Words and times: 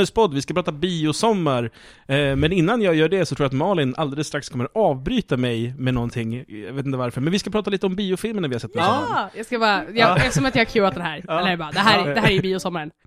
bonuspodd, 0.00 0.34
vi 0.34 0.42
ska 0.42 0.54
prata 0.54 0.72
biosommar. 0.72 1.70
Eh, 2.08 2.36
men 2.36 2.52
innan 2.52 2.82
jag 2.82 2.94
gör 2.94 3.08
det 3.08 3.26
så 3.26 3.34
tror 3.34 3.44
jag 3.44 3.48
att 3.48 3.52
Malin 3.52 3.94
alldeles 3.96 4.26
strax 4.26 4.48
kommer 4.48 4.68
avbryta 4.74 5.36
mig 5.36 5.74
med 5.78 5.94
någonting, 5.94 6.44
jag 6.48 6.72
vet 6.72 6.86
inte 6.86 6.98
varför. 6.98 7.20
Men 7.20 7.32
vi 7.32 7.38
ska 7.38 7.50
prata 7.50 7.70
lite 7.70 7.86
om 7.86 7.96
biofilmerna 7.96 8.48
vi 8.48 8.54
har 8.54 8.60
sett 8.60 8.72
sommaren. 8.72 9.04
Ja, 9.10 9.30
jag 9.34 9.46
ska 9.46 9.58
bara, 9.58 9.84
jag, 9.94 10.16
eftersom 10.16 10.46
att 10.46 10.54
jag 10.54 10.60
har 10.60 10.70
cueat 10.72 10.94
den 10.94 11.02
här, 11.02 11.24
Ja. 11.28 11.40
eller 11.40 11.56
bara, 11.56 11.70
det 11.70 11.78
här, 11.80 12.06
är- 12.08 12.14
det 12.14 12.20
här 12.20 12.30
är 12.30 12.42
biosommaren. 12.42 12.90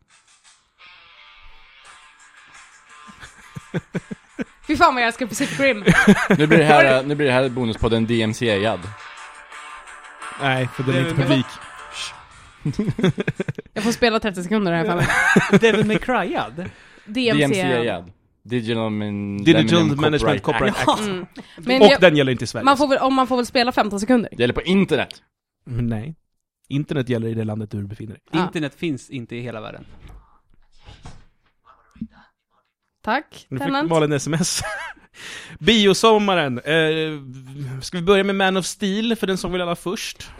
Fy 4.67 4.77
fan 4.77 4.93
vad 4.93 5.01
jag 5.03 5.07
älskar 5.07 5.25
Pacific 5.25 5.59
Rim. 5.59 5.83
Nu 6.37 6.47
blir 6.47 6.57
det 6.57 6.63
här, 6.63 7.03
nu 7.03 7.15
blir 7.15 7.27
det 7.27 7.33
här 7.33 7.49
bonuspodden 7.49 8.05
DMCA-ad. 8.07 8.79
Nej, 10.41 10.67
för 10.75 10.83
den 10.83 10.95
är 10.95 10.99
inte 11.09 11.21
publik. 11.21 11.45
Jag 13.73 13.83
får 13.83 13.91
spela 13.91 14.19
30 14.19 14.43
sekunder 14.43 14.71
här 14.71 14.85
för 14.85 14.95
mig. 14.95 15.07
Devil 15.59 15.85
May 15.85 15.97
Cry-ad? 15.97 16.69
DMC. 17.05 17.47
DMCA-ad. 17.47 18.11
Digital, 18.43 18.89
min, 18.89 19.43
Digital 19.43 19.95
Management 19.95 20.43
Copyright 20.43 20.87
Act. 20.87 20.99
Mm. 21.01 21.25
Men 21.57 21.81
Och 21.81 21.87
jag, 21.87 22.01
den 22.01 22.17
gäller 22.17 22.31
inte 22.31 22.43
i 22.43 22.47
Sverige. 22.47 22.65
man 22.65 22.77
får 22.77 22.87
väl, 22.87 22.97
om 22.97 23.13
man 23.13 23.27
får 23.27 23.35
väl 23.35 23.45
spela 23.45 23.71
15 23.71 23.99
sekunder. 23.99 24.29
Det 24.31 24.43
gäller 24.43 24.53
på 24.53 24.61
internet. 24.61 25.09
Men 25.65 25.87
nej. 25.87 26.15
Internet 26.69 27.09
gäller 27.09 27.27
i 27.27 27.33
det 27.33 27.43
landet 27.43 27.71
du 27.71 27.87
befinner 27.87 28.13
dig. 28.13 28.21
Ja. 28.31 28.43
Internet 28.43 28.75
finns 28.75 29.09
inte 29.09 29.35
i 29.35 29.41
hela 29.41 29.61
världen. 29.61 29.85
Tack, 33.03 33.45
Nu 33.49 33.57
fick 33.57 33.65
Tennant. 33.65 33.89
Malin 33.89 34.11
sms. 34.13 34.61
Biosommaren. 35.59 36.57
Eh, 36.59 37.81
ska 37.81 37.97
vi 37.97 38.03
börja 38.03 38.23
med 38.23 38.35
Man 38.35 38.57
of 38.57 38.65
Steel, 38.65 39.15
för 39.15 39.27
den 39.27 39.37
såg 39.37 39.51
vi 39.51 39.61
alla 39.61 39.75
först? 39.75 40.31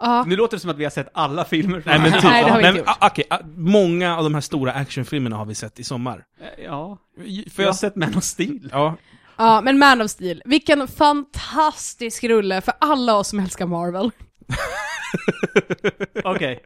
Ja. 0.00 0.24
Nu 0.26 0.36
låter 0.36 0.56
det 0.56 0.60
som 0.60 0.70
att 0.70 0.76
vi 0.76 0.84
har 0.84 0.90
sett 0.90 1.08
alla 1.14 1.44
filmer 1.44 1.82
Nej 1.86 1.98
men 1.98 2.12
typ, 2.20 2.22
Nej, 2.24 2.44
det 2.44 2.50
har 2.50 2.56
vi 2.56 2.62
nej, 2.62 2.70
inte 2.72 2.84
men, 2.84 2.94
ah, 3.00 3.06
okej, 3.06 3.24
ah, 3.30 3.38
många 3.56 4.16
av 4.16 4.24
de 4.24 4.34
här 4.34 4.40
stora 4.40 4.72
actionfilmerna 4.72 5.36
har 5.36 5.44
vi 5.46 5.54
sett 5.54 5.78
i 5.78 5.84
sommar. 5.84 6.24
Eh, 6.40 6.64
Ja, 6.64 6.98
För 7.16 7.50
för 7.50 7.62
jag 7.62 7.68
har 7.68 7.74
sett 7.74 7.96
Man 7.96 8.16
of 8.16 8.24
Steel. 8.24 8.68
Ja, 8.72 8.96
ja, 9.36 9.60
men 9.60 9.78
Man 9.78 10.02
of 10.02 10.10
Steel. 10.10 10.42
Vilken 10.44 10.88
fantastisk 10.88 12.24
rulle 12.24 12.60
för 12.60 12.74
alla 12.80 13.14
oss 13.16 13.28
som 13.28 13.40
älskar 13.40 13.66
Marvel. 13.66 14.10
Okej. 16.24 16.62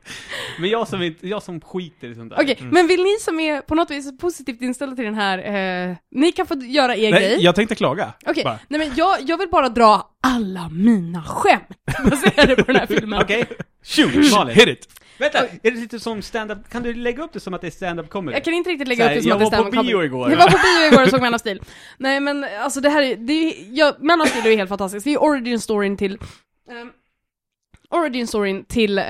Men 0.58 0.70
jag 0.70 0.88
som, 0.88 1.02
inte, 1.02 1.28
jag 1.28 1.42
som 1.42 1.60
skiter 1.60 2.08
i 2.08 2.14
sånt 2.14 2.30
där. 2.30 2.42
Okej, 2.42 2.58
men 2.60 2.86
vill 2.86 3.02
ni 3.02 3.16
som 3.20 3.40
är 3.40 3.60
på 3.60 3.74
något 3.74 3.90
vis 3.90 4.18
positivt 4.18 4.62
inställda 4.62 4.96
till 4.96 5.04
den 5.04 5.14
här, 5.14 5.38
eh, 5.90 5.96
ni 6.10 6.32
kan 6.32 6.46
få 6.46 6.54
göra 6.54 6.96
er 6.96 7.10
nej, 7.10 7.20
grej. 7.20 7.44
jag 7.44 7.54
tänkte 7.54 7.74
klaga. 7.74 8.12
Okej, 8.26 8.44
bara. 8.44 8.58
nej 8.68 8.78
men 8.78 8.92
jag, 8.96 9.18
jag 9.20 9.38
vill 9.38 9.48
bara 9.48 9.68
dra 9.68 10.10
alla 10.22 10.68
mina 10.68 11.22
skämt 11.22 11.68
baserade 12.10 12.56
på 12.56 12.72
den 12.72 12.76
här 12.76 12.86
filmen. 12.86 13.22
Okej. 13.22 13.44
Shoot, 13.84 14.32
Malin. 14.32 14.56
hit 14.56 14.68
it! 14.68 14.88
Vänta, 15.18 15.38
är 15.38 15.70
det 15.70 15.70
lite 15.70 16.00
som 16.00 16.22
stand-up? 16.22 16.58
Kan 16.70 16.82
du 16.82 16.94
lägga 16.94 17.22
upp 17.24 17.32
det 17.32 17.40
som 17.40 17.54
att 17.54 17.60
det 17.60 17.66
är 17.66 17.70
stand-up 17.70 18.10
comedy? 18.10 18.36
Jag 18.36 18.44
kan 18.44 18.54
inte 18.54 18.70
riktigt 18.70 18.88
lägga 18.88 19.04
Så 19.04 19.08
här, 19.08 19.16
upp 19.16 19.18
det 19.18 19.22
som 19.22 19.28
jag 19.28 19.42
att 19.42 19.50
det 19.50 19.56
var 19.56 19.64
på 19.64 19.82
bio 19.82 20.04
igår. 20.04 20.30
Jag 20.30 20.38
var 20.38 20.46
på 20.46 20.58
bio 20.58 20.92
igår 20.92 21.02
och 21.02 21.08
såg 21.10 21.20
Man 21.20 21.34
of 21.34 21.40
Steel. 21.40 21.62
Nej 21.98 22.20
men 22.20 22.44
alltså 22.60 22.80
det 22.80 22.88
här 22.88 23.02
är, 23.02 23.16
det 23.16 23.32
är 23.32 23.54
ja, 23.70 23.96
Man 24.00 24.20
of 24.20 24.28
Steel 24.28 24.46
är 24.46 24.50
ju 24.50 24.56
helt 24.56 24.68
fantastiskt. 24.68 25.04
Det 25.04 25.10
är 25.10 25.12
ju 25.12 25.18
origin 25.18 25.60
storyn 25.60 25.96
till 25.96 26.18
ehm, 26.70 26.90
Origin 27.92 28.26
storyn 28.26 28.64
till 28.64 28.98
eh, 28.98 29.04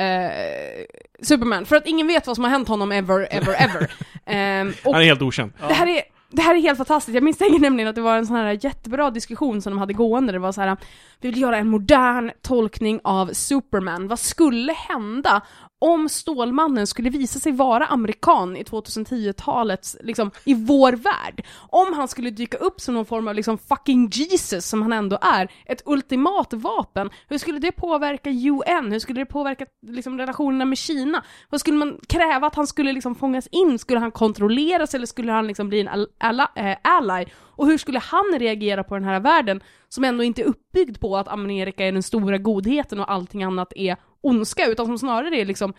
Superman, 1.22 1.66
för 1.66 1.77
att 1.77 1.86
ingen 1.86 2.06
vet 2.06 2.27
vad 2.27 2.36
som 2.36 2.44
har 2.44 2.50
hänt 2.50 2.69
honom 2.69 2.92
ever, 2.92 3.28
ever, 3.30 3.55
ever. 3.58 3.91
Ehm, 4.27 4.72
och 4.84 4.92
Han 4.92 5.02
är 5.02 5.06
helt 5.06 5.22
okänd. 5.22 5.52
det 5.69 5.74
här 5.74 5.86
är 5.86 6.02
det 6.34 6.42
här 6.42 6.55
är 6.55 6.61
helt 6.61 6.77
fantastiskt, 6.77 7.14
jag 7.14 7.24
misstänker 7.24 7.58
nämligen 7.58 7.89
att 7.89 7.94
det 7.94 8.00
var 8.00 8.16
en 8.16 8.27
sån 8.27 8.36
här 8.36 8.58
jättebra 8.64 9.11
diskussion 9.11 9.62
som 9.62 9.72
de 9.72 9.78
hade 9.78 9.92
gående, 9.92 10.33
det 10.33 10.39
var 10.39 10.52
så 10.52 10.61
här 10.61 10.77
vi 11.20 11.30
vill 11.30 11.41
göra 11.41 11.56
en 11.56 11.69
modern 11.69 12.30
tolkning 12.42 13.01
av 13.05 13.33
Superman, 13.33 14.08
vad 14.08 14.18
skulle 14.18 14.73
hända 14.73 15.42
om 15.83 16.09
Stålmannen 16.09 16.87
skulle 16.87 17.11
visa 17.11 17.39
sig 17.39 17.53
vara 17.53 17.87
amerikan 17.87 18.57
i 18.57 18.63
2010-talets, 18.63 19.97
liksom, 20.01 20.31
i 20.45 20.55
vår 20.55 20.93
värld? 20.93 21.47
Om 21.69 21.93
han 21.93 22.09
skulle 22.09 22.31
dyka 22.31 22.57
upp 22.57 22.81
som 22.81 22.95
någon 22.95 23.07
form 23.07 23.29
av 23.29 23.35
liksom 23.35 23.59
fucking 23.59 24.09
Jesus, 24.13 24.67
som 24.67 24.83
han 24.83 24.93
ändå 24.93 25.19
är, 25.23 25.51
ett 25.67 25.83
ultimat 25.87 26.53
vapen, 26.53 27.11
hur 27.29 27.39
skulle 27.39 27.59
det 27.59 27.73
påverka 27.73 28.31
UN? 28.31 28.93
Hur 28.93 28.98
skulle 28.98 29.20
det 29.20 29.27
påverka 29.27 29.67
liksom, 29.87 30.19
relationerna 30.19 30.65
med 30.65 30.79
Kina? 30.79 31.25
Vad 31.51 31.61
skulle 31.61 31.77
man 31.77 31.99
kräva 32.09 32.47
att 32.47 32.55
han 32.55 32.67
skulle 32.67 32.93
liksom 32.93 33.14
fångas 33.14 33.47
in? 33.47 33.79
Skulle 33.79 34.01
han 34.01 34.11
kontrolleras 34.11 34.95
eller 34.95 35.07
skulle 35.07 35.33
han 35.33 35.47
liksom 35.47 35.69
bli 35.69 35.81
en 35.81 35.89
al- 35.89 36.09
alla, 36.19 36.51
eh, 36.57 36.77
ally? 36.83 37.25
Och 37.57 37.67
hur 37.67 37.79
skulle 37.79 37.99
han 37.99 38.39
reagera 38.39 38.85
på 38.85 38.95
den 38.95 39.05
här 39.05 39.20
världen 39.20 39.61
som 39.89 40.05
ändå 40.05 40.25
inte 40.25 40.43
är 40.43 40.47
uppbyggd 40.47 41.01
på 41.01 41.17
att 41.17 41.29
Amerika 41.29 41.87
är 41.87 41.93
den 41.93 42.03
stora 42.03 42.39
godheten 42.39 43.01
och 43.01 43.13
allting 43.13 43.43
annat 43.43 43.73
är 43.77 43.97
ondska, 44.22 44.66
utan 44.66 44.86
som 44.86 44.98
snarare 44.98 45.36
är 45.36 45.44
liksom 45.44 45.74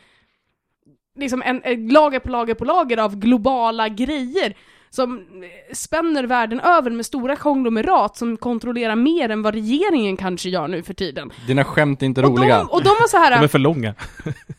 liksom 1.20 1.42
en, 1.42 1.62
en 1.64 1.88
lager 1.88 2.20
på 2.20 2.30
lager 2.30 2.54
på 2.54 2.66
lager 2.66 2.98
av 2.98 3.16
globala 3.16 3.90
grejer 3.90 4.58
som 4.90 5.18
eh, 5.18 5.74
spänner 5.76 6.24
världen 6.24 6.60
över 6.60 6.92
med 6.92 7.06
stora 7.06 7.36
konglomerat 7.36 8.18
som 8.18 8.38
kontrollerar 8.38 8.96
mer 8.96 9.30
än 9.30 9.42
vad 9.42 9.54
regeringen 9.54 10.18
kanske 10.18 10.50
gör 10.50 10.68
nu 10.68 10.84
för 10.84 10.94
tiden. 10.94 11.32
Dina 11.48 11.64
skämt 11.64 12.02
är 12.02 12.06
inte 12.06 12.22
Och 12.22 12.30
roliga. 12.38 12.58
de, 12.58 12.68
och 12.70 12.84
de 12.84 12.90
var 12.90 13.08
så 13.08 13.18
här. 13.18 13.32
De 13.38 13.44
är 13.44 13.48
för 13.48 13.60
långa. 13.60 13.96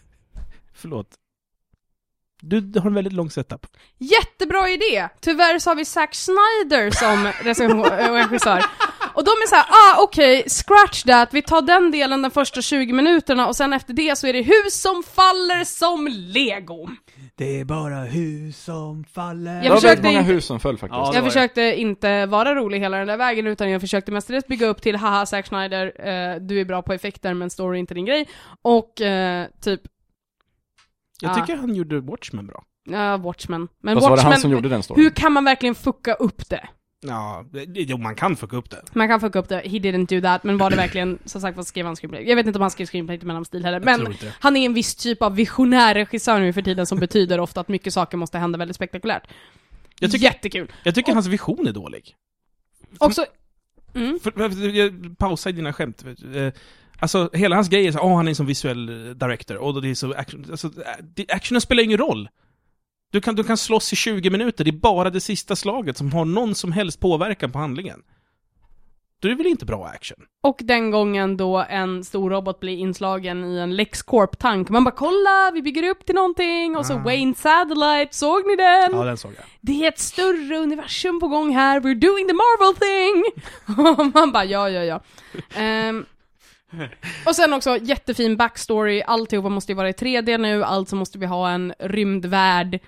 Förlåt. 0.74 1.08
Du, 2.40 2.60
du 2.60 2.80
har 2.80 2.86
en 2.86 2.94
väldigt 2.94 3.12
lång 3.12 3.30
setup. 3.30 3.66
Jättebra 3.98 4.68
idé! 4.70 5.08
Tyvärr 5.20 5.58
så 5.58 5.70
har 5.70 5.74
vi 5.74 5.84
Zack 5.84 6.14
Snyder 6.14 6.90
som 6.90 7.26
regissör. 8.14 8.64
Och 9.14 9.24
de 9.24 9.30
är 9.30 9.48
så 9.48 9.54
här, 9.54 9.64
ah 9.70 10.02
okej, 10.02 10.44
scratch 10.48 11.02
that, 11.02 11.28
vi 11.34 11.42
tar 11.42 11.62
den 11.62 11.90
delen 11.90 12.22
de 12.22 12.30
första 12.30 12.62
20 12.62 12.92
minuterna 12.92 13.46
och 13.46 13.56
sen 13.56 13.72
efter 13.72 13.92
det 13.94 14.18
så 14.18 14.26
är 14.26 14.32
det 14.32 14.42
hus 14.42 14.80
som 14.80 15.02
faller 15.02 15.64
som 15.64 16.08
lego. 16.10 16.88
Det 17.36 17.60
är 17.60 17.64
bara 17.64 17.94
hus 18.00 18.64
som 18.64 19.04
faller. 19.04 19.54
Jag 19.54 19.62
det 19.62 19.68
var 19.68 19.76
försökte 19.76 19.88
väldigt 19.88 20.04
många 20.04 20.18
inte- 20.20 20.32
hus 20.32 20.46
som 20.46 20.60
föll 20.60 20.78
faktiskt. 20.78 20.96
Ja, 20.98 21.06
Jag 21.14 21.20
var 21.22 21.28
det. 21.28 21.30
försökte 21.30 21.60
inte 21.80 22.26
vara 22.26 22.54
rolig 22.54 22.80
hela 22.80 22.96
den 22.96 23.06
där 23.06 23.16
vägen 23.16 23.46
utan 23.46 23.70
jag 23.70 23.80
försökte 23.80 24.12
mestadels 24.12 24.46
bygga 24.46 24.66
upp 24.66 24.82
till 24.82 24.96
haha 24.96 25.26
Zack 25.26 25.46
Snyder, 25.46 25.86
eh, 25.86 26.40
du 26.40 26.60
är 26.60 26.64
bra 26.64 26.82
på 26.82 26.92
effekter 26.92 27.34
men 27.34 27.50
story 27.50 27.78
är 27.78 27.80
inte 27.80 27.94
din 27.94 28.04
grej. 28.06 28.28
Och 28.62 29.00
eh, 29.00 29.46
typ, 29.60 29.80
Jag 31.20 31.30
Ja. 31.30 31.34
tycker 31.34 31.56
han 31.56 31.74
gjorde 31.74 32.00
Watchmen 32.00 32.46
bra. 32.46 32.62
ja 32.90 33.16
Watchmen. 33.16 33.68
Men 33.82 33.94
Fast 33.96 34.02
var 34.02 34.10
det 34.10 34.14
Watchmen, 34.16 34.32
han 34.32 34.40
som 34.40 34.50
gjorde 34.50 34.68
den 34.68 34.82
storyn? 34.82 35.02
hur 35.04 35.10
kan 35.10 35.32
man 35.32 35.44
verkligen 35.44 35.74
fucka 35.74 36.14
upp 36.14 36.48
det? 36.48 36.68
Ja, 37.06 37.44
jo, 37.74 37.96
man 37.96 38.14
kan 38.14 38.36
fucka 38.36 38.56
upp 38.56 38.70
det. 38.70 38.82
Man 38.92 39.08
kan 39.08 39.20
fucka 39.20 39.38
upp 39.38 39.48
det, 39.48 39.56
he 39.56 39.78
didn't 39.78 40.06
do 40.14 40.20
that, 40.20 40.44
men 40.44 40.58
var 40.58 40.70
det 40.70 40.76
verkligen, 40.76 41.18
som 41.24 41.40
sagt 41.40 41.56
vad 41.56 41.66
skrev 41.66 41.86
han 41.86 41.96
screenplay? 41.96 42.28
Jag 42.28 42.36
vet 42.36 42.46
inte 42.46 42.58
om 42.58 42.60
han 42.62 42.70
skrev 42.70 42.86
screenplay 42.86 43.18
till 43.18 43.26
Mellan 43.26 43.44
Stil 43.44 43.64
heller, 43.64 43.80
men 43.80 44.14
han 44.40 44.56
är 44.56 44.66
en 44.66 44.74
viss 44.74 44.94
typ 44.94 45.22
av 45.22 45.34
visionär 45.36 45.94
regissör 45.94 46.40
nu 46.40 46.52
för 46.52 46.62
tiden 46.62 46.86
som 46.86 46.98
betyder 46.98 47.40
ofta 47.40 47.60
att 47.60 47.68
mycket 47.68 47.92
saker 47.94 48.16
måste 48.16 48.38
hända 48.38 48.58
väldigt 48.58 48.76
spektakulärt. 48.76 49.22
Jag 50.00 50.12
tycker- 50.12 50.24
Jättekul! 50.24 50.72
Jag 50.82 50.94
tyker 50.94 51.12
hans 51.14 51.26
vision 51.26 51.68
är 51.68 51.72
dålig. 51.72 52.14
Också, 52.98 53.26
mm. 53.94 54.18
För, 54.22 54.30
för, 54.30 54.68
jag 54.68 55.18
pausar 55.18 55.50
i 55.50 55.52
dina 55.52 55.72
skämt. 55.72 56.04
Eh, 56.34 56.52
Alltså, 56.98 57.30
hela 57.32 57.54
hans 57.56 57.68
grej 57.68 57.86
är 57.86 57.92
så 57.92 57.98
åh 58.00 58.16
han 58.16 58.28
är 58.28 58.34
sån 58.34 58.46
visuell 58.46 58.88
eh, 59.08 59.14
director, 59.14 59.56
och 59.56 59.82
det 59.82 59.90
är 59.90 59.94
så 59.94 60.12
action, 60.14 60.46
alltså, 60.50 60.66
eh, 61.16 61.24
actionen 61.36 61.60
spelar 61.60 61.82
ingen 61.82 61.98
roll. 61.98 62.28
Du 63.14 63.20
kan, 63.20 63.34
du 63.34 63.44
kan 63.44 63.56
slåss 63.56 63.92
i 63.92 63.96
20 63.96 64.30
minuter, 64.30 64.64
det 64.64 64.70
är 64.70 64.72
bara 64.72 65.10
det 65.10 65.20
sista 65.20 65.56
slaget 65.56 65.96
som 65.96 66.12
har 66.12 66.24
någon 66.24 66.54
som 66.54 66.72
helst 66.72 67.00
påverkan 67.00 67.52
på 67.52 67.58
handlingen. 67.58 68.02
Då 69.20 69.28
är 69.28 69.30
det 69.30 69.38
väl 69.38 69.46
inte 69.46 69.64
bra 69.64 69.86
action? 69.86 70.16
Och 70.42 70.60
den 70.64 70.90
gången 70.90 71.36
då 71.36 71.64
en 71.68 72.04
stor 72.04 72.30
robot 72.30 72.60
blir 72.60 72.76
inslagen 72.76 73.44
i 73.44 73.58
en 73.58 73.72
LexCorp-tank. 73.76 74.70
Man 74.70 74.84
bara 74.84 74.94
kolla, 74.94 75.50
vi 75.54 75.62
bygger 75.62 75.90
upp 75.90 76.06
till 76.06 76.14
någonting. 76.14 76.76
Och 76.76 76.86
så 76.86 76.92
Ah. 76.92 76.98
Wayne 76.98 77.34
Satellite, 77.34 78.16
såg 78.16 78.46
ni 78.46 78.56
den? 78.56 78.92
Ja, 78.92 79.04
den 79.04 79.16
såg 79.16 79.32
jag. 79.36 79.44
Det 79.60 79.84
är 79.84 79.88
ett 79.88 79.98
större 79.98 80.56
universum 80.56 81.20
på 81.20 81.28
gång 81.28 81.54
här, 81.54 81.80
we're 81.80 82.00
doing 82.00 82.28
the 82.28 82.34
Marvel 82.34 82.74
thing! 82.76 83.24
Och 83.98 84.14
man 84.14 84.32
bara 84.32 84.44
ja, 84.44 84.70
ja, 84.70 84.84
ja. 84.84 85.00
Ehm, 85.54 86.06
och 87.26 87.36
sen 87.36 87.52
också 87.52 87.76
jättefin 87.76 88.36
backstory, 88.36 89.02
alltihopa 89.02 89.48
måste 89.48 89.72
ju 89.72 89.76
vara 89.76 89.88
i 89.88 89.92
3D 89.92 90.38
nu, 90.38 90.64
alltså 90.64 90.96
måste 90.96 91.18
vi 91.18 91.26
ha 91.26 91.50
en 91.50 91.74
rymdvärld 91.78 92.80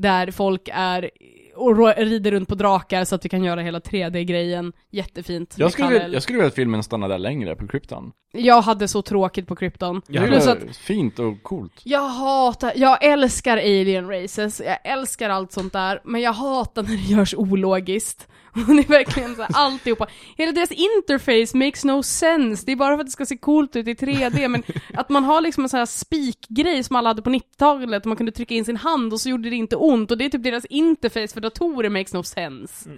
där 0.00 0.30
folk 0.30 0.68
är 0.72 1.10
och 1.56 1.96
rider 1.96 2.30
runt 2.30 2.48
på 2.48 2.54
drakar 2.54 3.04
så 3.04 3.14
att 3.14 3.24
vi 3.24 3.28
kan 3.28 3.44
göra 3.44 3.60
hela 3.60 3.78
3D-grejen 3.80 4.72
jättefint. 4.90 5.54
Jag 5.58 5.72
skulle, 5.72 5.88
vilja- 5.88 6.08
jag 6.08 6.22
skulle 6.22 6.36
vilja 6.38 6.48
att 6.48 6.54
filmen 6.54 6.82
stannade 6.82 7.14
där 7.14 7.18
längre, 7.18 7.56
på 7.56 7.66
kryptan. 7.68 8.12
Jag 8.32 8.62
hade 8.62 8.88
så 8.88 9.02
tråkigt 9.02 9.46
på 9.46 9.56
krypton. 9.56 10.02
Jag 10.08 10.22
hade- 10.22 10.52
att 10.52 10.76
fint 10.76 11.18
och 11.18 11.42
coolt. 11.42 11.72
jag 11.84 12.08
hatar, 12.08 12.72
jag 12.76 13.04
älskar 13.04 13.56
alien 13.56 14.08
races, 14.10 14.62
jag 14.66 14.78
älskar 14.84 15.30
allt 15.30 15.52
sånt 15.52 15.72
där, 15.72 16.00
men 16.04 16.20
jag 16.20 16.32
hatar 16.32 16.82
när 16.82 16.90
det 16.90 17.12
görs 17.14 17.34
ologiskt. 17.34 18.28
Det 18.66 18.72
är 18.72 18.88
verkligen 18.88 19.36
så 19.36 19.42
här, 19.42 19.50
alltihopa. 19.54 20.06
Hela 20.36 20.52
deras 20.52 20.70
interface 20.70 21.56
makes 21.58 21.84
no 21.84 22.02
sense, 22.02 22.66
det 22.66 22.72
är 22.72 22.76
bara 22.76 22.96
för 22.96 23.00
att 23.00 23.06
det 23.06 23.12
ska 23.12 23.26
se 23.26 23.36
coolt 23.36 23.76
ut 23.76 23.88
i 23.88 23.94
3D, 23.94 24.48
men 24.48 24.62
att 24.94 25.08
man 25.08 25.24
har 25.24 25.40
liksom 25.40 25.62
en 25.62 25.68
sån 25.68 25.78
här 25.78 25.86
spikgrej 25.86 26.84
som 26.84 26.96
alla 26.96 27.10
hade 27.10 27.22
på 27.22 27.30
90-talet, 27.30 28.04
man 28.04 28.16
kunde 28.16 28.32
trycka 28.32 28.54
in 28.54 28.64
sin 28.64 28.76
hand 28.76 29.12
och 29.12 29.20
så 29.20 29.28
gjorde 29.28 29.50
det 29.50 29.56
inte 29.56 29.76
ont, 29.76 30.10
och 30.10 30.18
det 30.18 30.24
är 30.24 30.28
typ 30.28 30.42
deras 30.42 30.64
interface 30.64 31.28
för 31.34 31.40
datorer 31.40 31.90
makes 31.90 32.12
no 32.12 32.22
sense. 32.22 32.90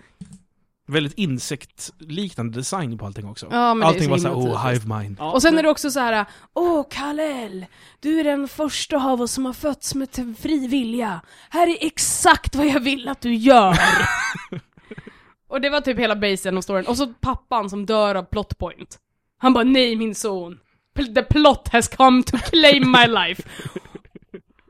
Väldigt 0.88 1.14
insektliknande 1.18 2.58
design 2.58 2.98
på 2.98 3.06
allting 3.06 3.26
också. 3.28 3.46
Ja, 3.50 3.74
men 3.74 3.78
det 3.78 3.84
är 3.84 3.88
allting 3.88 4.04
så 4.04 4.10
var 4.10 4.16
himla 4.16 4.54
såhär, 4.54 4.68
oh, 4.68 4.72
hive 4.72 4.98
mind. 4.98 5.16
Ja, 5.18 5.32
och 5.32 5.42
sen 5.42 5.54
men- 5.54 5.58
är 5.58 5.62
det 5.62 5.68
också 5.70 5.90
så 5.90 6.00
här: 6.00 6.26
Åh, 6.54 6.84
Kal-El! 6.90 7.66
Du 8.00 8.20
är 8.20 8.24
den 8.24 8.48
första 8.48 8.96
av 8.96 9.20
oss 9.20 9.32
som 9.32 9.46
har 9.46 9.52
fötts 9.52 9.94
med 9.94 10.08
fri 10.40 10.66
vilja. 10.66 11.20
Här 11.50 11.66
är 11.66 11.76
exakt 11.80 12.54
vad 12.56 12.66
jag 12.66 12.80
vill 12.80 13.08
att 13.08 13.20
du 13.20 13.34
gör! 13.34 13.78
och 15.50 15.60
det 15.60 15.70
var 15.70 15.80
typ 15.80 15.98
hela 15.98 16.16
basen 16.16 16.56
och 16.56 16.64
storyn. 16.64 16.86
Och 16.86 16.96
så 16.96 17.06
pappan 17.06 17.70
som 17.70 17.86
dör 17.86 18.14
av 18.14 18.22
plot 18.22 18.58
point. 18.58 18.98
Han 19.38 19.52
bara, 19.52 19.64
nej 19.64 19.96
min 19.96 20.14
son. 20.14 20.58
Pl- 20.96 21.14
The 21.14 21.22
plot 21.22 21.68
has 21.72 21.88
come 21.88 22.22
to 22.22 22.36
claim 22.38 22.92
my 22.92 23.06
life. 23.06 23.42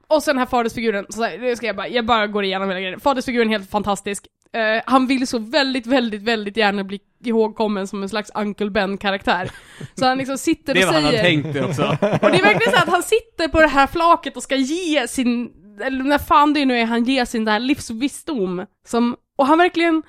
Och 0.09 0.23
sen 0.23 0.35
den 0.35 0.38
här 0.38 0.47
fadersfiguren, 0.47 1.06
så 1.09 1.23
här, 1.23 1.38
det 1.38 1.56
ska 1.56 1.67
jag 1.67 1.77
bara, 1.77 1.88
jag 1.88 2.06
bara 2.06 2.27
går 2.27 2.44
igenom 2.44 2.69
hela 2.69 2.81
grejen. 2.81 3.00
Fadersfiguren 3.00 3.49
är 3.49 3.53
helt 3.59 3.71
fantastisk. 3.71 4.27
Eh, 4.53 4.82
han 4.87 5.06
vill 5.06 5.27
så 5.27 5.38
väldigt, 5.38 5.87
väldigt, 5.87 6.23
väldigt 6.23 6.56
gärna 6.56 6.85
bli 6.85 7.00
ihågkommen 7.25 7.87
som 7.87 8.03
en 8.03 8.09
slags 8.09 8.31
Uncle 8.35 8.71
Ben-karaktär. 8.71 9.50
Så 9.94 10.06
han 10.06 10.19
liksom 10.19 10.38
sitter 10.38 10.75
Det 10.75 10.81
och 10.87 10.93
var 10.94 11.00
han 11.00 11.11
säger... 11.11 11.23
tänkt 11.23 11.55
det 11.55 11.65
också. 11.65 11.83
Och 12.00 12.31
det 12.31 12.38
är 12.38 12.43
verkligen 12.43 12.73
så 12.73 12.79
att 12.83 12.88
han 12.88 13.03
sitter 13.03 13.49
på 13.49 13.61
det 13.61 13.67
här 13.67 13.87
flaket 13.87 14.37
och 14.37 14.43
ska 14.43 14.56
ge 14.56 15.09
sin, 15.09 15.50
eller 15.85 16.05
när 16.05 16.19
fan 16.19 16.55
det 16.55 16.65
nu 16.65 16.79
är 16.79 16.85
han 16.85 17.05
ger 17.05 17.25
sin 17.25 17.44
där 17.44 17.59
livsvisdom. 17.59 18.67
Som, 18.87 19.17
och 19.38 19.47
han 19.47 19.59
verkligen, 19.59 20.03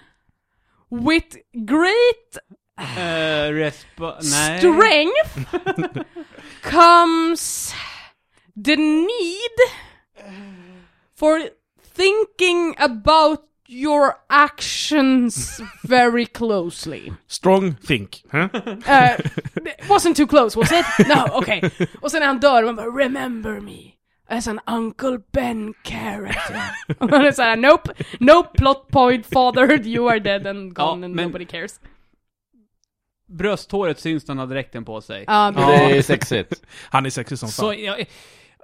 with 0.92 1.38
great 1.66 2.38
Uh, 2.78 3.72
strength 4.22 5.46
comes 6.62 7.74
the 8.56 8.76
need 8.76 9.58
for 11.14 11.40
thinking 11.82 12.76
about 12.80 13.44
your 13.68 14.16
actions 14.30 15.62
very 15.84 16.26
closely. 16.26 17.14
Strong 17.28 17.76
think. 17.88 18.24
Huh? 18.32 18.50
Uh, 18.88 19.18
wasn't 19.88 20.18
too 20.18 20.28
close, 20.28 20.56
was 20.58 20.72
it? 20.72 20.86
No, 21.08 21.26
okay. 21.38 21.62
Och 22.02 22.12
sen 22.12 22.20
när 22.20 22.28
han 22.28 22.40
dör, 22.40 22.64
man 22.64 22.76
bara 22.76 22.88
'Remember 22.88 23.60
me' 23.62 23.94
as 24.32 24.48
an 24.48 24.60
Uncle 24.68 25.20
Ben 25.32 25.74
character. 25.84 26.62
Och 27.00 27.10
man 27.10 27.22
är 27.26 27.32
såhär 27.32 27.56
'Nope, 27.58 27.94
nope, 28.20 28.50
plot 28.58 28.88
point 28.88 29.26
fathered, 29.26 29.86
you 29.88 30.10
are 30.10 30.20
dead 30.20 30.48
and 30.48 30.74
gone 30.76 30.88
Ja, 30.88 30.92
and 31.06 31.16
men- 31.16 31.26
nobody 31.26 31.46
cares' 31.46 31.80
Brösthåret 33.28 34.00
syns 34.00 34.28
när 34.28 34.36
han 34.36 34.40
har 34.40 34.48
dräkten 34.56 34.86
på 34.86 35.02
sig. 35.02 35.24
Ja, 35.28 35.52
Det 35.56 35.98
är 35.98 36.02
sexigt. 36.02 36.64
Han 36.90 37.06
är 37.06 37.10
sexig 37.10 37.40
som 37.40 37.50
fan. 37.50 37.52
Så, 37.54 37.74
ja, 37.74 37.98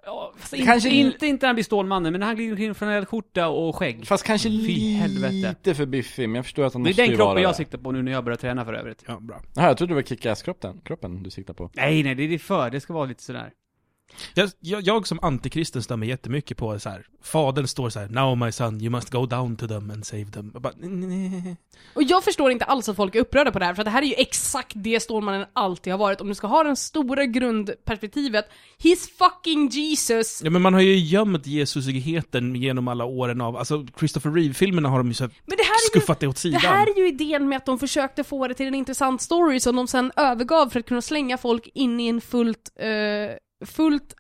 ja, 0.06 0.34
fast 0.38 0.54
inte, 0.54 0.66
Kanske- 0.66 0.90
inte, 0.90 1.28
inte 1.28 1.44
när 1.46 1.48
han 1.48 1.56
blir 1.56 1.64
Stålmannen, 1.64 2.12
men 2.12 2.20
när 2.20 2.28
han 2.28 2.36
glider 2.36 2.52
omkring 2.52 2.76
från 2.76 2.90
en 2.90 3.06
skjorta 3.06 3.48
och 3.48 3.76
skägg. 3.76 4.08
Fast 4.08 4.24
kanske 4.24 4.50
Fy 4.50 4.94
helvete. 4.94 5.34
lite 5.34 5.76
för 5.76 5.86
biffig, 5.86 6.30
men 6.30 6.36
jag 6.36 6.46
förstår 6.46 6.66
att 6.66 6.74
han 6.74 6.84
Det 6.84 6.88
är 6.88 6.92
måste 6.92 7.02
den 7.02 7.10
ju 7.12 7.16
kroppen 7.16 7.28
vara 7.34 7.42
jag 7.42 7.52
det. 7.52 7.56
siktar 7.56 7.78
på 7.78 7.92
nu 7.92 8.04
när 8.04 8.12
jag 8.12 8.24
börjar 8.24 8.38
träna 8.38 8.66
för 8.66 8.74
övrigt. 8.74 9.04
Ja, 9.08 9.20
bra. 9.20 9.42
Jaha, 9.56 9.68
jag 9.68 9.78
trodde 9.78 9.92
det 9.92 9.96
var 9.96 10.02
Kick-Ass-kroppen 10.02 10.82
kroppen 10.86 11.24
du 11.24 11.30
siktar 11.30 11.54
på. 11.54 11.70
Nej, 11.74 12.04
nej, 12.04 12.16
det 12.16 12.24
är 12.24 12.38
för. 12.40 12.70
Det 12.70 12.80
ska 12.80 12.94
vara 12.94 13.06
lite 13.06 13.24
sådär. 13.24 13.52
Jag, 14.34 14.50
jag, 14.60 14.82
jag 14.82 15.08
som 15.08 15.20
antikristen 15.22 16.00
mig 16.00 16.10
jättemycket 16.10 16.58
på 16.58 16.80
så 16.80 16.90
här. 16.90 17.06
Fadern 17.24 17.68
står 17.68 17.90
så 17.90 18.00
här: 18.00 18.08
'Now 18.08 18.36
my 18.46 18.52
son, 18.52 18.82
you 18.82 18.90
must 18.90 19.10
go 19.10 19.26
down 19.26 19.56
to 19.56 19.68
them 19.68 19.92
and 19.92 20.06
save 20.06 20.24
them' 20.24 20.50
jag 20.54 20.62
bara, 20.62 20.74
nej. 20.78 21.58
Och 21.94 22.04
jag 22.04 22.24
förstår 22.24 22.52
inte 22.52 22.66
alls 22.66 22.90
att 22.90 22.96
folk 22.96 23.16
är 23.16 23.20
upprörda 23.20 23.52
på 23.52 23.60
det 23.60 23.66
här, 23.66 23.74
för 23.74 23.84
det 23.84 23.90
här 23.90 24.02
är 24.02 24.06
ju 24.06 24.14
exakt 24.18 24.72
det 24.76 25.00
Stålmannen 25.00 25.46
alltid 25.54 25.94
har 25.94 25.98
varit. 25.98 26.22
Om 26.22 26.28
du 26.28 26.36
ska 26.36 26.48
ha 26.48 26.64
det 26.64 26.76
stora 26.76 27.26
grundperspektivet, 27.26 28.46
He's 28.80 29.10
fucking 29.18 29.68
Jesus! 29.70 30.42
Ja 30.44 30.50
men 30.50 30.62
man 30.62 30.74
har 30.74 30.82
ju 30.82 30.96
gömt 30.98 31.48
Jesusigheten 31.48 32.56
genom 32.56 32.88
alla 32.88 33.06
åren 33.06 33.42
av, 33.42 33.58
alltså 33.58 33.86
Christopher 34.00 34.32
Reeve-filmerna 34.32 34.90
har 34.90 34.98
de 34.98 35.08
ju 35.08 35.14
så 35.14 35.24
här 35.24 35.32
Men 35.46 35.58
det 35.58 35.64
här 35.64 35.70
är 35.74 35.96
ju 35.96 36.00
skuffat 36.00 36.20
det 36.20 36.28
åt 36.28 36.36
Det 36.36 36.42
sidan. 36.42 36.62
här 36.62 36.88
är 36.96 37.00
ju 37.00 37.08
idén 37.08 37.50
med 37.50 37.58
att 37.58 37.66
de 37.66 37.80
försökte 37.80 38.24
få 38.24 38.48
det 38.48 38.54
till 38.54 38.68
en 38.68 38.76
intressant 38.76 39.22
story 39.22 39.60
som 39.60 39.76
de 39.76 39.88
sen 39.88 40.12
övergav 40.16 40.70
för 40.70 40.80
att 40.80 40.86
kunna 40.86 41.02
slänga 41.02 41.38
folk 41.38 41.70
in 41.74 42.00
i 42.00 42.08
en 42.08 42.22
fullt, 42.22 42.70
eh, 42.80 42.88
fullt 43.66 44.16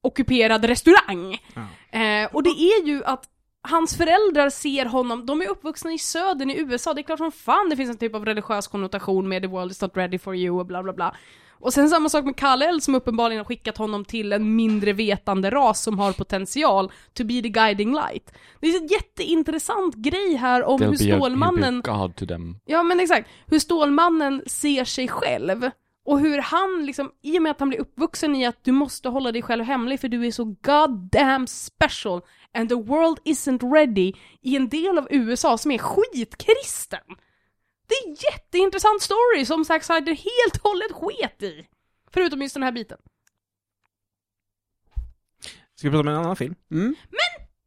ockuperad 0.00 0.64
restaurang. 0.64 1.38
Ja. 1.54 1.98
Eh, 1.98 2.28
och 2.34 2.42
det 2.42 2.50
är 2.50 2.86
ju 2.86 3.04
att 3.04 3.24
hans 3.68 3.96
föräldrar 3.96 4.50
ser 4.50 4.86
honom, 4.86 5.26
de 5.26 5.42
är 5.42 5.48
uppvuxna 5.48 5.92
i 5.92 5.98
södern 5.98 6.50
i 6.50 6.58
USA, 6.58 6.94
det 6.94 7.00
är 7.00 7.02
klart 7.02 7.18
som 7.18 7.32
fan 7.32 7.68
det 7.70 7.76
finns 7.76 7.90
en 7.90 7.96
typ 7.98 8.14
av 8.14 8.24
religiös 8.24 8.66
konnotation 8.68 9.28
med 9.28 9.42
the 9.42 9.48
world 9.48 9.70
is 9.70 9.80
not 9.82 9.96
ready 9.96 10.18
for 10.18 10.36
you 10.36 10.58
och 10.60 10.66
bla 10.66 10.82
bla 10.82 10.92
bla. 10.92 11.16
Och 11.50 11.72
sen 11.72 11.90
samma 11.90 12.08
sak 12.08 12.24
med 12.24 12.36
Kal-El 12.36 12.80
som 12.80 12.94
uppenbarligen 12.94 13.38
har 13.40 13.44
skickat 13.44 13.78
honom 13.78 14.04
till 14.04 14.32
en 14.32 14.56
mindre 14.56 14.92
vetande 14.92 15.50
ras 15.50 15.82
som 15.82 15.98
har 15.98 16.12
potential 16.12 16.92
to 17.12 17.24
be 17.24 17.42
the 17.42 17.48
guiding 17.48 17.92
light. 17.94 18.32
Det 18.60 18.66
är 18.68 18.80
en 18.82 18.86
jätteintressant 18.86 19.94
grej 19.94 20.34
här 20.36 20.64
om 20.64 20.80
hur 20.82 20.88
They'll 20.92 21.06
be 21.08 21.14
a- 21.14 21.18
Stålmannen 21.18 21.80
be 21.80 21.90
a 21.92 21.96
God 21.98 22.16
to 22.16 22.26
them. 22.26 22.56
Ja 22.64 22.82
men 22.82 23.00
exakt, 23.00 23.28
hur 23.46 23.58
Stålmannen 23.58 24.42
ser 24.46 24.84
sig 24.84 25.08
själv. 25.08 25.70
Och 26.04 26.20
hur 26.20 26.38
han 26.38 26.86
liksom, 26.86 27.12
i 27.22 27.38
och 27.38 27.42
med 27.42 27.50
att 27.50 27.60
han 27.60 27.68
blir 27.68 27.80
uppvuxen 27.80 28.36
i 28.36 28.46
att 28.46 28.64
du 28.64 28.72
måste 28.72 29.08
hålla 29.08 29.32
dig 29.32 29.42
själv 29.42 29.64
hemlig 29.64 30.00
för 30.00 30.08
du 30.08 30.26
är 30.26 30.30
så 30.30 30.44
goddamn 30.44 31.46
special 31.46 32.20
and 32.54 32.68
the 32.68 32.74
world 32.74 33.18
isn't 33.24 33.72
ready 33.72 34.12
i 34.40 34.56
en 34.56 34.68
del 34.68 34.98
av 34.98 35.06
USA 35.10 35.58
som 35.58 35.70
är 35.70 35.78
skitkristen. 35.78 37.00
Det 37.86 37.94
är 37.94 38.08
en 38.08 38.16
jätteintressant 38.32 39.02
story 39.02 39.44
som 39.46 39.64
Zack 39.64 39.84
Snyder 39.84 40.12
helt 40.12 40.56
och 40.62 40.70
hållet 40.70 40.92
sket 40.92 41.42
i. 41.42 41.66
Förutom 42.10 42.42
just 42.42 42.54
den 42.54 42.62
här 42.62 42.72
biten. 42.72 42.98
Ska 45.74 45.88
vi 45.88 45.90
prata 45.90 46.00
om 46.00 46.08
en 46.08 46.20
annan 46.20 46.36
film? 46.36 46.54
Mm. 46.70 46.94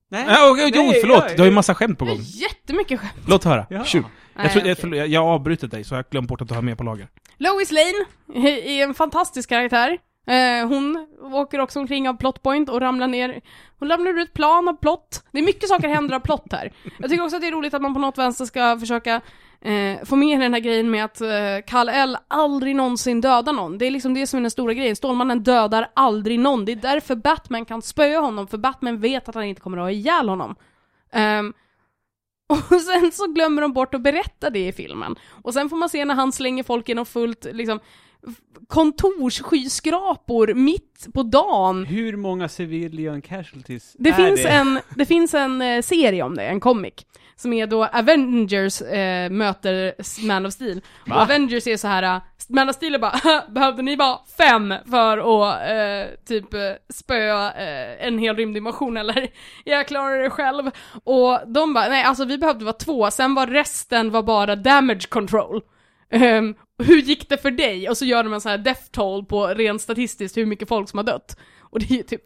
Nej. 0.10 0.26
Ja, 0.28 0.52
okej, 0.52 0.72
jo, 0.76 0.84
Nej, 0.84 0.98
förlåt! 1.02 1.24
Du 1.36 1.38
har 1.42 1.46
ju 1.46 1.52
massa 1.52 1.76
skämt 1.76 2.00
på 2.00 2.06
gång. 2.06 2.18
jättemycket 2.22 3.00
skämt. 3.00 3.14
Låt 3.28 3.44
höra. 3.44 3.66
Ja. 3.70 3.84
Nej, 4.36 4.52
Jag, 4.66 4.78
förlåt, 4.78 5.10
jag 5.10 5.24
har 5.24 5.34
avbrutit 5.34 5.72
dig, 5.72 5.84
så 5.84 5.94
jag 5.94 5.98
har 5.98 6.06
glömt 6.12 6.28
bort 6.30 6.42
att 6.42 6.48
du 6.48 6.54
har 6.56 6.62
med 6.62 6.78
på 6.78 6.84
lager. 6.84 7.08
Lois 7.38 7.72
Lane 7.72 8.06
är 8.64 8.84
en 8.84 8.94
fantastisk 8.94 9.50
karaktär. 9.50 9.98
Eh, 10.28 10.68
hon 10.68 11.08
åker 11.22 11.60
också 11.60 11.80
omkring 11.80 12.10
av 12.10 12.14
plotpoint 12.14 12.70
och 12.70 12.82
ramlar 12.82 13.08
ner, 13.08 13.42
hon 13.80 13.90
ramlar 13.90 14.12
ur 14.12 14.20
ett 14.20 14.34
plan 14.34 14.68
av 14.68 14.74
plott. 14.74 15.24
Det 15.32 15.40
är 15.40 15.44
mycket 15.44 15.70
saker 15.70 15.88
händer 15.88 16.16
av 16.16 16.20
plott 16.20 16.46
här. 16.52 16.72
Jag 17.00 17.10
tycker 17.10 17.24
också 17.24 17.36
att 17.36 17.42
det 17.42 17.48
är 17.48 17.52
roligt 17.52 17.74
att 17.74 17.82
man 17.82 17.94
på 17.94 18.00
något 18.00 18.18
vänster 18.18 18.46
ska 18.46 18.80
försöka 18.80 19.22
eh, 19.62 20.06
få 20.06 20.16
med 20.16 20.40
den 20.40 20.54
här 20.54 20.60
grejen 20.60 20.92
med 20.92 21.06
att 21.06 21.22
eh, 21.22 21.28
Kal-El 21.68 22.18
aldrig 22.28 22.76
någonsin 22.76 23.22
dödar 23.22 23.54
någon. 23.54 23.78
Det 23.78 23.86
är 23.86 23.92
liksom 23.92 24.14
det 24.14 24.28
som 24.28 24.38
är 24.38 24.42
den 24.42 24.52
stora 24.52 24.74
grejen. 24.74 24.96
Stålmannen 24.96 25.44
dödar 25.44 25.90
aldrig 25.94 26.40
någon. 26.40 26.66
Det 26.66 26.72
är 26.72 26.76
därför 26.76 27.16
Batman 27.16 27.66
kan 27.66 27.82
spöa 27.82 28.20
honom, 28.20 28.48
för 28.48 28.58
Batman 28.58 29.00
vet 29.00 29.30
att 29.30 29.36
han 29.36 29.44
inte 29.44 29.62
kommer 29.62 29.78
att 29.78 29.84
ha 29.84 29.92
ihjäl 29.92 30.30
honom. 30.30 30.56
Ehm, 31.12 31.54
och 32.48 32.82
sen 32.82 33.12
så 33.12 33.28
glömmer 33.28 33.62
de 33.62 33.74
bort 33.74 33.94
att 33.94 34.02
berätta 34.02 34.50
det 34.50 34.68
i 34.68 34.72
filmen. 34.72 35.16
Och 35.44 35.54
sen 35.54 35.70
får 35.70 35.78
man 35.78 35.90
se 35.90 36.06
när 36.06 36.16
han 36.16 36.32
slänger 36.32 36.64
folk 36.64 36.90
genom 36.90 37.06
fullt, 37.06 37.48
liksom, 37.52 37.80
kontorsskyskrapor 38.68 40.54
mitt 40.54 41.08
på 41.14 41.24
dagen. 41.24 41.86
Hur 41.86 42.18
många 42.18 42.50
civilian 42.50 43.22
casualties 43.22 43.96
Det 44.00 44.10
är 44.10 44.14
finns, 44.14 44.44
det? 44.44 44.50
En, 44.50 44.80
det 44.96 45.06
finns 45.06 45.34
en 45.34 45.62
eh, 45.62 45.82
serie 45.82 46.24
om 46.24 46.36
det, 46.36 46.44
en 46.44 46.60
comic. 46.60 46.94
Som 47.38 47.54
är 47.54 47.68
då 47.68 47.86
Avengers 47.86 48.82
eh, 48.82 49.30
möter 49.30 49.94
Man 50.28 50.46
of 50.46 50.54
Steel. 50.54 50.82
Och 51.10 51.22
Avengers 51.22 51.68
är 51.68 51.78
så 51.78 51.88
här. 51.88 52.04
eh, 52.04 52.22
Man 52.48 52.70
of 52.70 52.76
Steel 52.76 52.96
är 52.96 53.00
bara 53.00 53.44
behövde 53.50 53.82
ni 53.82 53.96
vara 53.96 54.20
fem 54.38 54.74
för 54.90 55.18
att 55.18 55.70
eh, 55.70 56.16
typ 56.28 56.54
eh, 56.54 56.60
spöa 56.94 57.54
eh, 57.54 58.08
en 58.08 58.18
hel 58.20 58.36
rymdinvasion 58.36 58.98
eller? 58.98 59.28
Jag 59.64 59.88
klarar 59.88 60.24
det 60.24 60.30
själv. 60.30 60.72
Och 61.04 61.40
de 61.48 61.74
bara, 61.74 61.88
nej 61.90 62.04
alltså 62.04 62.26
vi 62.26 62.38
behövde 62.38 62.66
vara 62.66 62.76
två, 62.76 63.12
sen 63.12 63.36
var 63.36 63.48
resten 63.48 64.12
var 64.12 64.24
bara 64.24 64.56
damage 64.56 65.10
control. 65.10 65.62
Ehm, 66.12 66.56
hur 66.84 66.98
gick 67.02 67.30
det 67.30 67.38
för 67.38 67.52
dig? 67.52 67.90
Och 67.90 67.98
så 67.98 68.06
gör 68.06 68.24
de 68.24 68.34
en 68.34 68.42
sån 68.42 68.50
här 68.50 68.58
death 68.58 68.84
toll 68.92 69.26
på 69.26 69.48
rent 69.48 69.82
statistiskt 69.82 70.38
hur 70.38 70.46
mycket 70.46 70.68
folk 70.68 70.90
som 70.90 70.98
har 70.98 71.04
dött. 71.04 71.38
Och 71.62 71.80
det 71.80 71.92
är 71.92 71.98
ju 71.98 72.04
typ 72.04 72.24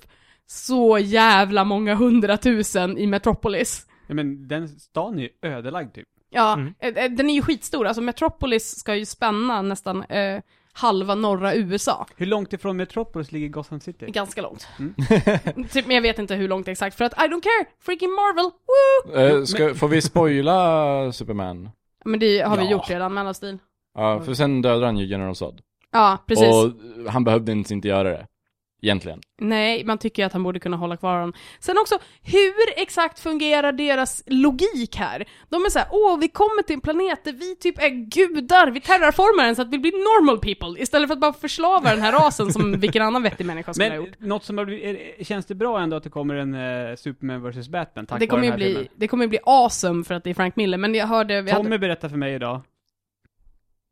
så 0.47 0.97
jävla 0.97 1.63
många 1.63 1.95
hundratusen 1.95 2.97
i 2.97 3.07
Metropolis. 3.07 3.85
Ja, 4.07 4.13
men 4.15 4.47
den 4.47 4.69
stan 4.69 5.19
är 5.19 5.23
ju 5.23 5.29
ödelagd 5.41 5.93
typ. 5.93 6.07
Ja, 6.29 6.53
Mm. 6.53 6.73
eh, 6.79 6.89
eh, 7.05 7.11
den 7.11 7.29
är 7.29 7.33
ju 7.33 7.41
skitstor. 7.41 7.87
Alltså 7.87 8.01
Metropolis 8.01 8.79
ska 8.79 8.95
ju 8.95 9.05
spänna 9.05 9.61
nästan 9.61 10.03
eh, 10.03 10.41
halva 10.73 11.15
norra 11.15 11.55
USA. 11.55 12.05
Hur 12.15 12.25
långt 12.25 12.53
ifrån 12.53 12.77
Metropolis 12.77 13.31
ligger 13.31 13.47
Gotham 13.47 13.79
City? 13.79 14.05
Ganska 14.05 14.41
långt. 14.41 14.67
Mm. 14.79 14.93
typ, 15.71 15.85
men 15.87 15.95
jag 15.95 16.01
vet 16.01 16.19
inte 16.19 16.35
hur 16.35 16.47
långt 16.47 16.67
exakt, 16.67 16.97
för 16.97 17.05
att 17.05 17.13
I 17.13 17.15
don't 17.27 17.41
care! 17.41 17.65
Freaking 17.79 18.09
Marvel! 18.11 18.51
Woo! 18.67 19.19
Eh, 19.39 19.43
ska, 19.43 19.75
får 19.75 19.87
vi 19.87 20.01
spoila 20.01 21.11
Superman? 21.11 21.69
Men 22.05 22.19
det 22.19 22.39
har 22.41 22.57
vi 22.57 22.63
Ja. 22.63 22.71
gjort 22.71 22.89
redan, 22.89 23.13
Man 23.13 23.27
of 23.27 23.35
Steel. 23.35 23.57
Ja, 23.97 24.21
för 24.21 24.33
sen 24.33 24.61
dödar 24.61 24.85
han 24.85 24.97
ju 24.97 25.05
General 25.05 25.35
Zod. 25.35 25.61
Ja, 25.91 26.17
precis. 26.25 26.45
Och 26.53 26.71
han 27.11 27.23
behövde 27.23 27.51
inte 27.51 27.73
inte 27.73 27.87
göra 27.87 28.09
det. 28.09 28.27
Egentligen. 28.81 29.19
Nej, 29.41 29.83
man 29.85 29.97
tycker 29.97 30.23
ju 30.23 30.25
att 30.27 30.33
han 30.33 30.43
borde 30.43 30.59
kunna 30.59 30.77
hålla 30.77 30.97
kvar 30.97 31.13
honom. 31.13 31.33
Sen 31.59 31.77
också, 31.77 31.99
hur 32.23 32.53
exakt 32.81 33.19
fungerar 33.19 33.71
deras 33.71 34.23
logik 34.25 34.95
här? 34.95 35.25
De 35.49 35.65
är 35.65 35.69
såhär, 35.69 35.87
åh, 35.91 36.19
vi 36.19 36.27
kommer 36.27 36.63
till 36.63 36.73
en 36.73 36.81
planet 36.81 37.23
där 37.23 37.33
vi 37.33 37.55
typ 37.55 37.79
är 37.83 37.89
gudar, 37.89 38.71
vi 38.71 38.81
terraformar 38.81 39.45
den 39.45 39.55
så 39.55 39.61
att 39.61 39.69
vi 39.69 39.79
blir 39.79 39.91
normal 39.91 40.39
people, 40.39 40.81
istället 40.81 41.07
för 41.07 41.13
att 41.13 41.19
bara 41.19 41.33
förslava 41.33 41.89
den 41.91 42.01
här 42.01 42.11
rasen 42.11 42.53
som 42.53 42.71
vilken 42.79 43.01
annan 43.01 43.23
vettig 43.23 43.45
människa 43.45 43.73
skulle 43.73 43.89
ha 43.89 43.95
Men 43.97 44.05
gjort. 44.05 44.19
något 44.19 44.43
som 44.43 44.57
har 44.57 44.65
blivit, 44.65 45.27
känns 45.27 45.45
det 45.45 45.55
bra 45.55 45.79
ändå 45.79 45.97
att 45.97 46.03
det 46.03 46.09
kommer 46.09 46.35
en 46.35 46.55
uh, 46.55 46.95
Superman 46.95 47.51
vs 47.51 47.69
Batman 47.69 48.05
tack 48.05 48.19
Det 48.19 48.27
kommer, 48.27 48.41
vare 48.47 48.51
den 48.51 48.51
här 48.51 48.57
bli, 48.57 48.73
filmen? 48.73 48.87
det 48.95 49.07
kommer 49.07 49.23
ju 49.23 49.27
bli 49.29 49.39
awesome 49.43 50.03
för 50.03 50.15
att 50.15 50.23
det 50.23 50.29
är 50.29 50.33
Frank 50.33 50.55
Miller, 50.55 50.77
men 50.77 50.95
jag 50.95 51.07
hörde, 51.07 51.41
vi 51.41 51.51
Tommy 51.51 51.63
hade, 51.63 51.79
berättade 51.79 52.09
för 52.11 52.17
mig 52.17 52.33
idag 52.33 52.61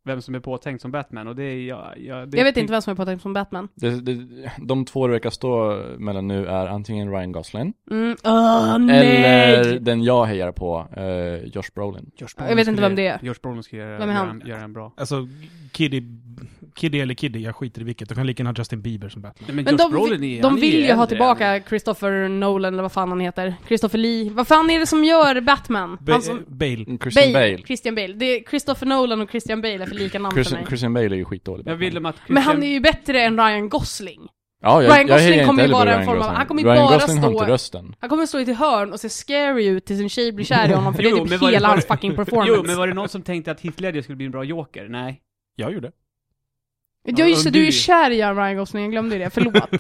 vem 0.06 0.22
som 0.22 0.36
är 0.36 0.40
påtänkt 0.40 0.82
som 0.82 0.92
Batman 0.92 1.28
och 1.28 1.36
det 1.36 1.44
är 1.44 1.68
jag, 1.68 1.94
jag, 1.98 2.30
det 2.30 2.38
jag 2.38 2.46
vet 2.46 2.58
inte 2.58 2.74
vem 2.74 2.82
som 2.82 2.92
är 2.92 2.96
påtänkt 2.96 3.22
som 3.22 3.34
Batman. 3.34 3.68
Det, 3.76 3.90
det, 4.02 4.28
de 4.58 4.86
två 4.86 5.08
det 5.08 5.14
verkar 5.14 5.30
stå 5.30 5.84
mellan 5.98 6.28
nu 6.28 6.46
är 6.46 6.68
antingen 6.68 7.12
Ryan 7.12 7.32
Gosling 7.32 7.74
Mm, 7.92 8.16
nej! 8.86 9.56
eller 9.56 9.80
den 9.80 10.04
jag 10.04 10.26
hejar 10.26 10.52
på, 10.52 10.88
eh, 10.98 11.50
Josh 11.54 11.64
Brolin. 11.76 12.12
Josh 12.18 12.28
Jag 12.50 12.56
vet 12.56 12.68
inte 12.68 12.82
vem 12.82 12.96
det 12.96 13.08
är. 13.08 13.20
Josh 13.24 13.36
Brolin 13.42 13.64
ska 13.64 13.76
göra, 13.76 14.00
Vem 14.00 14.10
är 14.10 14.14
göra, 14.14 14.26
han? 14.26 14.42
göra 14.46 14.62
en 14.62 14.74
bra. 14.74 14.94
Alltså, 14.98 15.28
Kiddy, 15.74 16.04
Kiddy 16.76 17.00
eller 17.00 17.14
Kiddy, 17.14 17.40
jag 17.40 17.56
skiter 17.56 17.82
i 17.82 17.84
vilket. 17.84 18.10
De 18.10 18.16
kan 18.16 18.28
lika 18.28 18.42
gärna 18.44 18.50
ha 18.50 18.56
Justin 18.58 18.82
Bieber 18.82 19.10
som 19.10 19.22
Batman. 19.22 19.44
Nej, 19.48 19.56
men, 19.56 19.66
Men 19.66 19.74
Josh 19.74 19.84
de, 19.84 19.92
Brolin 19.92 20.24
är, 20.24 20.42
de 20.42 20.48
han 20.48 20.58
är 20.58 20.62
vill 20.62 20.76
ju 20.80 20.86
ha 20.86 20.92
äldre 20.94 21.08
tillbaka 21.08 21.48
än- 21.48 21.64
Christopher 21.70 22.28
Nolan, 22.30 22.74
eller 22.74 22.82
vad 22.84 22.92
fan 22.92 23.10
han 23.10 23.20
heter. 23.20 23.56
Christopher 23.68 23.98
Lee. 24.00 24.30
Vad 24.32 24.48
fan 24.48 24.70
är 24.70 24.80
det 24.80 24.88
som 24.88 25.04
gör 25.04 25.42
Batman? 25.42 25.98
Ba- 26.02 26.12
Han 26.12 26.22
som, 26.22 26.44
Bale. 26.48 26.86
Christian 27.02 27.34
Bale. 27.34 27.52
Bale. 27.52 27.58
Christian 27.68 27.96
Bale. 27.96 28.14
Det 28.14 28.26
är 28.26 28.44
Christopher 28.50 28.86
Nolan 28.88 29.22
och 29.22 29.30
Christian 29.32 29.62
Bale 29.62 29.86
för 29.90 29.96
lika 29.96 30.20
namn 30.20 30.32
för 30.32 30.36
Christian, 30.36 30.60
mig. 30.60 30.68
Christian 30.68 30.94
Bale 30.94 31.06
är 31.06 31.18
ju 31.18 31.26
skitdålig. 31.26 31.68
Jag 31.68 31.76
vill 31.76 32.06
att 32.06 32.16
Men 32.28 32.44
han 32.44 32.56
är 32.58 32.60
Christian- 32.62 32.74
ju 32.74 32.80
bättre 32.80 33.22
än 33.22 33.38
Ryan 33.38 33.70
Gosling. 33.70 34.28
Ja, 34.62 34.84
jag, 34.84 34.92
Ryan 34.96 35.08
Gosling 35.08 35.46
kommer 35.46 35.66
ju 35.66 35.72
vara 35.72 35.94
en 35.96 36.06
form 36.06 36.22
av- 36.22 36.34
han 36.34 36.46
kommer 36.46 36.62
ju 36.62 36.68
Ryan 36.68 36.86
bara 36.86 36.98
Gosling 36.98 37.18
stå- 37.24 37.46
rösten. 37.46 37.96
Han 38.00 38.10
kommer 38.10 38.26
stå 38.26 38.40
i 38.40 38.42
ett 38.42 38.58
hörn 38.58 38.92
och 38.94 39.00
se 39.00 39.10
scary 39.10 39.66
ut 39.68 39.86
tills 39.86 40.02
en 40.02 40.10
tjej 40.10 40.32
blir 40.32 40.46
kär 40.46 40.70
i 40.70 40.74
honom, 40.74 40.94
för 40.94 41.04
det 41.04 41.10
Jo, 41.10 41.16
är 41.16 41.20
men 41.20 41.30
typ 41.30 41.40
det- 41.40 41.46
hela 41.48 41.68
var 41.68 41.74
hans 41.76 41.86
det- 41.86 41.94
fucking 41.94 42.16
performance. 42.16 42.54
Jo, 42.56 42.64
men 42.66 42.78
var 42.78 42.88
det 42.88 42.94
någon 42.94 43.10
som 43.10 43.22
tänkte 43.22 43.52
att 43.52 43.62
Heath 43.62 43.82
Ledger 43.82 44.02
skulle 44.02 44.16
bli 44.16 44.26
en 44.26 44.32
bra 44.32 44.44
Joker? 44.44 44.88
Nej. 44.90 45.22
Jag 45.56 45.74
gjorde. 45.74 45.92
Ja 47.04 47.26
just 47.26 47.44
det, 47.44 47.50
du 47.50 47.68
är 47.68 47.72
kär 47.72 48.12
i 48.12 48.16
Ryan 48.24 48.58
Gosling, 48.58 48.84
jag 48.84 48.92
glömde 48.92 49.16
ju 49.16 49.24
det, 49.24 49.30
förlåt. 49.30 49.56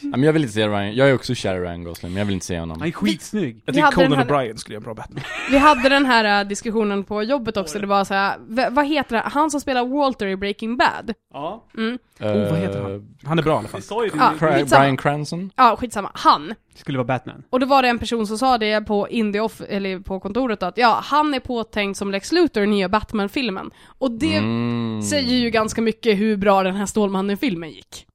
Ja, 0.00 0.08
men 0.10 0.22
jag 0.22 0.32
vill 0.32 0.42
inte 0.42 0.54
se 0.54 0.68
Ryan, 0.68 0.94
jag 0.94 1.08
är 1.10 1.14
också 1.14 1.34
kär 1.34 1.54
i 1.56 1.60
Ryan 1.60 1.84
Gosling, 1.84 2.12
men 2.12 2.18
jag 2.18 2.26
vill 2.26 2.34
inte 2.34 2.46
se 2.46 2.58
honom. 2.60 2.78
Han 2.80 2.88
är 2.88 2.92
skitsnygg. 2.92 3.62
Jag 3.64 3.72
Vi 3.72 3.76
tycker 3.76 3.84
hade 3.84 3.96
den 3.96 4.10
Conan 4.10 4.18
här- 4.28 4.34
O'Brien 4.46 4.56
skulle 4.56 4.74
göra 4.74 4.80
en 4.80 4.84
bra 4.84 4.94
Batman. 4.94 5.22
Vi 5.50 5.58
hade 5.58 5.88
den 5.88 6.06
här 6.06 6.40
äh, 6.42 6.48
diskussionen 6.48 7.04
på 7.04 7.22
jobbet 7.22 7.56
också, 7.56 7.78
det 7.78 7.86
var 7.86 8.04
så 8.04 8.14
här, 8.14 8.36
v- 8.48 8.68
vad 8.70 8.86
heter 8.86 9.16
det, 9.16 9.22
han 9.26 9.50
som 9.50 9.60
spelar 9.60 9.84
Walter 9.84 10.26
i 10.26 10.36
Breaking 10.36 10.76
Bad? 10.76 11.14
Ja. 11.32 11.64
Mm. 11.76 11.98
Oh, 12.20 12.50
vad 12.50 12.58
heter 12.58 12.78
Eh, 12.78 12.82
han? 12.82 13.16
Han 13.24 13.38
är 13.38 13.42
bra 13.42 13.54
i 13.54 13.58
alla 13.58 13.68
fall. 13.68 13.80
Vi 13.80 13.86
sa 13.86 14.04
ju 14.04 14.10
det. 14.10 14.16
Ja. 14.16 14.32
Cra- 14.38 14.54
Skitsamma. 14.58 14.80
Brian 14.80 14.96
Cranston? 14.96 15.50
Ja, 15.56 15.76
skitsamma. 15.76 16.10
Han. 16.14 16.54
skulle 16.74 16.98
vara 16.98 17.06
Batman. 17.06 17.42
Och 17.50 17.60
då 17.60 17.66
var 17.66 17.82
det 17.82 17.88
en 17.88 17.98
person 17.98 18.26
som 18.26 18.38
sa 18.38 18.58
det 18.58 18.80
på 18.80 19.08
Indie 19.08 19.40
off, 19.40 19.60
eller 19.68 20.00
på 20.00 20.20
kontoret 20.20 20.60
då, 20.60 20.66
att 20.66 20.78
ja, 20.78 21.00
han 21.04 21.34
är 21.34 21.40
påtänkt 21.40 21.96
som 21.96 22.10
Lex 22.10 22.32
Luthor 22.32 22.62
i 22.62 22.66
nya 22.66 22.88
Batman-filmen. 22.88 23.70
Och 23.98 24.10
det 24.10 24.36
Mm. 24.36 25.02
säger 25.02 25.36
ju 25.36 25.50
ganska 25.50 25.82
mycket 25.82 26.18
hur 26.18 26.36
bra 26.36 26.62
den 26.62 26.74
här 26.74 26.86
Stålmannen-filmen 26.86 27.70
gick. 27.70 28.06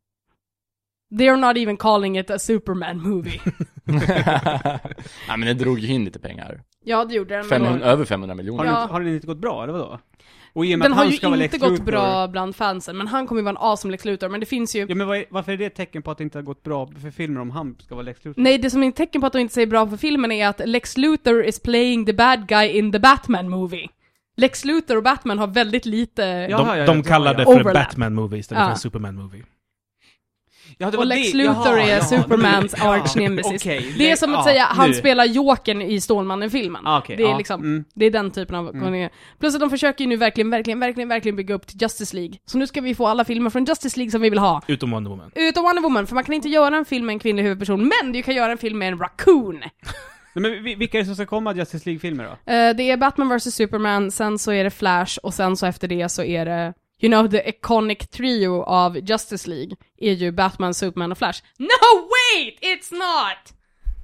They're 1.13 1.36
not 1.48 1.58
even 1.58 1.77
calling 1.77 2.17
it 2.20 2.29
a 2.31 2.39
Superman 2.39 3.01
movie. 3.01 3.39
ja 5.27 5.38
men 5.38 5.41
det 5.41 5.53
drog 5.53 5.79
ju 5.79 5.88
in 5.93 6.05
lite 6.05 6.20
pengar. 6.20 6.62
ja, 6.84 7.05
det 7.05 7.13
gjorde 7.15 7.29
den. 7.36 7.39
men 7.48 7.50
500, 7.50 7.79
då- 7.79 7.86
över 7.91 8.05
500 8.05 8.31
Har, 8.34 8.38
miljoner. 8.38 8.65
Ja. 8.65 8.79
den, 8.79 8.89
har 8.89 9.00
den 9.01 9.13
inte 9.15 9.27
gått 9.27 9.38
bra, 9.38 9.63
eller 9.63 9.74
vadå? 9.74 10.00
Och 10.53 10.65
i 10.65 10.75
och 10.75 10.79
med 10.79 10.86
Den 10.86 10.91
att 10.91 10.98
har 10.98 11.03
han 11.03 11.12
ju 11.12 11.17
ska 11.17 11.29
vara 11.29 11.43
inte 11.43 11.58
Lex 11.58 11.63
gått 11.63 11.79
Luthor- 11.79 11.86
bra 11.86 12.27
bland 12.27 12.55
fansen, 12.55 12.98
men 12.98 13.08
han 13.08 13.27
kommer 13.27 13.41
ju 13.41 13.43
vara 13.43 13.51
en 13.55 13.58
awesome 13.70 13.91
Lex 13.91 14.05
Luthor, 14.05 14.29
men 14.29 14.39
det 14.39 14.46
finns 14.46 14.75
ju 14.75 14.86
Ja 14.89 14.96
men 14.96 15.08
vad 15.08 15.17
är, 15.17 15.25
varför 15.29 15.51
är 15.51 15.58
det 15.58 15.65
ett 15.65 15.75
tecken 15.75 16.01
på 16.01 16.12
att 16.12 16.17
det 16.17 16.24
inte 16.24 16.38
har 16.38 16.43
gått 16.43 16.63
bra 16.63 16.88
för 17.01 17.12
filmer 17.12 17.41
om 17.41 17.51
han 17.51 17.75
ska 17.79 17.96
vara 17.96 18.03
Lex 18.05 18.25
Luthor? 18.25 18.41
Nej, 18.41 18.58
det 18.58 18.70
som 18.70 18.84
är 18.84 18.88
ett 18.89 18.96
tecken 18.96 19.22
på 19.22 19.27
att 19.27 19.34
de 19.34 19.39
inte 19.39 19.53
säger 19.53 19.67
bra 19.67 19.88
för 19.88 19.98
filmen 19.98 20.31
är 20.31 20.48
att 20.48 20.62
Lex 20.65 20.98
Luthor 20.98 21.43
is 21.46 21.60
playing 21.60 22.05
the 22.05 22.13
bad 22.13 22.48
guy 22.48 22.67
in 22.70 22.91
the 22.91 23.00
Batman 23.00 23.50
movie. 23.50 23.88
Lex 24.38 24.65
Luthor 24.65 24.98
och 24.98 25.03
Batman 25.03 25.39
har 25.39 25.48
väldigt 25.48 25.86
lite... 25.86 26.22
Ja. 26.22 26.58
De, 26.58 26.67
Jaha, 26.67 26.77
ja, 26.77 26.86
de 26.86 26.98
ja, 26.98 27.03
kallar 27.03 27.31
ja. 27.34 27.38
det 27.38 27.46
för 27.46 27.51
en 27.53 27.62
Overlap. 27.62 27.74
Batman-movie 27.88 28.39
istället 28.39 28.60
Ja. 28.62 28.65
för 28.65 28.72
en 28.72 28.77
Superman-movie. 28.77 29.43
Ja, 30.82 30.92
det 30.92 30.98
Och 30.98 31.06
Lex 31.06 31.32
det. 31.32 31.38
Luthor 31.38 31.66
Jaha, 31.78 31.82
är 31.82 31.90
jaha, 31.90 32.02
Supermans 32.04 32.76
nu- 32.78 32.84
arch 32.86 33.16
nemesis. 33.16 33.62
okej. 33.62 33.94
Det 33.98 34.12
är 34.12 34.16
som 34.16 34.36
att 34.36 34.44
säga, 34.44 34.64
han 34.64 34.90
nu. 34.90 34.96
spelar 34.96 35.26
Jokern 35.26 35.82
i 35.82 36.02
Stålmannen-filmen. 36.02 36.88
Ah, 36.88 36.98
okej, 37.00 37.16
det 37.16 37.24
är 37.24 37.30
ja, 37.30 37.38
liksom, 37.38 37.62
mm. 37.62 37.84
det 37.96 38.06
är 38.06 38.12
den 38.12 38.32
typen 38.32 38.56
av 38.56 38.70
Mm. 38.76 39.10
Plus 39.40 39.54
att 39.56 39.60
de 39.62 39.70
försöker 39.70 40.04
ju 40.04 40.08
nu 40.10 40.18
verkligen, 40.18 40.50
verkligen, 40.50 40.80
verkligen, 40.80 41.10
verkligen 41.10 41.36
bygga 41.36 41.56
upp 41.56 41.68
till 41.68 41.82
Justice 41.82 42.16
League. 42.16 42.34
Så 42.46 42.58
nu 42.58 42.68
ska 42.68 42.82
vi 42.82 42.96
få 42.96 43.08
alla 43.08 43.26
filmer 43.26 43.50
från 43.50 43.66
Justice 43.66 43.98
League 44.00 44.12
som 44.12 44.22
vi 44.22 44.30
vill 44.30 44.40
ha. 44.40 44.62
Utom 44.68 44.92
Wonder 44.92 45.10
Woman. 45.12 45.32
Utom 45.36 45.64
Wonder 45.64 45.82
Woman, 45.82 46.08
för 46.08 46.16
man 46.16 46.24
kan 46.24 46.34
inte 46.36 46.50
göra 46.50 46.78
en 46.78 46.86
film 46.86 47.06
med 47.06 47.14
en 47.14 47.20
kvinnlig 47.20 47.44
huvudperson, 47.44 47.92
men 48.02 48.12
du 48.14 48.22
kan 48.24 48.36
göra 48.36 48.52
en 48.52 48.58
film 48.58 48.80
med 48.80 48.88
en 48.88 48.98
raccoon. 49.00 49.60
Nej, 50.34 50.52
men 50.52 50.64
vi- 50.64 50.76
vilka 50.76 50.98
är 50.98 51.02
det 51.02 51.06
som 51.06 51.16
ska 51.16 51.26
komma 51.26 51.54
Justice 51.56 51.90
League-filmer 51.90 52.24
då? 52.24 52.52
Eh, 52.54 52.76
det 52.76 52.92
är 52.92 52.98
Batman 52.98 53.38
vs 53.38 53.56
Superman, 53.56 54.12
sen 54.12 54.40
så 54.40 54.52
är 54.52 54.64
det 54.64 54.70
Flash, 54.72 55.18
och 55.24 55.34
sen 55.34 55.58
så 55.58 55.66
efter 55.66 55.88
det 55.88 56.10
så 56.10 56.24
är 56.24 56.46
det 56.46 56.74
You 57.01 57.10
know, 57.12 57.27
the 57.29 57.50
iconic 57.50 57.98
trio 58.10 58.62
av 58.63 58.98
Justice 58.98 59.50
League 59.50 59.75
är 59.98 60.13
ju 60.13 60.31
Batman, 60.31 60.74
Superman 60.74 61.12
och 61.12 61.17
Flash. 61.17 61.43
No 61.58 61.67
wait! 61.67 62.60
It's 62.62 62.93
not! 62.93 63.58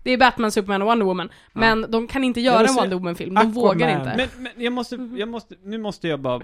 Det 0.04 0.12
är 0.12 0.18
Batman, 0.18 0.52
Superman 0.52 0.82
och 0.82 0.88
Wonder 0.88 1.06
Woman. 1.06 1.30
Men 1.54 1.92
de 1.92 2.08
kan 2.08 2.24
inte 2.24 2.42
göra 2.42 2.68
en 2.68 2.76
Wonder 2.76 2.96
Woman-film, 2.98 3.34
de 3.34 3.38
Aquaman. 3.38 3.54
vågar 3.54 4.00
inte. 4.00 4.14
Men, 4.18 4.44
men 4.44 4.64
jag 4.64 4.74
måste, 4.74 5.10
jag 5.18 5.30
måste, 5.30 5.56
nu 5.64 5.78
måste 5.78 6.08
jag 6.08 6.20
bara... 6.20 6.42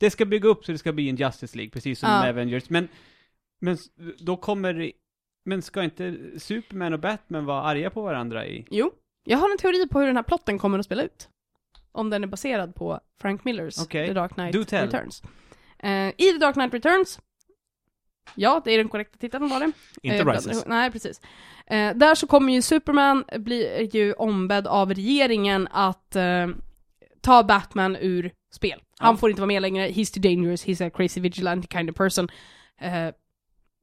Det 0.00 0.10
ska 0.10 0.24
bygga 0.24 0.48
upp 0.48 0.64
så 0.64 0.72
det 0.72 0.78
ska 0.78 0.92
bli 0.92 1.08
en 1.08 1.16
Justice 1.16 1.56
League, 1.56 1.70
precis 1.70 1.98
som 1.98 2.08
Ja. 2.10 2.20
med 2.20 2.28
Avengers, 2.30 2.70
men, 2.70 2.88
men 3.60 3.78
då 4.18 4.36
kommer 4.36 4.92
men 5.44 5.62
ska 5.62 5.82
inte 5.82 6.16
Superman 6.38 6.92
och 6.92 7.00
Batman 7.00 7.44
vara 7.44 7.62
arga 7.62 7.90
på 7.90 8.02
varandra 8.02 8.46
i... 8.46 8.66
Jo, 8.70 8.90
jag 9.24 9.38
har 9.38 9.50
en 9.50 9.58
teori 9.58 9.88
på 9.88 9.98
hur 10.00 10.06
den 10.06 10.16
här 10.16 10.22
plotten 10.22 10.58
kommer 10.58 10.78
att 10.78 10.84
spela 10.86 11.02
ut. 11.02 11.28
Om 11.92 12.10
den 12.10 12.22
är 12.22 12.26
baserad 12.28 12.74
på 12.74 13.00
Frank 13.20 13.44
Millers 13.44 13.78
Okej. 13.78 14.06
The 14.06 14.12
Dark 14.12 14.32
Knight 14.34 14.52
Do 14.52 14.64
tell. 14.64 14.86
Returns. 14.90 15.22
Eh, 15.78 16.08
I 16.08 16.32
The 16.32 16.38
Dark 16.38 16.54
Knight 16.54 16.74
Returns, 16.74 17.20
ja, 18.34 18.62
det 18.64 18.72
är 18.72 18.78
den 18.78 18.88
korrekta 18.88 19.18
titeln 19.18 19.48
var 19.48 19.60
det. 19.60 19.72
Inte 20.02 20.16
Eh, 20.18 20.26
Rises. 20.26 20.66
Nej, 20.66 20.90
precis. 20.90 21.20
Eh, 21.66 21.94
där 21.96 22.14
så 22.14 22.26
kommer 22.26 22.52
ju 22.52 22.62
Superman 22.62 23.24
bli 23.38 23.90
ju 23.92 24.12
ombedd 24.12 24.66
av 24.66 24.94
regeringen 24.94 25.68
att 25.70 26.16
eh, 26.16 26.48
ta 27.20 27.42
Batman 27.42 27.96
ur 28.00 28.32
spel. 28.54 28.80
Han 28.98 29.14
Ja. 29.14 29.16
får 29.16 29.30
inte 29.30 29.42
vara 29.42 29.46
med 29.46 29.62
längre, 29.62 29.88
he's 29.88 30.14
too 30.14 30.20
dangerous, 30.22 30.66
he's 30.66 30.86
a 30.86 30.90
crazy 30.94 31.20
vigilante 31.20 31.68
kind 31.72 31.90
of 31.90 31.96
person. 31.96 32.28
Eh, 32.80 33.08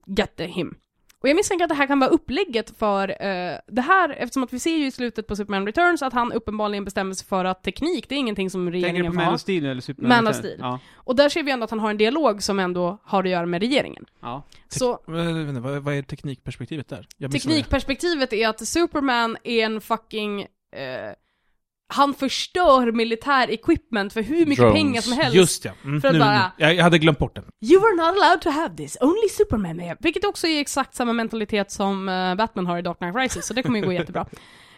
get 0.06 0.36
him. 0.44 0.74
Och 1.22 1.28
jag 1.28 1.36
misstänker 1.36 1.64
att 1.64 1.68
det 1.68 1.74
här 1.74 1.86
kan 1.86 2.00
vara 2.00 2.10
upplägget 2.10 2.78
för 2.78 3.08
eh, 3.08 3.58
det 3.66 3.80
här, 3.82 4.10
eftersom 4.10 4.42
att 4.44 4.52
vi 4.52 4.58
ser 4.58 4.76
ju 4.76 4.86
i 4.86 4.90
slutet 4.90 5.26
på 5.26 5.36
Superman 5.36 5.66
Returns 5.66 6.02
att 6.02 6.12
han 6.12 6.32
uppenbarligen 6.32 6.84
bestämmer 6.84 7.14
sig 7.14 7.26
för 7.26 7.44
att 7.44 7.62
teknik, 7.62 8.08
det 8.08 8.14
är 8.14 8.18
ingenting 8.18 8.50
som 8.50 8.60
Tänker 8.66 8.72
du 8.78 8.84
regeringen 8.86 9.06
på 9.06 9.12
får 9.12 9.16
Man 9.16 9.26
ha. 9.26 9.34
of 9.34 9.40
Steel 9.40 9.66
eller 9.66 9.80
Superman? 9.80 10.08
Man 10.08 10.18
of 10.18 10.28
Returns? 10.28 10.36
Steel. 10.38 10.58
Ja. 10.60 10.78
Och 10.94 11.16
där 11.16 11.28
ser 11.28 11.42
vi 11.42 11.50
ändå 11.50 11.64
att 11.64 11.70
han 11.70 11.80
har 11.80 11.90
en 11.90 11.96
dialog 11.96 12.42
som 12.42 12.58
ändå 12.58 12.98
har 13.04 13.24
att 13.24 13.30
göra 13.30 13.46
med 13.46 13.60
regeringen. 13.62 14.04
ja. 14.20 14.42
Så 14.68 14.92
inte, 14.92 15.60
Vad, 15.60 15.82
vad 15.82 15.94
är 15.94 16.02
teknikperspektivet 16.02 16.88
där? 16.88 17.06
Teknikperspektivet 17.32 18.32
är 18.32 18.48
att 18.48 18.68
Superman 18.68 19.36
är 19.44 19.64
en 19.64 19.80
fucking... 19.80 20.40
Eh, 20.40 21.12
han 21.90 22.14
förstör 22.14 22.92
militär 22.92 23.50
equipment 23.50 24.12
för 24.12 24.22
hur 24.22 24.46
mycket 24.46 24.56
Drones. 24.58 24.74
pengar 24.74 25.00
som 25.00 25.12
helst. 25.12 25.34
Just 25.36 25.64
ja. 25.64 25.72
Mm, 25.84 26.00
För 26.00 26.08
att 26.08 26.14
nu, 26.14 26.20
bara- 26.20 26.52
jag, 26.56 26.74
jag 26.74 26.84
hade 26.84 26.98
glömt 26.98 27.18
bort 27.18 27.34
den. 27.34 27.44
You 27.60 27.80
are 27.86 27.96
not 27.96 28.22
allowed 28.22 28.40
to 28.42 28.50
have 28.50 28.76
this, 28.76 28.96
only 29.00 29.28
Superman 29.30 29.76
may 29.76 29.86
have. 29.88 29.98
Vilket 30.00 30.24
också 30.24 30.46
är 30.46 30.60
exakt 30.60 30.94
samma 30.94 31.12
mentalitet 31.12 31.70
som 31.70 32.08
eh, 32.08 32.34
Batman 32.34 32.66
har 32.66 32.78
i 32.78 32.82
Dark 32.82 32.98
Knight 32.98 33.16
Rises, 33.16 33.46
så 33.46 33.54
det 33.54 33.62
kommer 33.62 33.78
ju 33.78 33.84
gå 33.86 33.92
jättebra. 34.00 34.26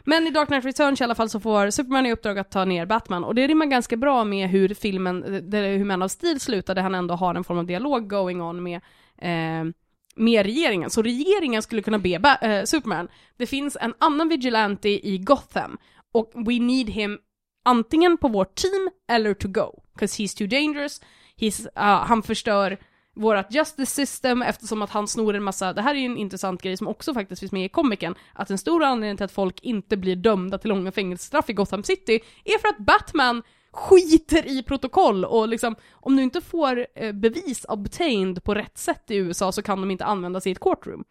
Men 0.04 0.26
i 0.26 0.30
Dark 0.30 0.48
Knight 0.48 0.64
Returns 0.64 1.00
i 1.00 1.04
alla 1.04 1.14
fall 1.14 1.28
så 1.30 1.40
får 1.40 1.70
Superman 1.70 2.06
i 2.06 2.12
uppdrag 2.12 2.38
att 2.38 2.50
ta 2.50 2.64
ner 2.64 2.86
Batman, 2.86 3.24
och 3.24 3.34
det 3.34 3.46
rimmar 3.46 3.66
ganska 3.66 3.96
bra 3.96 4.24
med 4.24 4.48
hur 4.48 4.74
filmen, 4.74 5.22
hur 5.52 5.84
Man 5.84 6.02
of 6.02 6.10
Steel 6.12 6.40
slutar, 6.40 6.74
där 6.74 6.82
han 6.82 6.94
ändå 6.94 7.14
har 7.14 7.34
en 7.34 7.44
form 7.44 7.58
av 7.58 7.66
dialog 7.66 8.08
going 8.10 8.42
on 8.42 8.62
med 8.62 8.80
eh, 9.18 9.72
med 10.16 10.46
regeringen. 10.46 10.90
Så 10.90 11.02
regeringen 11.02 11.62
skulle 11.62 11.82
kunna 11.82 11.98
be 11.98 12.18
ba- 12.18 12.38
eh, 12.42 12.64
Superman, 12.64 13.08
det 13.36 13.46
finns 13.46 13.76
en 13.80 13.94
annan 13.98 14.28
vigilante 14.28 14.88
i 14.88 15.18
Gotham, 15.18 15.78
och 16.12 16.32
we 16.34 16.58
need 16.58 16.90
him 16.90 17.18
antingen 17.64 18.18
på 18.18 18.28
vårt 18.28 18.54
team 18.54 18.90
eller 19.08 19.34
to 19.34 19.48
go. 19.48 19.82
'Cause 19.98 20.22
he's 20.22 20.38
too 20.38 20.46
dangerous, 20.46 21.00
he's, 21.36 21.66
uh, 21.66 22.06
han 22.06 22.22
förstör 22.22 22.78
vårt 23.14 23.52
justice 23.52 23.94
system 23.94 24.42
eftersom 24.42 24.82
att 24.82 24.90
han 24.90 25.08
snor 25.08 25.34
en 25.34 25.42
massa, 25.42 25.72
det 25.72 25.82
här 25.82 25.94
är 25.94 25.98
ju 25.98 26.06
en 26.06 26.16
intressant 26.16 26.62
grej 26.62 26.76
som 26.76 26.88
också 26.88 27.14
faktiskt 27.14 27.40
finns 27.40 27.52
med 27.52 27.64
i 27.64 27.68
komikern, 27.68 28.14
att 28.32 28.50
en 28.50 28.58
stor 28.58 28.82
anledning 28.84 29.16
till 29.16 29.24
att 29.24 29.32
folk 29.32 29.60
inte 29.62 29.96
blir 29.96 30.16
dömda 30.16 30.58
till 30.58 30.68
långa 30.68 30.92
fängelsestraff 30.92 31.50
i 31.50 31.52
Gotham 31.52 31.82
City 31.82 32.20
är 32.44 32.58
för 32.58 32.68
att 32.68 32.78
Batman 32.78 33.42
skiter 33.72 34.46
i 34.46 34.62
protokoll 34.62 35.24
och 35.24 35.48
liksom, 35.48 35.74
om 35.92 36.16
du 36.16 36.22
inte 36.22 36.40
får 36.40 36.86
eh, 36.94 37.12
bevis 37.12 37.64
obtained 37.68 38.44
på 38.44 38.54
rätt 38.54 38.78
sätt 38.78 39.10
i 39.10 39.16
USA 39.16 39.52
så 39.52 39.62
kan 39.62 39.80
de 39.80 39.90
inte 39.90 40.04
användas 40.04 40.46
i 40.46 40.50
ett 40.50 40.60
courtroom. 40.60 41.04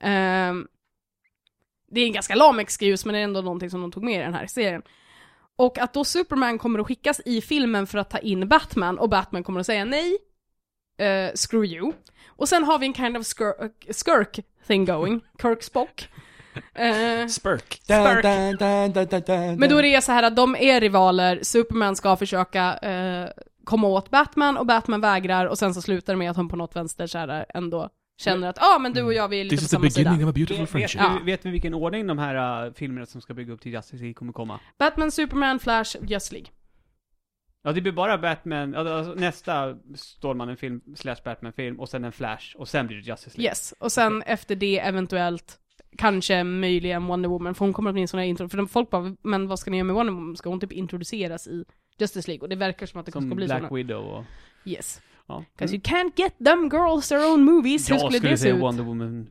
Ehm, 0.00 0.66
det 1.90 2.00
är 2.00 2.06
en 2.06 2.12
ganska 2.12 2.34
lam 2.34 2.58
excuse 2.58 3.06
men 3.08 3.12
det 3.14 3.20
är 3.20 3.24
ändå 3.24 3.40
någonting 3.40 3.70
som 3.70 3.80
de 3.80 3.92
tog 3.92 4.02
med 4.02 4.20
i 4.20 4.24
den 4.24 4.34
här 4.34 4.46
serien. 4.46 4.82
Och 5.56 5.78
att 5.78 5.92
då 5.94 6.04
Superman 6.04 6.58
kommer 6.58 6.78
att 6.78 6.86
skickas 6.86 7.20
i 7.24 7.40
filmen 7.40 7.86
för 7.86 7.98
att 7.98 8.10
ta 8.10 8.18
in 8.18 8.48
Batman 8.48 8.98
och 8.98 9.08
Batman 9.08 9.42
kommer 9.42 9.60
att 9.60 9.66
säga 9.66 9.84
nej. 9.84 10.18
eh, 10.98 11.32
screw 11.34 11.64
you. 11.66 11.92
Och 12.26 12.48
sen 12.48 12.64
har 12.64 12.78
vi 12.78 12.86
en 12.86 12.94
kind 12.94 13.16
of 13.16 13.22
skir- 13.26 13.70
skirk 14.04 14.40
thing 14.66 14.84
going, 14.84 15.20
Kirk 15.42 15.62
Spock. 15.62 16.08
Eh, 16.74 17.26
Spurk. 17.26 17.80
Spark. 17.82 18.22
Dun, 18.22 18.92
dun, 18.92 19.06
dun, 19.26 19.58
men 19.58 19.68
då 19.70 19.76
är 19.78 19.82
det 19.82 20.02
så 20.02 20.12
här 20.12 20.22
att 20.22 20.36
de 20.36 20.56
är 20.56 20.80
rivaler, 20.80 21.38
Superman 21.42 21.96
ska 21.96 22.16
försöka 22.16 22.76
eh, 22.76 23.28
komma 23.64 23.86
åt 23.88 24.10
Batman 24.10 24.56
och 24.56 24.66
Batman 24.66 25.00
vägrar 25.00 25.46
och 25.46 25.58
sen 25.58 25.74
så 25.74 25.82
slutar 25.82 26.12
det 26.12 26.16
med 26.16 26.30
att 26.30 26.36
han 26.36 26.48
på 26.48 26.56
något 26.56 26.76
vänster 26.76 27.06
så 27.06 27.18
här 27.18 27.46
ändå 27.54 27.88
känner 28.18 28.48
att 28.48 28.58
ah, 28.62 28.78
men 28.78 28.92
du 28.92 29.02
och 29.02 29.14
jag 29.14 29.28
vi 29.28 29.40
är 29.40 29.44
lite 29.44 29.56
This 29.56 29.60
på 29.60 29.64
is 29.64 29.70
the 29.70 29.76
samma 29.76 29.90
sida. 29.90 30.10
beginning 30.10 30.26
of 30.28 30.30
a 30.30 30.34
beautiful 30.34 30.60
Vet, 30.66 30.74
vet, 30.74 30.90
friendship. 30.90 31.00
Ja. 31.00 31.20
vet 31.24 31.46
vi 31.46 31.50
vilken 31.50 31.74
ordning 31.74 32.06
de 32.06 32.18
här 32.18 32.66
uh, 32.66 32.72
filmerna 32.72 33.06
som 33.06 33.20
ska 33.20 33.34
bygga 33.34 33.52
upp 33.52 33.60
till 33.60 33.72
Justice 33.72 33.96
League 33.96 34.14
kommer 34.14 34.32
komma? 34.32 34.60
Batman, 34.78 35.10
Superman, 35.10 35.58
Flash, 35.58 35.96
Just 36.02 36.32
League. 36.32 36.48
Ja, 37.62 37.72
det 37.72 37.80
blir 37.80 37.92
bara 37.92 38.18
Batman, 38.18 38.74
alltså, 38.74 39.14
nästa 39.14 39.76
Stålmannen-film 39.94 40.80
slash 40.96 41.16
Batman-film 41.24 41.80
och 41.80 41.88
sen 41.88 42.04
en 42.04 42.12
Flash 42.12 42.56
och 42.56 42.68
sen 42.68 42.86
blir 42.86 42.96
det 42.96 43.02
Justice 43.02 43.38
League. 43.38 43.50
Yes, 43.50 43.74
och 43.78 43.92
sen 43.92 44.22
efter 44.22 44.56
det 44.56 44.78
eventuellt 44.78 45.58
Kanske 45.96 46.44
möjligen 46.44 47.06
Wonder 47.06 47.28
Woman, 47.28 47.54
för 47.54 47.64
hon 47.64 47.72
kommer 47.74 47.90
att 47.90 47.94
bli 47.94 48.02
en 48.02 48.08
sån 48.08 48.20
här 48.20 48.26
intro, 48.26 48.48
för 48.48 48.56
de- 48.56 48.68
folk 48.68 48.90
bara, 48.90 49.16
men 49.22 49.48
vad 49.48 49.58
ska 49.58 49.70
ni 49.70 49.76
göra 49.76 49.84
med 49.84 49.94
Wonder 49.94 50.12
Woman? 50.12 50.36
Ska 50.36 50.48
hon 50.48 50.60
typ 50.60 50.72
introduceras 50.72 51.46
i 51.46 51.64
Justice 51.98 52.28
League? 52.30 52.42
Och 52.42 52.48
det 52.48 52.56
verkar 52.56 52.86
som 52.86 53.00
att 53.00 53.06
det 53.06 53.12
Som 53.12 53.28
ska 53.28 53.34
bli 53.34 53.46
Black 53.46 53.68
så. 53.68 53.74
Widow 53.74 54.04
och... 54.04 54.24
Yes. 54.64 55.00
Ja. 55.28 55.44
'Cause 55.58 55.74
you 55.74 55.82
can't 55.82 56.12
get 56.16 56.38
them 56.44 56.68
girls 56.68 57.08
their 57.08 57.32
own 57.32 57.44
movies, 57.44 57.90
hur 57.90 57.94
Jag 57.94 58.00
skulle 58.00 58.18
skulle 58.18 58.30
det 58.30 58.38
se 58.38 58.42
säga 58.42 58.54
ut? 58.54 58.60
Wonder 58.62 58.84
Woman. 58.84 59.30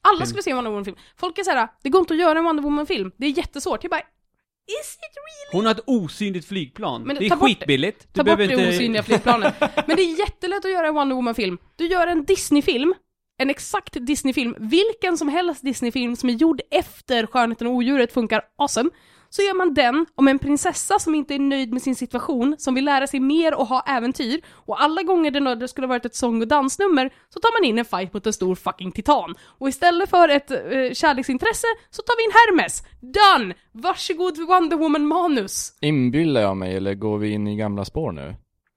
Alla 0.00 0.16
film. 0.18 0.26
skulle 0.26 0.42
se 0.42 0.50
en 0.50 0.56
Wonder 0.56 0.70
Woman-film. 0.70 0.96
Folk 1.16 1.38
är 1.38 1.42
såhär, 1.44 1.68
det 1.82 1.88
går 1.88 1.98
inte 2.00 2.14
att 2.14 2.20
göra 2.20 2.38
en 2.38 2.44
Wonder 2.44 2.62
Woman-film, 2.62 3.10
det 3.16 3.26
är 3.26 3.30
jättesvårt. 3.30 3.84
Jag 3.84 3.90
bara, 3.90 4.00
is 4.00 4.94
it 4.94 5.00
really? 5.16 5.58
Hon 5.58 5.64
har 5.66 5.72
ett 5.72 5.84
osynligt 5.86 6.46
flygplan. 6.46 7.02
Men 7.02 7.16
det 7.16 7.26
är 7.26 7.30
ta 7.30 7.36
bort- 7.36 7.48
skitbilligt. 7.48 8.00
Du 8.00 8.06
Ta 8.12 8.24
bort 8.24 8.24
behöver 8.24 8.56
det 8.56 8.62
inte... 8.62 8.76
osynliga 8.76 9.02
flygplanet. 9.02 9.54
Men 9.86 9.96
det 9.96 10.02
är 10.02 10.18
jättelätt 10.18 10.64
att 10.64 10.70
göra 10.70 10.86
en 10.88 10.94
Wonder 10.94 11.16
Woman-film. 11.16 11.58
Du 11.76 11.86
gör 11.86 12.06
en 12.06 12.24
Disney-film, 12.24 12.94
en 13.38 13.50
exakt 13.50 13.96
Disney-film, 14.00 14.54
vilken 14.58 15.18
som 15.18 15.28
helst 15.28 15.62
Disney-film 15.62 16.16
som 16.16 16.28
är 16.28 16.32
gjord 16.34 16.60
efter 16.70 17.26
Skönheten 17.26 17.66
och 17.66 17.72
Odjuret 17.74 18.12
funkar 18.12 18.42
awesome. 18.58 18.90
Så 19.36 19.42
gör 19.42 19.54
man 19.54 19.74
den 19.74 20.06
om 20.14 20.28
en 20.28 20.38
prinsessa 20.38 20.98
som 20.98 21.14
inte 21.14 21.34
är 21.34 21.38
nöjd 21.38 21.72
med 21.72 21.82
sin 21.82 21.96
situation, 21.96 22.54
som 22.58 22.74
vill 22.74 22.84
lära 22.84 23.06
sig 23.06 23.20
mer 23.20 23.54
och 23.54 23.66
ha 23.66 23.80
äventyr, 23.86 24.40
och 24.52 24.82
alla 24.82 25.02
gånger 25.02 25.30
det, 25.30 25.54
det 25.54 25.68
skulle 25.68 25.86
ha 25.86 25.88
varit 25.88 26.04
ett 26.04 26.14
sång 26.14 26.40
och 26.42 26.48
dansnummer, 26.48 27.10
så 27.28 27.40
tar 27.40 27.60
man 27.60 27.68
in 27.68 27.78
en 27.78 27.84
fight 27.84 28.14
mot 28.14 28.26
en 28.26 28.32
stor 28.32 28.54
fucking 28.54 28.92
titan. 28.92 29.34
Och 29.58 29.68
istället 29.68 30.10
för 30.10 30.28
ett 30.28 30.50
eh, 30.50 30.58
kärleksintresse, 30.92 31.66
så 31.90 32.02
tar 32.02 32.16
vi 32.16 32.24
in 32.24 32.30
Hermes. 32.34 32.82
Done! 33.00 33.54
Varsågod 33.72 34.38
Wonder 34.38 34.76
Woman-manus. 34.76 35.72
Inbillar 35.80 36.40
jag 36.40 36.56
mig, 36.56 36.76
eller 36.76 36.94
går 36.94 37.18
vi 37.18 37.30
in 37.30 37.46
i 37.46 37.56
gamla 37.56 37.84
spår 37.84 38.12
nu? 38.12 38.36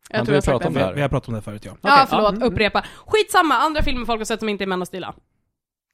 Jag 0.10 0.18
Har 0.20 0.25
tror 0.25 0.32
vi 0.34 0.38
jag 0.38 0.44
sagt 0.44 0.51
pratat 0.51 0.68
om 0.68 0.74
det. 0.74 0.80
det 0.80 0.84
Vi, 0.84 0.88
här? 0.88 0.96
vi 0.96 1.01
har 1.01 1.10
pratat 1.10 1.28
om 1.28 1.34
det 1.36 1.42
förut 1.42 1.66
ja. 1.66 1.72
Ja, 1.82 1.94
Okej, 1.94 2.06
förlåt, 2.10 2.30
mm, 2.30 2.42
mm. 2.42 2.54
upprepa. 2.54 2.84
Skitsamma, 3.06 3.56
andra 3.56 3.82
filmer 3.84 4.06
folk 4.06 4.20
har 4.20 4.25
sett 4.25 4.39
som 4.39 4.50
inte 4.50 4.63
är 4.63 4.68
män 4.68 4.82
och 4.82 4.88
stilla. 4.88 5.13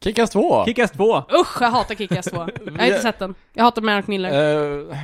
Kickass 0.03 0.29
2! 0.29 0.65
Kickass 0.65 0.91
2! 0.91 1.17
Usch, 1.17 1.61
jag 1.61 1.69
hatar 1.71 1.95
Kick-Ass 1.95 2.29
2. 2.29 2.37
Jag 2.65 2.73
har 2.79 2.85
inte 2.85 2.99
sett 2.99 3.19
den. 3.19 3.35
Jag 3.53 3.63
hatar 3.63 3.81
Mark 3.81 4.07
Miller. 4.07 4.29
Eh, 4.29 4.95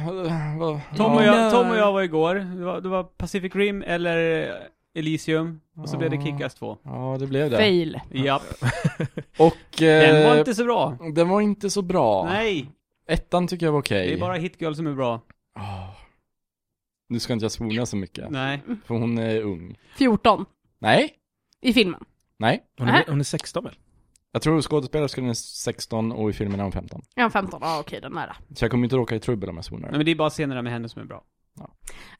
Tom, 0.98 1.14
och 1.16 1.24
ja. 1.24 1.26
jag, 1.26 1.52
Tom 1.52 1.70
och 1.70 1.76
jag 1.78 1.92
var 1.94 2.02
igår. 2.02 2.36
Det 2.36 2.66
var, 2.66 2.82
det 2.82 2.90
var 2.90 3.04
Pacific 3.04 3.56
Rim 3.56 3.84
eller 3.88 4.54
Elysium. 4.96 5.62
Och 5.78 5.90
så 5.90 5.98
blev 5.98 6.10
det 6.12 6.22
Kickass 6.24 6.56
2. 6.56 6.78
Ja, 6.84 7.18
det 7.20 7.28
blev 7.28 7.50
det. 7.50 7.58
Fail. 7.58 8.00
Japp. 8.12 8.42
Och... 9.38 9.82
eh, 9.82 10.14
Den 10.14 10.30
var 10.30 10.38
inte 10.40 10.56
så 10.56 10.64
bra. 10.66 10.98
Den 11.16 11.30
var 11.30 11.42
inte 11.42 11.70
så 11.70 11.82
bra. 11.82 12.26
Nej, 12.26 12.72
Ettan 13.08 13.48
tycker 13.48 13.66
jag 13.66 13.74
var 13.74 13.80
okej. 13.80 14.08
det 14.08 14.14
är 14.14 14.20
bara 14.20 14.34
Hit 14.34 14.62
Girl 14.62 14.74
som 14.74 14.88
är 14.88 14.94
bra. 14.94 15.22
Åh. 15.58 15.90
Nu 17.10 17.20
ska 17.20 17.34
inte 17.34 17.44
jag 17.46 17.52
svona 17.52 17.86
så 17.86 17.96
mycket. 17.98 18.30
Nej. 18.30 18.62
För 18.86 18.96
hon 18.96 19.18
är 19.18 19.42
ung. 19.42 19.78
14. 19.98 20.46
Nej, 20.80 21.14
I 21.62 21.74
filmen. 21.74 22.04
nej. 22.38 22.64
Hon 22.78 22.88
är, 22.90 23.06
hon 23.08 23.20
är 23.20 23.24
16 23.24 23.64
väl? 23.64 23.74
Jag 24.32 24.42
tror 24.42 24.62
skådespelerskan 24.62 25.30
är 25.30 25.34
16 25.34 26.12
och 26.12 26.30
i 26.30 26.34
filmen 26.34 26.60
är 26.60 26.64
hon 26.64 26.72
15. 26.72 27.02
Ja, 27.16 27.30
15. 27.30 27.60
Ja, 27.64 27.80
okej, 27.80 28.02
den 28.02 28.12
nära. 28.12 28.36
Så 28.56 28.64
jag 28.66 28.72
kommer 28.72 28.84
inte 28.84 28.96
råka 28.96 29.16
i 29.16 29.20
trubbel 29.20 29.50
om 29.50 29.56
jag 29.56 29.66
swonar. 29.66 29.88
Nej, 29.90 29.98
men 29.98 30.06
det 30.06 30.12
är 30.12 30.16
bara 30.16 30.30
scenerna 30.30 30.62
med 30.62 30.74
henne 30.74 30.90
som 30.90 31.02
är 31.02 31.06
bra. 31.06 31.24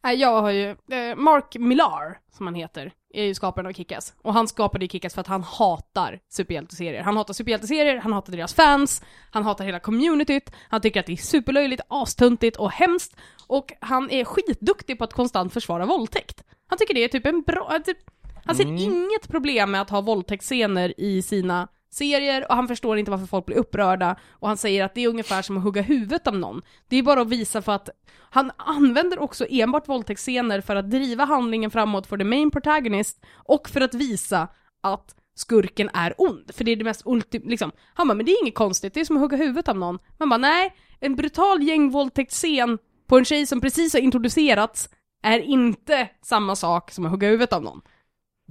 Nej, 0.04 0.16
jag 0.18 0.42
har 0.42 0.52
ju, 0.52 0.70
eh, 0.70 1.16
Mark 1.16 1.56
Millar, 1.60 2.20
som 2.32 2.48
han 2.48 2.56
heter, 2.56 2.94
är 3.14 3.24
ju 3.24 3.34
skaparen 3.34 3.68
av 3.68 3.72
Kick-Ass. 3.72 4.14
Och 4.22 4.34
han 4.34 4.48
skapade 4.48 4.86
ju 4.86 4.90
Kick-Ass 4.90 5.14
för 5.14 5.22
att 5.22 5.28
han 5.28 5.44
hatar 5.44 6.20
superhjälteserier. 6.30 7.04
Han 7.04 7.18
hatar 7.18 7.34
superhjälteserier, 7.34 7.98
han 7.98 8.14
hatar 8.14 8.32
deras 8.34 8.54
fans, 8.54 9.04
han 9.32 9.44
hatar 9.44 9.66
hela 9.66 9.80
communityt, 9.80 10.52
han 10.70 10.82
tycker 10.82 11.00
att 11.00 11.06
det 11.06 11.12
är 11.12 11.18
superlöjligt, 11.18 11.82
astuntigt 11.88 12.58
och 12.58 12.72
hemskt. 12.72 13.16
Och 13.48 13.74
han 13.80 14.10
är 14.12 14.24
skitduktig 14.26 14.98
på 14.98 15.04
att 15.04 15.14
konstant 15.14 15.54
försvara 15.54 15.86
våldtäkt. 15.86 16.44
Han 16.68 16.78
tycker 16.78 16.94
det 16.94 17.04
är 17.04 17.08
typ 17.08 17.26
en 17.26 17.42
bra, 17.42 17.80
typ, 17.86 17.98
han 18.46 18.56
ser 18.56 18.64
Mm. 18.64 18.78
inget 18.78 19.28
problem 19.28 19.72
med 19.72 19.82
att 19.82 19.90
ha 19.90 20.02
våldtäktsscener 20.02 20.94
i 20.98 21.22
sina 21.22 21.68
serier 21.92 22.46
och 22.50 22.56
han 22.56 22.68
förstår 22.68 22.98
inte 22.98 23.12
varför 23.12 23.26
folk 23.26 23.46
blir 23.46 23.58
upprörda 23.58 24.16
och 24.32 24.48
han 24.48 24.58
säger 24.58 24.86
att 24.86 24.96
det 24.96 25.04
är 25.04 25.08
ungefär 25.08 25.42
som 25.42 25.58
att 25.58 25.64
hugga 25.64 25.82
huvudet 25.82 26.28
av 26.28 26.38
någon. 26.38 26.62
Det 26.88 26.98
är 26.98 27.04
bara 27.04 27.22
att 27.22 27.30
visa 27.30 27.62
för 27.62 27.72
att 27.72 27.90
han 28.30 28.52
använder 28.58 29.20
också 29.20 29.46
enbart 29.50 29.90
våldtäktsscener 29.90 30.62
för 30.62 30.76
att 30.76 30.92
driva 30.92 31.26
handlingen 31.26 31.72
framåt 31.72 32.08
för 32.08 32.18
the 32.18 32.24
main 32.24 32.52
protagonist 32.52 33.26
och 33.34 33.70
för 33.70 33.82
att 33.82 33.94
visa 33.94 34.48
att 34.84 35.16
skurken 35.36 35.90
är 35.94 36.14
ond. 36.18 36.52
För 36.54 36.64
det 36.64 36.72
är 36.72 36.76
det 36.76 36.84
mest 36.84 37.02
ultim... 37.06 37.42
Liksom. 37.46 37.72
Han 37.94 38.08
bara, 38.08 38.14
men 38.14 38.26
det 38.26 38.32
är 38.32 38.44
inget 38.44 38.56
konstigt, 38.56 38.94
det 38.94 39.00
är 39.00 39.06
som 39.06 39.18
att 39.18 39.22
hugga 39.22 39.38
huvudet 39.38 39.68
av 39.68 39.78
någon. 39.78 40.00
Man 40.18 40.30
bara, 40.30 40.38
nej, 40.38 40.74
en 41.00 41.16
brutal 41.16 41.64
gängvåldtäktsscen 41.64 42.78
på 43.08 43.18
en 43.18 43.26
tjej 43.26 43.46
som 43.46 43.62
precis 43.62 43.94
har 43.94 44.00
introducerats 44.00 44.90
är 45.24 45.40
inte 45.40 46.10
samma 46.22 46.56
sak 46.56 46.92
som 46.92 47.06
att 47.06 47.12
hugga 47.12 47.28
huvudet 47.28 47.54
av 47.54 47.64
någon. 47.64 47.82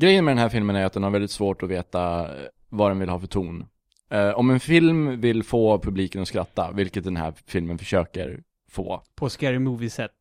Grejen 0.00 0.24
med 0.24 0.32
den 0.32 0.38
här 0.38 0.48
filmen 0.48 0.76
är 0.76 0.84
att 0.84 0.92
den 0.92 1.02
har 1.02 1.10
väldigt 1.10 1.30
svårt 1.30 1.62
att 1.62 1.68
veta 1.68 2.28
vad 2.70 2.90
den 2.90 2.98
vill 2.98 3.08
ha 3.08 3.20
för 3.20 3.26
ton. 3.26 3.66
Eh, 4.10 4.30
om 4.30 4.50
en 4.50 4.60
film 4.60 5.20
vill 5.20 5.42
få 5.42 5.78
publiken 5.78 6.22
att 6.22 6.28
skratta, 6.28 6.70
vilket 6.72 7.04
den 7.04 7.16
här 7.16 7.34
filmen 7.46 7.78
försöker 7.78 8.42
få, 8.70 9.02
På 9.14 9.30
Scary 9.30 9.58
Movie-sätt. 9.58 10.12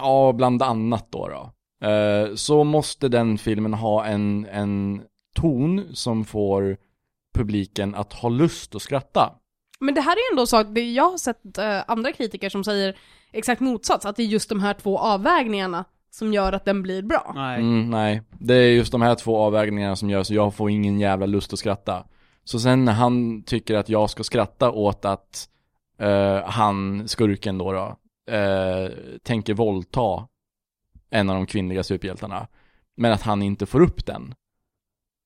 ja, 0.00 0.32
bland 0.32 0.62
annat 0.62 1.06
då, 1.12 1.28
då 1.28 1.52
eh, 1.88 2.34
så 2.34 2.64
måste 2.64 3.08
den 3.08 3.38
filmen 3.38 3.74
ha 3.74 4.04
en, 4.04 4.46
en 4.46 5.02
ton 5.34 5.84
som 5.92 6.24
får 6.24 6.76
publiken 7.34 7.94
att 7.94 8.12
ha 8.12 8.28
lust 8.28 8.74
att 8.74 8.82
skratta. 8.82 9.32
Men 9.80 9.94
det 9.94 10.00
här 10.00 10.12
är 10.12 10.32
ändå 10.32 10.46
så 10.46 10.56
att 10.56 10.74
det, 10.74 10.92
jag 10.92 11.10
har 11.10 11.18
sett 11.18 11.58
eh, 11.58 11.80
andra 11.86 12.12
kritiker 12.12 12.48
som 12.48 12.64
säger 12.64 12.96
exakt 13.32 13.60
motsats, 13.60 14.06
att 14.06 14.16
det 14.16 14.22
är 14.22 14.26
just 14.26 14.48
de 14.48 14.60
här 14.60 14.74
två 14.74 14.98
avvägningarna 14.98 15.84
som 16.10 16.32
gör 16.32 16.52
att 16.52 16.64
den 16.64 16.82
blir 16.82 17.02
bra. 17.02 17.32
Nej. 17.34 17.60
Mm, 17.60 17.90
nej, 17.90 18.22
det 18.38 18.54
är 18.54 18.70
just 18.70 18.92
de 18.92 19.02
här 19.02 19.14
två 19.14 19.38
avvägningarna 19.38 19.96
som 19.96 20.10
gör 20.10 20.22
så 20.22 20.34
jag 20.34 20.54
får 20.54 20.70
ingen 20.70 21.00
jävla 21.00 21.26
lust 21.26 21.52
att 21.52 21.58
skratta. 21.58 22.04
Så 22.44 22.60
sen 22.60 22.84
när 22.84 22.92
han 22.92 23.42
tycker 23.42 23.74
att 23.74 23.88
jag 23.88 24.10
ska 24.10 24.24
skratta 24.24 24.70
åt 24.70 25.04
att 25.04 25.48
eh, 25.98 26.42
han, 26.44 27.08
skurken 27.08 27.58
då, 27.58 27.72
då 27.72 27.96
eh, 28.34 28.90
tänker 29.22 29.54
våldta 29.54 30.26
en 31.10 31.30
av 31.30 31.36
de 31.36 31.46
kvinnliga 31.46 31.82
superhjältarna. 31.82 32.46
Men 32.96 33.12
att 33.12 33.22
han 33.22 33.42
inte 33.42 33.66
får 33.66 33.80
upp 33.80 34.06
den. 34.06 34.34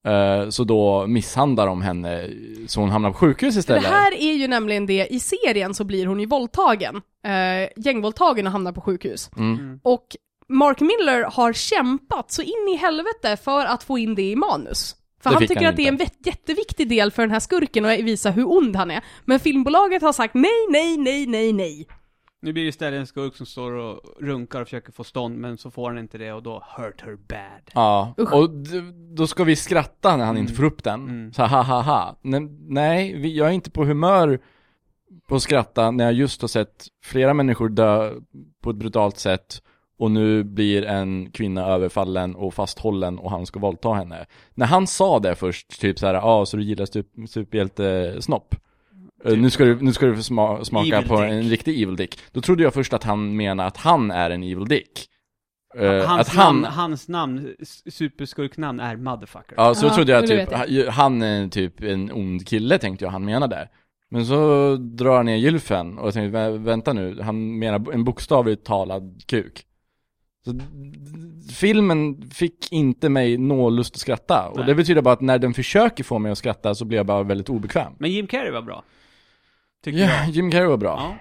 Eh, 0.06 0.48
så 0.48 0.64
då 0.64 1.06
misshandlar 1.06 1.66
de 1.66 1.82
henne 1.82 2.28
så 2.66 2.80
hon 2.80 2.90
hamnar 2.90 3.10
på 3.10 3.16
sjukhus 3.16 3.56
istället. 3.56 3.82
det 3.82 3.88
här 3.88 4.14
är 4.14 4.32
ju 4.32 4.48
nämligen 4.48 4.86
det, 4.86 5.06
i 5.06 5.20
serien 5.20 5.74
så 5.74 5.84
blir 5.84 6.06
hon 6.06 6.20
ju 6.20 6.26
våldtagen. 6.26 7.02
Eh, 7.24 7.68
gängvåldtagen 7.76 8.46
och 8.46 8.52
hamnar 8.52 8.72
på 8.72 8.80
sjukhus. 8.80 9.30
Mm. 9.36 9.58
Mm. 9.58 9.80
Och 9.82 10.16
Mark 10.48 10.80
Miller 10.80 11.22
har 11.30 11.52
kämpat 11.52 12.30
så 12.30 12.42
in 12.42 12.68
i 12.74 12.76
helvete 12.76 13.36
för 13.44 13.66
att 13.66 13.82
få 13.82 13.98
in 13.98 14.14
det 14.14 14.22
i 14.30 14.36
manus. 14.36 14.96
För 15.22 15.30
Det 15.30 15.34
han 15.36 15.42
tycker 15.46 15.56
han 15.64 15.66
att 15.70 15.76
det 15.76 15.82
är 15.82 15.88
en 15.88 16.00
inte. 16.00 16.06
jätteviktig 16.24 16.88
del 16.88 17.10
för 17.10 17.22
den 17.22 17.30
här 17.30 17.40
skurken 17.40 17.84
att 17.84 17.98
visa 17.98 18.30
hur 18.30 18.52
ond 18.52 18.76
han 18.76 18.90
är. 18.90 19.04
Men 19.24 19.40
filmbolaget 19.40 20.02
har 20.02 20.12
sagt 20.12 20.34
nej, 20.34 20.66
nej, 20.70 20.96
nej, 20.96 21.26
nej, 21.26 21.52
nej. 21.52 21.86
Nu 22.42 22.52
blir 22.52 22.62
det 22.62 22.68
istället 22.68 23.00
en 23.00 23.06
skurk 23.06 23.36
som 23.36 23.46
står 23.46 23.72
och 23.72 24.00
runkar 24.20 24.60
och 24.60 24.66
försöker 24.66 24.92
få 24.92 25.04
stånd, 25.04 25.38
men 25.38 25.58
så 25.58 25.70
får 25.70 25.88
han 25.90 25.98
inte 25.98 26.18
det 26.18 26.32
och 26.32 26.42
då 26.42 26.64
hurt 26.76 27.00
her 27.06 27.16
bad. 27.28 27.70
Ja, 27.74 28.14
Usch. 28.18 28.32
och 28.32 28.50
då 29.16 29.26
ska 29.26 29.44
vi 29.44 29.56
skratta 29.56 30.16
när 30.16 30.24
han 30.24 30.36
inte 30.36 30.50
Mm. 30.50 30.56
får 30.56 30.64
upp 30.64 30.84
den. 30.84 31.00
Mm. 31.08 31.32
Så 31.32 31.42
ha 31.42 31.62
ha 31.62 31.80
ha. 31.82 32.18
Nej, 32.22 32.40
nej, 32.68 33.14
vi- 33.18 33.36
jag 33.36 33.48
är 33.48 33.52
inte 33.52 33.70
på 33.70 33.84
humör 33.84 34.40
på 35.28 35.34
att 35.36 35.42
skratta 35.42 35.90
när 35.90 36.04
jag 36.04 36.12
just 36.14 36.40
har 36.40 36.48
sett 36.48 36.86
flera 37.04 37.34
människor 37.34 37.68
dö 37.68 38.12
på 38.62 38.70
ett 38.70 38.76
brutalt 38.76 39.18
sätt 39.18 39.62
och 40.04 40.10
nu 40.10 40.44
blir 40.44 40.84
en 40.84 41.30
kvinna 41.30 41.66
överfallen 41.66 42.34
och 42.34 42.54
fasthållen 42.54 43.18
och 43.18 43.30
han 43.30 43.46
ska 43.46 43.58
våldta 43.60 43.92
henne. 43.92 44.26
När 44.54 44.66
han 44.66 44.86
sa 44.86 45.18
det 45.18 45.34
först, 45.34 45.80
typ 45.80 45.98
så 45.98 46.06
här, 46.06 46.14
ja, 46.14 46.20
ah, 46.22 46.46
så 46.46 46.56
du 46.56 46.62
gillar 46.62 46.84
stup- 46.86 47.26
superhjältesnopp? 47.26 48.54
Eh, 49.24 49.36
Nu 49.36 49.50
ska 49.50 49.64
du, 49.64 49.80
nu 49.80 49.92
ska 49.92 50.06
du 50.06 50.22
smaka 50.22 50.96
Evil 50.96 51.08
på 51.08 51.20
dick. 51.20 51.30
en 51.30 51.42
riktig 51.42 51.82
evil 51.82 51.96
dick. 51.96 52.18
Då 52.32 52.40
trodde 52.40 52.62
jag 52.62 52.74
först 52.74 52.92
att 52.92 53.04
han 53.04 53.36
menade 53.36 53.68
att 53.68 53.76
han 53.76 54.10
är 54.10 54.30
en 54.30 54.42
evil 54.42 54.64
dick. 54.64 55.08
Eh, 55.76 56.06
hans, 56.06 56.20
att 56.28 56.34
han, 56.34 56.54
namn, 56.60 56.64
hans 56.64 57.08
namn, 57.08 57.54
superskurknamn 57.90 58.80
är 58.80 58.96
motherfucker. 58.96 59.54
Ja, 59.56 59.74
så 59.74 59.86
Ja, 59.86 59.94
trodde 59.94 60.12
jag 60.12 60.26
typ, 60.26 60.52
han 60.88 61.22
är 61.22 61.48
typ 61.48 61.82
en 61.82 62.12
ond 62.12 62.46
kille 62.48 62.78
tänkte 62.78 63.04
jag 63.04 63.12
han 63.12 63.24
menade. 63.24 63.68
Men 64.10 64.26
så 64.26 64.76
drar 64.76 65.16
han 65.16 65.26
ner 65.26 65.36
gylfen 65.36 65.98
och 65.98 66.06
jag 66.06 66.14
tänkte, 66.14 66.38
vä- 66.38 66.58
vänta 66.64 66.92
nu, 66.92 67.20
han 67.22 67.58
menar 67.58 67.92
en 67.92 68.04
bokstavligt 68.04 68.64
talad 68.66 69.20
kuk. 69.26 69.62
Så, 70.44 70.60
filmen 71.52 72.30
fick 72.30 72.72
inte 72.72 73.08
mig 73.08 73.38
nå 73.38 73.70
lust 73.70 73.94
att 73.94 74.00
skratta. 74.00 74.48
Och 74.48 74.56
Nej. 74.56 74.66
det 74.66 74.74
betyder 74.74 75.02
bara 75.02 75.14
att 75.14 75.20
när 75.20 75.38
den 75.38 75.54
försöker 75.54 76.04
få 76.04 76.18
mig 76.18 76.32
att 76.32 76.38
skratta 76.38 76.74
så 76.74 76.84
blir 76.84 76.98
jag 76.98 77.06
bara 77.06 77.22
väldigt 77.22 77.48
obekväm. 77.48 77.92
Men 77.98 78.10
Jim 78.12 78.26
Carrey 78.26 78.50
var 78.50 78.62
bra. 78.62 78.84
Tycker 79.84 79.98
Ja, 79.98 80.06
jag. 80.24 80.28
Jim 80.30 80.50
Carrey 80.50 80.66
var 80.66 80.76
bra. 80.76 80.96
Ja. 81.00 81.16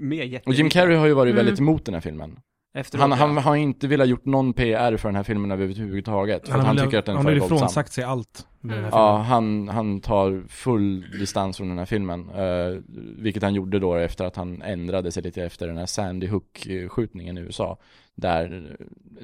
Med 0.00 0.28
jätte 0.28 0.48
Och 0.50 0.54
Jim 0.54 0.68
Carrey 0.70 0.96
har 0.96 1.06
ju 1.06 1.12
varit 1.12 1.32
Mm. 1.32 1.44
väldigt 1.44 1.60
emot 1.60 1.84
den 1.84 1.94
här 1.94 2.00
filmen. 2.00 2.36
Efteråt, 2.74 3.00
Han, 3.00 3.10
ja. 3.10 3.16
han 3.16 3.36
har 3.36 3.56
inte 3.56 3.88
velat 3.88 4.08
gjort 4.08 4.24
någon 4.24 4.52
PR 4.52 4.96
för 4.96 5.08
den 5.08 5.16
här 5.16 5.22
filmen 5.22 5.50
överhuvudtaget. 5.50 6.46
För 6.46 6.52
Han, 6.52 6.66
han, 6.66 6.76
han 6.78 6.86
tycker 6.86 6.98
att 6.98 7.06
den 7.06 7.12
är 7.12 7.16
han 7.16 7.24
för 7.24 7.30
har 7.30 7.34
ju 7.34 7.40
våldsam. 7.40 7.58
frånsagt 7.58 7.92
sig 7.92 8.04
allt 8.04 8.46
med 8.60 8.76
den 8.76 8.84
här 8.84 8.90
Mm. 8.90 9.00
Ja, 9.04 9.16
han, 9.18 9.68
han 9.68 10.00
tar 10.00 10.42
full 10.48 11.06
distans 11.18 11.56
från 11.56 11.68
den 11.68 11.78
här 11.78 11.84
filmen. 11.84 12.30
eh, 12.30 12.80
vilket 13.18 13.42
han 13.42 13.54
gjorde 13.54 13.78
då 13.78 13.94
efter 13.94 14.24
att 14.24 14.36
han 14.36 14.62
ändrade 14.62 15.12
sig 15.12 15.22
lite 15.22 15.42
efter 15.44 15.66
den 15.66 15.76
här 15.76 15.86
Sandy 15.86 16.26
Hook-skjutningen 16.26 17.38
i 17.38 17.40
USA. 17.40 17.78
Där, 18.14 18.76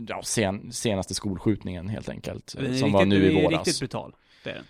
ja, 0.09 0.21
sen, 0.25 0.73
senaste 0.73 1.15
skolskjutningen 1.15 1.89
helt 1.89 2.09
enkelt. 2.09 2.49
som 2.51 2.93
var 2.93 3.01
riktigt- 3.01 3.09
nu 3.09 3.21
den 3.23 3.31
i 3.33 3.39
är 3.39 3.43
våras. 3.43 3.53
riktigt 3.67 3.79
brutal. 3.79 4.15
Det 4.45 4.51
är 4.51 4.55
den. 4.55 4.65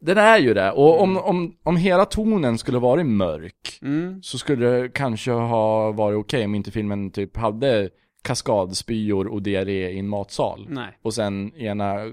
Den 0.00 0.18
är 0.18 0.38
ju 0.38 0.54
det. 0.54 0.70
Och 0.72 1.00
om, 1.02 1.10
Mm. 1.10 1.22
om, 1.22 1.56
om 1.62 1.76
hela 1.76 2.04
tonen 2.04 2.58
skulle 2.58 2.78
varit 2.78 3.06
mörk 3.06 3.78
Mm. 3.82 4.22
så 4.22 4.38
skulle 4.38 4.66
det 4.66 4.88
kanske 4.88 5.30
ha 5.30 5.92
varit 5.92 6.18
okej 6.18 6.44
om 6.44 6.54
inte 6.54 6.70
filmen 6.70 7.10
typ 7.10 7.36
hade 7.36 7.90
kaskadspyor 8.22 9.26
och 9.26 9.42
diarré 9.42 9.90
i 9.90 9.98
en 9.98 10.08
matsal. 10.08 10.66
Nej. 10.70 10.98
Och 11.02 11.14
sen 11.14 11.54
ena 11.56 12.06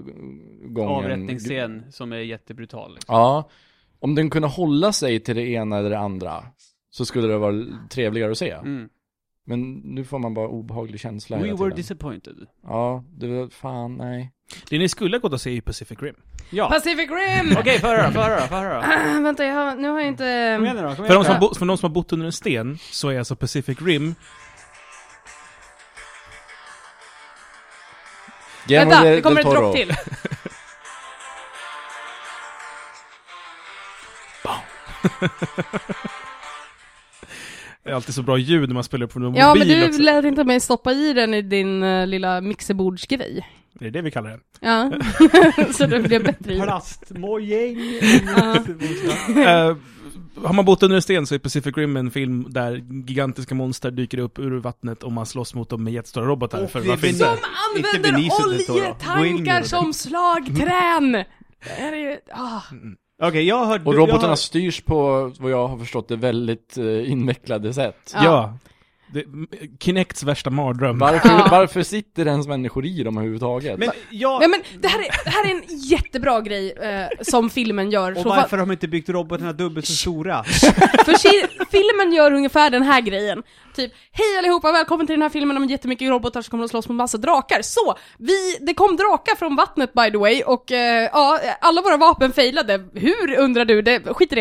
gången... 0.66 0.90
Avrättningsscen 0.90 1.92
som 1.92 2.12
är 2.12 2.16
jättebrutal. 2.16 2.94
Liksom. 2.94 3.14
Ja. 3.14 3.48
Om 4.00 4.14
den 4.14 4.30
kunde 4.30 4.48
hålla 4.48 4.92
sig 4.92 5.20
till 5.20 5.36
det 5.36 5.48
ena 5.48 5.78
eller 5.78 5.90
det 5.90 5.98
andra 5.98 6.44
så 6.90 7.04
skulle 7.04 7.28
det 7.28 7.38
vara 7.38 7.64
trevligare 7.90 8.30
att 8.30 8.38
se. 8.38 8.50
Mm. 8.50 8.88
Men 9.44 9.72
nu 9.72 10.04
får 10.04 10.18
man 10.18 10.34
bara 10.34 10.48
obehaglig 10.48 11.00
känsla 11.00 11.38
We 11.38 11.52
were 11.52 11.74
disappointed. 11.74 12.36
Ja, 12.62 13.04
det 13.10 13.26
var 13.28 13.48
fan 13.48 13.96
nej. 13.96 14.32
Det 14.68 14.78
ni 14.78 14.88
skulle 14.88 15.16
ha 15.16 15.20
gått 15.20 15.32
och 15.32 15.40
se 15.40 15.50
är 15.50 15.54
ju 15.54 15.60
Pacific 15.60 15.98
Rim. 16.02 16.14
Ja. 16.50 16.68
Pacific 16.68 17.10
Rim! 17.10 17.56
Okej, 17.60 17.80
få 17.80 17.86
höra, 17.86 18.12
få 18.12 18.20
höra, 18.20 18.48
få 18.48 18.54
höra. 18.54 18.78
Ah, 18.78 19.20
vänta, 19.22 19.44
jag 19.44 19.54
har, 19.54 19.74
nu 19.74 19.88
har 19.88 19.98
jag 19.98 20.08
inte... 20.08 20.54
Kom 20.56 20.64
igen 20.64 20.76
nu 20.76 20.82
då, 20.82 20.88
kom 20.88 20.96
För 20.96 21.04
igen 21.04 21.14
de, 21.16 21.24
som 21.24 21.34
har 21.34 21.40
nu. 21.40 21.46
bo, 21.46 21.54
för 21.54 21.66
de 21.66 21.78
som 21.78 21.90
har 21.90 21.94
bott 21.94 22.12
under 22.12 22.26
en 22.26 22.32
sten, 22.32 22.78
så 22.90 23.08
är 23.08 23.18
alltså 23.18 23.36
Pacific 23.36 23.78
Rim 23.82 24.14
Guillermo 28.66 28.90
Vänta, 28.90 29.04
det 29.10 29.20
kommer 29.20 29.40
ett 29.40 29.50
dropp 29.50 29.76
till. 29.76 29.92
Det 37.82 37.90
är 37.90 37.94
alltid 37.94 38.14
så 38.14 38.22
bra 38.22 38.38
ljud 38.38 38.68
när 38.68 38.74
man 38.74 38.84
spelar 38.84 39.04
upp 39.06 39.12
från 39.12 39.24
en 39.24 39.34
Ja, 39.34 39.54
men 39.54 39.58
mobil 39.58 39.80
du 39.80 39.88
också. 39.88 40.02
lät 40.02 40.24
inte 40.24 40.44
mig 40.44 40.60
stoppa 40.60 40.92
i 40.92 41.12
den 41.12 41.34
i 41.34 41.42
din 41.42 41.82
uh, 41.82 42.06
lilla 42.06 42.40
mixerbordsgrej. 42.40 43.46
Det 43.78 43.86
är 43.86 43.90
det 43.90 44.02
vi 44.02 44.10
kallar 44.10 44.30
det. 44.30 44.40
Ja, 44.60 44.90
så 45.72 45.86
det 45.86 46.00
blev 46.00 46.24
bättre 46.24 46.52
ljud. 46.54 46.62
Plastmojäng. 46.62 47.78
Eh, 49.46 49.76
har 50.44 50.52
man 50.52 50.64
bott 50.64 50.82
under 50.82 50.96
en 50.96 51.02
sten 51.02 51.26
så 51.26 51.34
är 51.34 51.38
Pacific 51.38 51.76
Rim 51.76 51.96
en 51.96 52.10
film 52.10 52.46
där 52.48 52.74
gigantiska 53.06 53.54
monster 53.54 53.90
dyker 53.90 54.18
upp 54.18 54.38
ur 54.38 54.50
vattnet 54.58 55.02
och 55.02 55.12
man 55.12 55.26
slåss 55.26 55.54
mot 55.54 55.68
dem 55.70 55.84
med 55.84 55.92
jättestora 55.92 56.26
robotar. 56.26 56.64
Och 56.64 56.70
för 56.70 56.80
det 56.80 56.92
inte? 57.08 57.18
Som 57.18 57.36
använder 57.76 58.30
oljetankar 58.46 59.62
som 59.62 59.92
slagträn! 59.92 61.12
Det 61.12 61.80
är 61.80 61.94
ju... 61.96 62.16
Ah. 62.32 62.60
Okej, 63.22 63.44
jag 63.44 63.56
har 63.56 63.66
hört... 63.66 63.86
Och 63.86 63.94
jag 63.94 63.98
robotarna 63.98 64.28
har- 64.28 64.36
styrs 64.36 64.80
på, 64.80 65.32
vad 65.38 65.50
jag 65.50 65.68
har 65.68 65.78
förstått 65.78 66.08
det, 66.08 66.16
väldigt 66.16 66.78
eh, 66.78 67.10
invecklade 67.12 67.74
sätt. 67.74 68.10
Ja. 68.14 68.24
Ja. 68.24 68.58
Det, 69.12 69.24
Kinects 69.80 70.22
värsta 70.22 70.50
mardröm. 70.50 70.98
Varför, 70.98 71.28
Ja. 71.28 71.48
varför 71.50 71.82
sitter 71.82 72.26
ens 72.26 72.46
människor 72.48 72.86
i 72.86 73.02
dem 73.02 73.16
överhuvudtaget? 73.16 73.78
Men 73.78 73.88
jag... 74.10 74.42
Ja, 74.42 74.48
men 74.48 74.62
det 74.80 74.88
här, 74.88 74.98
är, 74.98 75.24
det 75.24 75.30
här 75.30 75.44
är 75.46 75.50
en 75.54 75.62
jättebra 75.78 76.40
grej 76.40 76.72
eh, 76.72 77.06
som 77.22 77.50
filmen 77.50 77.90
gör. 77.90 78.12
Och 78.12 78.18
Så 78.22 78.28
varför 78.28 78.56
har 78.56 78.66
de 78.66 78.72
inte 78.72 78.88
byggt 78.88 79.08
robotarna 79.08 79.52
dubbelt 79.52 79.86
så 79.86 79.92
stora? 79.92 80.44
För 81.04 81.12
si- 81.18 81.48
filmen 81.70 82.12
gör 82.12 82.32
ungefär 82.32 82.70
den 82.70 82.82
här 82.82 83.00
grejen. 83.00 83.42
Typ, 83.78 83.92
hej 84.12 84.38
allihopa, 84.38 84.72
välkommen 84.72 85.06
till 85.06 85.14
den 85.14 85.22
här 85.22 85.28
filmen 85.28 85.56
om 85.56 85.64
jättemycket 85.64 86.08
robotar 86.10 86.42
som 86.42 86.50
kommer 86.50 86.64
att 86.64 86.70
slåss 86.70 86.88
mot 86.88 86.96
massa 86.96 87.18
drakar. 87.18 87.62
Så, 87.62 87.98
vi, 88.18 88.56
det 88.60 88.74
kom 88.74 88.96
drakar 88.96 89.36
från 89.36 89.56
vattnet 89.56 89.92
by 89.92 90.10
the 90.10 90.16
way, 90.18 90.42
och 90.42 90.72
eh, 90.72 91.08
ja, 91.12 91.40
alla 91.60 91.82
våra 91.82 91.96
vapen 91.96 92.32
failade. 92.32 92.84
Hur 92.94 93.38
undrar 93.38 93.64
du? 93.64 93.82
Det, 93.82 94.00
skit 94.14 94.32
i 94.32 94.34
det. 94.34 94.40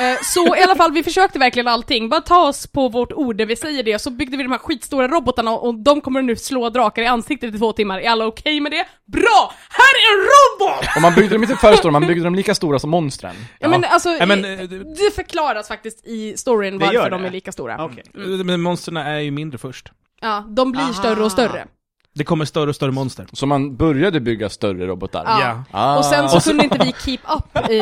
Eh, 0.00 0.18
så 0.22 0.56
i 0.56 0.62
alla 0.62 0.76
fall, 0.76 0.92
vi 0.92 1.02
försökte 1.02 1.38
verkligen 1.38 1.68
allting. 1.68 2.08
Bara 2.08 2.20
ta 2.20 2.48
oss 2.48 2.66
på 2.66 2.88
vårt 2.88 3.12
ord 3.12 3.36
när 3.38 3.46
vi 3.46 3.56
säger 3.56 3.82
det, 3.82 3.98
så 3.98 4.10
byggde 4.10 4.36
vi 4.36 4.42
de 4.42 4.52
här 4.52 4.58
skitstora 4.58 5.08
robotarna 5.08 5.50
och 5.52 5.74
de 5.74 6.00
kommer 6.00 6.22
nu 6.22 6.36
slå 6.36 6.70
drakar 6.70 7.02
i 7.02 7.06
ansiktet 7.06 7.54
i 7.54 7.58
två 7.58 7.72
timmar. 7.72 8.00
Är 8.00 8.10
alla 8.10 8.26
okej 8.26 8.60
med 8.60 8.72
det? 8.72 8.84
Bra! 9.06 9.52
Här 9.70 9.84
är 9.94 10.12
en 10.18 10.20
robot! 10.24 10.86
Och 10.96 11.02
man 11.02 11.14
byggde 11.14 11.34
dem 11.34 11.42
inte 11.42 11.56
för 11.56 11.72
stora, 11.76 11.92
man 11.92 12.06
byggde 12.06 12.24
dem 12.24 12.34
lika 12.34 12.54
stora 12.54 12.78
som 12.78 12.90
monstren. 12.90 13.34
Ja, 13.58 13.68
men 13.68 13.84
alltså, 13.84 14.08
Ja, 14.08 14.26
men, 14.26 14.44
i- 14.44 14.66
det- 14.66 15.14
förklaras 15.14 15.68
faktiskt 15.68 16.06
i 16.06 16.36
storyn 16.36 16.78
varför 16.78 17.10
de 17.10 17.24
är 17.24 17.30
lika 17.30 17.52
stora. 17.52 17.84
Okej. 17.84 18.04
Men 18.44 18.62
monstren 18.78 18.96
är 18.96 19.18
ju 19.18 19.30
mindre 19.30 19.58
först. 19.58 19.92
Ja, 20.20 20.44
de 20.48 20.72
blir 20.72 20.82
Aha. 20.82 20.92
större 20.92 21.24
och 21.24 21.32
större. 21.32 21.66
Det 22.14 22.24
kommer 22.24 22.44
större 22.44 22.68
och 22.70 22.76
större 22.76 22.90
monster. 22.90 23.26
Så 23.32 23.46
man 23.46 23.76
började 23.76 24.20
bygga 24.20 24.48
större 24.48 24.86
robotar. 24.86 25.24
Ja. 25.26 25.64
Ah. 25.70 25.98
Och 25.98 26.04
sen 26.04 26.28
så 26.28 26.40
så- 26.40 26.50
kunde 26.50 26.64
inte 26.64 26.78
vi 26.84 26.92
keep 27.04 27.18
up 27.36 27.70
i... 27.70 27.80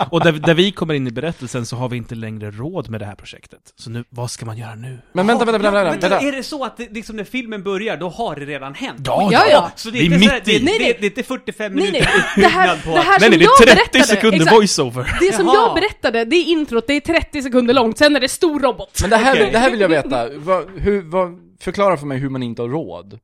Och 0.10 0.24
där, 0.24 0.32
där 0.32 0.54
vi 0.54 0.72
kommer 0.72 0.94
in 0.94 1.06
i 1.06 1.10
berättelsen 1.10 1.66
så 1.66 1.76
har 1.76 1.88
vi 1.88 1.96
inte 1.96 2.14
längre 2.14 2.50
råd 2.50 2.90
med 2.90 3.00
det 3.00 3.06
här 3.06 3.14
projektet. 3.14 3.60
Så 3.76 3.90
nu, 3.90 4.04
vad 4.10 4.30
ska 4.30 4.46
man 4.46 4.56
göra 4.58 4.74
nu? 4.74 4.98
Men 5.12 5.26
vänta, 5.26 5.44
vänta, 5.44 5.58
vänta, 5.58 5.84
vänta, 5.84 6.08
Vänta, 6.08 6.26
är 6.26 6.32
det 6.32 6.42
så 6.42 6.64
att 6.64 6.76
det, 6.76 6.88
liksom 6.94 7.16
när 7.16 7.24
filmen 7.24 7.62
börjar, 7.62 7.96
då 7.96 8.08
har 8.08 8.36
det 8.36 8.46
redan 8.46 8.74
hänt? 8.74 9.00
Ja, 9.04 9.28
Ja, 9.32 9.42
ja. 9.50 9.70
Så 9.76 9.90
det 9.90 9.98
Vi 9.98 10.06
är, 10.06 10.12
är 10.14 10.18
så 10.18 10.24
här, 10.28 10.34
mitt 10.34 10.44
det, 10.44 10.52
i. 10.52 10.58
det, 10.58 10.64
Nej, 10.64 10.76
nej. 10.80 10.96
det 11.00 11.06
är 11.06 11.10
inte 11.10 11.22
45 11.22 11.72
Nej, 11.72 11.84
minuter 11.84 12.10
nej. 12.16 12.24
Det 12.36 12.46
här, 12.48 12.76
på 12.84 12.90
det 12.90 13.00
här 13.00 13.20
Nej 13.20 13.30
som 13.30 13.30
nej, 13.30 13.38
det 13.38 13.44
är 13.44 13.56
30 13.66 13.74
berättade, 13.76 14.04
sekunder 14.04 14.50
voiceover. 14.50 15.16
Det 15.20 15.32
som 15.32 15.46
Jaha. 15.46 15.54
jag 15.54 15.74
berättade, 15.74 16.24
det 16.24 16.36
är 16.36 16.44
introt, 16.44 16.86
det 16.86 16.92
är 16.94 17.00
30 17.00 17.42
sekunder 17.42 17.74
långt, 17.74 17.98
sen 17.98 18.16
är 18.16 18.20
det 18.20 18.28
stor 18.28 18.60
robot. 18.60 18.98
Men 19.00 19.10
det 19.10 19.16
här, 19.16 19.32
Okej. 19.34 19.48
det 19.52 19.58
här 19.58 19.70
vill 19.70 19.80
jag 19.80 19.88
veta. 19.88 20.28
Vad, 20.36 20.64
hur, 20.76 21.02
vad, 21.02 21.38
förklara 21.60 21.96
för 21.96 22.06
mig 22.06 22.18
hur 22.18 22.28
man 22.30 22.42
inte 22.42 22.62
har 22.62 22.68
råd. 22.68 23.18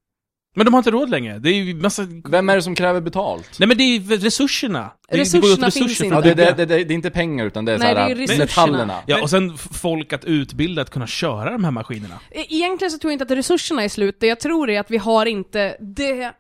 Men 0.56 0.64
de 0.64 0.74
har 0.74 0.78
inte 0.78 0.90
råd 0.90 1.10
längre. 1.10 1.38
Det 1.38 1.48
är 1.50 1.54
ju 1.54 1.74
massa... 1.74 2.06
Vem 2.28 2.48
är 2.48 2.56
det 2.56 2.62
som 2.62 2.74
kräver 2.74 3.00
betalt? 3.00 3.58
Nej 3.58 3.68
men 3.68 3.76
det 3.76 3.82
är 3.84 3.98
ju 3.98 4.16
resurserna. 4.16 4.90
Det, 5.10 5.16
Resurserna 5.18 5.40
det 5.40 5.60
går 5.60 5.66
åt 5.66 5.74
finns 5.74 5.76
resurser 5.86 6.04
inte. 6.04 6.16
för 6.16 6.28
Ja, 6.28 6.30
att 6.32 6.36
det, 6.36 6.42
bygga. 6.44 6.66
det, 6.66 6.76
det, 6.76 6.84
det 6.84 6.92
är 6.92 6.96
inte 6.96 7.10
pengar 7.10 7.46
utan 7.46 7.64
det 7.64 7.72
är 7.72 7.78
Nej, 7.78 7.94
det 7.94 8.00
är 8.00 8.14
resurserna. 8.14 8.44
metallerna. 8.66 8.94
Ja, 9.06 9.22
och 9.22 9.30
sen 9.30 9.52
f- 9.54 9.68
folk 9.72 10.12
att 10.12 10.24
utbilda 10.24 10.82
att 10.82 10.90
kunna 10.90 11.06
köra 11.06 11.50
de 11.50 11.64
här 11.64 11.70
maskinerna. 11.70 12.14
E- 12.30 12.46
Egentligen 12.48 12.90
så 12.90 12.98
tror 12.98 13.10
jag 13.10 13.14
inte 13.14 13.24
att 13.24 13.38
resurserna 13.38 13.82
är 13.84 13.88
slut, 13.88 14.16
det 14.20 14.26
jag 14.26 14.40
tror 14.40 14.70
är 14.70 14.80
att 14.80 14.90
vi 14.90 14.96
har 14.96 15.26
inte 15.26 15.76
det... 15.80 16.32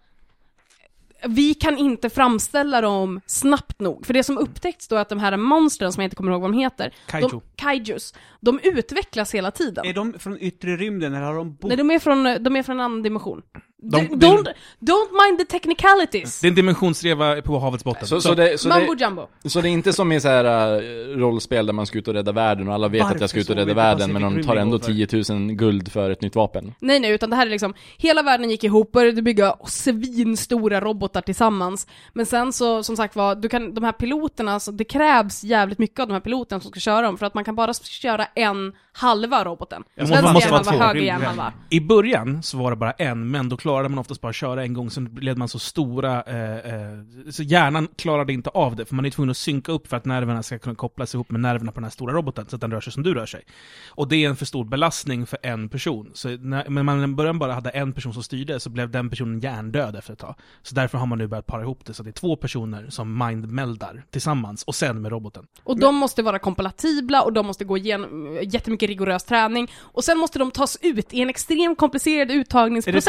Vi 1.26 1.54
kan 1.54 1.78
inte 1.78 2.10
framställa 2.10 2.80
dem 2.80 3.20
snabbt 3.26 3.80
nog, 3.80 4.06
för 4.06 4.14
det 4.14 4.22
som 4.22 4.38
upptäckts 4.38 4.88
då 4.88 4.96
är 4.96 5.00
att 5.00 5.08
de 5.08 5.18
här 5.18 5.36
monstren, 5.36 5.92
som 5.92 6.00
jag 6.00 6.06
inte 6.06 6.16
kommer 6.16 6.32
ihåg 6.32 6.40
vad 6.40 6.52
de 6.52 6.58
heter, 6.58 6.94
Kaiju. 7.06 7.28
De, 7.28 7.40
kaijus, 7.56 8.14
de 8.40 8.60
utvecklas 8.62 9.34
hela 9.34 9.50
tiden. 9.50 9.86
Är 9.86 9.92
de 9.94 10.12
från 10.18 10.38
yttre 10.40 10.76
rymden 10.76 11.14
eller 11.14 11.26
har 11.26 11.34
de 11.34 11.54
bott... 11.54 11.68
Nej, 11.68 11.76
de 11.76 11.90
är 11.90 11.98
från, 11.98 12.24
de 12.40 12.56
är 12.56 12.62
från 12.62 12.76
en 12.76 12.84
annan 12.84 13.02
dimension. 13.02 13.42
De- 13.90 13.98
D- 14.16 14.26
don't, 14.26 14.46
don't 14.80 15.10
mind 15.26 15.38
the 15.38 15.44
technicalities! 15.44 16.40
Det 16.40 16.46
är 16.46 16.48
en 16.48 16.54
dimensionsreva 16.54 17.42
på 17.42 17.58
havets 17.58 17.84
botten. 17.84 18.06
Så, 18.06 18.20
så, 18.20 18.34
det, 18.34 18.60
så, 18.60 18.68
Mambo 18.68 18.94
det, 18.94 19.04
jumbo. 19.04 19.26
så 19.44 19.60
det 19.60 19.68
är 19.68 19.70
inte 19.70 19.92
som 19.92 20.12
i 20.12 20.20
så 20.20 20.28
här 20.28 20.44
äh, 20.74 20.80
rollspel 21.16 21.66
där 21.66 21.72
man 21.72 21.86
ska 21.86 21.98
ut 21.98 22.08
och 22.08 22.14
rädda 22.14 22.32
världen 22.32 22.68
och 22.68 22.74
alla 22.74 22.88
vet 22.88 23.02
Varför 23.02 23.14
att 23.14 23.20
jag 23.20 23.30
ska 23.30 23.40
ut 23.40 23.50
och 23.50 23.56
rädda 23.56 23.74
världen 23.74 24.12
men 24.12 24.22
de 24.22 24.42
tar 24.42 24.56
ändå 24.56 24.76
igår 24.76 25.06
10 25.24 25.34
000 25.34 25.52
guld 25.52 25.92
för 25.92 26.10
ett 26.10 26.20
nytt 26.22 26.36
vapen. 26.36 26.74
Nej 26.80 27.00
nej, 27.00 27.10
utan 27.10 27.30
det 27.30 27.36
här 27.36 27.46
är 27.46 27.50
liksom, 27.50 27.74
hela 27.96 28.22
världen 28.22 28.50
gick 28.50 28.64
ihop, 28.64 28.92
började 28.92 29.22
bygga 29.22 29.54
svinstora 29.68 30.80
robotar 30.80 31.20
tillsammans. 31.20 31.86
Men 32.12 32.26
sen 32.26 32.52
så, 32.52 32.82
som 32.82 32.96
sagt 32.96 33.16
var, 33.16 33.34
du 33.34 33.48
kan, 33.48 33.74
de 33.74 33.84
här 33.84 33.92
piloterna, 33.92 34.60
så 34.60 34.70
det 34.70 34.84
krävs 34.84 35.44
jävligt 35.44 35.78
mycket 35.78 36.00
av 36.00 36.06
de 36.08 36.12
här 36.12 36.20
piloterna 36.20 36.60
som 36.60 36.70
ska 36.70 36.80
köra 36.80 37.02
dem, 37.02 37.18
för 37.18 37.26
att 37.26 37.34
man 37.34 37.44
kan 37.44 37.54
bara 37.56 37.74
köra 37.74 38.26
en 38.34 38.72
halva 38.92 39.44
roboten. 39.44 39.82
Det 39.94 40.00
måste- 40.02 40.14
Vänster 40.14 40.32
måste 40.32 40.50
vara 40.50 40.62
två. 40.64 40.70
höger. 40.70 41.52
I 41.70 41.80
början 41.80 42.42
så 42.42 42.56
var 42.58 42.70
det 42.70 42.76
bara 42.76 42.92
en, 42.92 43.30
men 43.30 43.48
då 43.48 43.56
klarade 43.56 43.75
man 43.82 43.98
oftast 43.98 44.20
bara 44.20 44.32
köra 44.32 44.62
en 44.62 44.72
gång, 44.72 44.90
sen 44.90 45.14
blev 45.14 45.38
man 45.38 45.48
så 45.48 45.58
stora, 45.58 46.22
eh, 46.22 46.74
eh, 46.74 46.98
så 47.30 47.42
hjärnan 47.42 47.88
klarade 47.96 48.32
inte 48.32 48.50
av 48.50 48.76
det, 48.76 48.84
för 48.84 48.94
man 48.94 49.04
är 49.04 49.10
tvungen 49.10 49.30
att 49.30 49.36
synka 49.36 49.72
upp 49.72 49.86
för 49.86 49.96
att 49.96 50.04
nerverna 50.04 50.42
ska 50.42 50.58
kunna 50.58 50.74
kopplas 50.74 51.14
ihop 51.14 51.30
med 51.30 51.40
nerverna 51.40 51.72
på 51.72 51.76
den 51.76 51.84
här 51.84 51.90
stora 51.90 52.14
roboten, 52.14 52.48
så 52.48 52.56
att 52.56 52.60
den 52.60 52.70
rör 52.70 52.80
sig 52.80 52.92
som 52.92 53.02
du 53.02 53.14
rör 53.14 53.26
sig. 53.26 53.44
Och 53.90 54.08
det 54.08 54.16
är 54.16 54.28
en 54.28 54.36
för 54.36 54.46
stor 54.46 54.64
belastning 54.64 55.26
för 55.26 55.38
en 55.42 55.68
person. 55.68 56.10
Så 56.14 56.28
när, 56.28 56.68
men 56.68 56.84
man 56.86 57.04
i 57.04 57.06
början 57.06 57.38
bara 57.38 57.52
hade 57.52 57.70
en 57.70 57.92
person 57.92 58.14
som 58.14 58.22
styrde, 58.22 58.60
så 58.60 58.70
blev 58.70 58.90
den 58.90 59.10
personen 59.10 59.40
hjärndöd 59.40 59.96
efter 59.96 60.12
ett 60.12 60.18
tag. 60.18 60.34
Så 60.62 60.74
därför 60.74 60.98
har 60.98 61.06
man 61.06 61.18
nu 61.18 61.26
börjat 61.26 61.46
para 61.46 61.62
ihop 61.62 61.84
det, 61.84 61.94
så 61.94 62.02
det 62.02 62.10
är 62.10 62.12
två 62.12 62.36
personer 62.36 62.86
som 62.90 63.26
mindmeldar 63.26 64.04
tillsammans, 64.10 64.62
och 64.62 64.74
sen 64.74 65.02
med 65.02 65.12
roboten. 65.12 65.46
Och 65.64 65.80
de 65.80 65.94
måste 65.94 66.22
vara 66.22 66.38
kompatibla 66.38 67.22
och 67.22 67.32
de 67.32 67.46
måste 67.46 67.64
gå 67.64 67.76
igenom 67.76 68.38
jättemycket 68.42 68.88
rigorös 68.88 69.24
träning. 69.24 69.70
Och 69.78 70.04
sen 70.04 70.18
måste 70.18 70.38
de 70.38 70.50
tas 70.50 70.78
ut 70.82 71.14
i 71.14 71.20
en 71.20 71.30
extremt 71.30 71.78
komplicerad 71.78 72.30
Är 72.30 72.34
det 72.34 72.40
uttagningsprocess. 72.40 73.04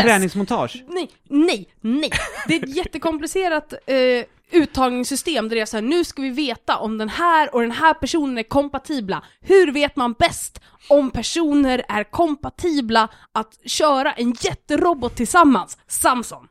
Träningsmontage? 0.47 0.83
Nej, 0.87 1.09
nej, 1.23 1.69
nej. 1.81 2.11
Det 2.47 2.55
är 2.55 2.63
ett 2.63 2.75
jättekomplicerat 2.75 3.73
eh, 3.73 4.25
uttagningssystem 4.51 5.49
där 5.49 5.55
det 5.55 5.61
är 5.61 5.65
så 5.65 5.77
här, 5.77 5.81
nu 5.81 6.03
ska 6.03 6.21
vi 6.21 6.29
veta 6.29 6.77
om 6.77 6.97
den 6.97 7.09
här 7.09 7.55
och 7.55 7.61
den 7.61 7.71
här 7.71 7.93
personen 7.93 8.37
är 8.37 8.43
kompatibla. 8.43 9.23
Hur 9.41 9.71
vet 9.71 9.95
man 9.95 10.13
bäst 10.13 10.61
om 10.89 11.11
personer 11.11 11.85
är 11.89 12.03
kompatibla 12.03 13.09
att 13.31 13.59
köra 13.65 14.13
en 14.13 14.35
jätterobot 14.41 15.15
tillsammans? 15.15 15.77
Samson. 15.87 16.47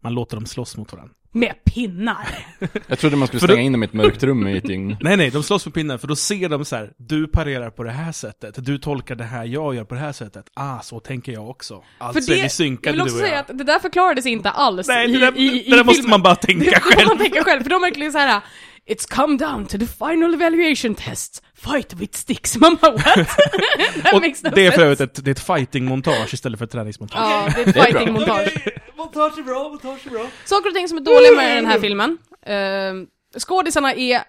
Man 0.00 0.14
låter 0.14 0.36
dem 0.36 0.46
slåss 0.46 0.76
mot 0.76 0.92
varandra. 0.92 1.14
Med 1.32 1.64
pinnar. 1.64 2.28
Jag 2.86 2.98
trodde 2.98 3.16
man 3.16 3.28
skulle 3.28 3.40
För 3.40 3.46
stänga 3.46 3.60
då- 3.60 3.66
in 3.66 3.72
dem 3.72 3.82
i 3.82 3.86
ett 3.86 3.92
mörkt 3.92 4.22
rum 4.22 4.46
i 4.48 4.56
ett 4.56 4.64
dygn. 4.64 4.96
Nej, 5.00 5.16
nej, 5.16 5.30
de 5.30 5.42
slåss 5.42 5.66
med 5.66 5.74
pinnar, 5.74 5.98
för 5.98 6.08
då 6.08 6.16
ser 6.16 6.48
de 6.48 6.64
så 6.64 6.76
här. 6.76 6.92
du 6.96 7.26
parerar 7.28 7.70
på 7.70 7.82
det 7.82 7.90
här 7.90 8.12
sättet, 8.12 8.64
du 8.66 8.78
tolkar 8.78 9.14
det 9.14 9.24
här, 9.24 9.44
jag 9.44 9.74
gör 9.74 9.84
på 9.84 9.94
det 9.94 10.00
här 10.00 10.12
sättet. 10.12 10.44
Ah, 10.54 10.80
så 10.80 11.00
tänker 11.00 11.32
jag 11.32 11.50
också. 11.50 11.82
Alltså 11.98 12.32
är 12.32 12.42
vi 12.42 12.48
synkade 12.48 12.92
vill 12.92 12.98
du 12.98 13.02
också 13.04 13.14
och 13.16 13.20
jag. 13.22 13.28
säga 13.28 13.40
att 13.40 13.58
det 13.58 13.64
där 13.64 13.78
förklarades 13.78 14.26
inte 14.26 14.50
alls 14.50 14.88
Nej, 14.88 15.10
i, 15.10 15.12
det 15.12 15.18
där, 15.18 15.38
i, 15.38 15.66
i 15.66 15.70
det 15.70 15.76
där 15.76 15.84
måste 15.84 16.08
man 16.08 16.22
bara 16.22 16.34
tänka 16.36 16.70
Det 16.70 16.80
själv. 16.80 17.08
man 17.08 17.18
tänka 17.18 17.44
själv, 17.44 17.62
för 17.62 17.70
de 17.70 17.74
är 17.76 17.80
verkligen 17.80 18.12
så 18.12 18.18
här. 18.18 18.40
It's 18.88 19.06
come 19.08 19.36
down 19.38 19.66
to 19.66 19.78
the 19.78 19.86
final 19.86 20.34
evaluation 20.34 20.94
test. 20.94 21.42
Fight 21.54 21.94
with 21.94 22.16
sticks. 22.18 22.56
Man 22.60 22.76
bara 22.80 22.92
what? 22.92 23.18
Och 24.14 24.20
makes 24.22 24.42
no 24.42 24.50
det 24.54 24.66
är 24.66 24.70
för 24.70 24.76
sense. 24.76 24.82
övrigt 24.84 25.00
ett, 25.00 25.24
det 25.24 25.30
är 25.30 25.32
ett 25.32 25.40
fighting-montage 25.46 26.34
istället 26.34 26.58
för 26.58 26.64
ett 26.64 26.72
träningsmontage. 26.72 27.20
Ja, 27.20 27.48
det 27.56 27.62
är 27.62 27.68
ett 27.68 27.74
fighting-montage. 27.94 28.78
montage 28.96 29.38
är 29.38 29.42
bra, 29.42 29.68
montage 29.68 30.06
är 30.06 30.10
bra. 30.10 30.26
Saker 30.44 30.68
och 30.70 30.74
ting 30.74 30.88
som 30.88 30.98
är 30.98 31.02
dåliga 31.02 31.32
med 31.36 31.56
den 31.56 31.66
här 31.66 31.80
filmen. 31.80 32.18
Uh, 32.48 33.06
skådisarna 33.38 33.94
är 33.94 34.22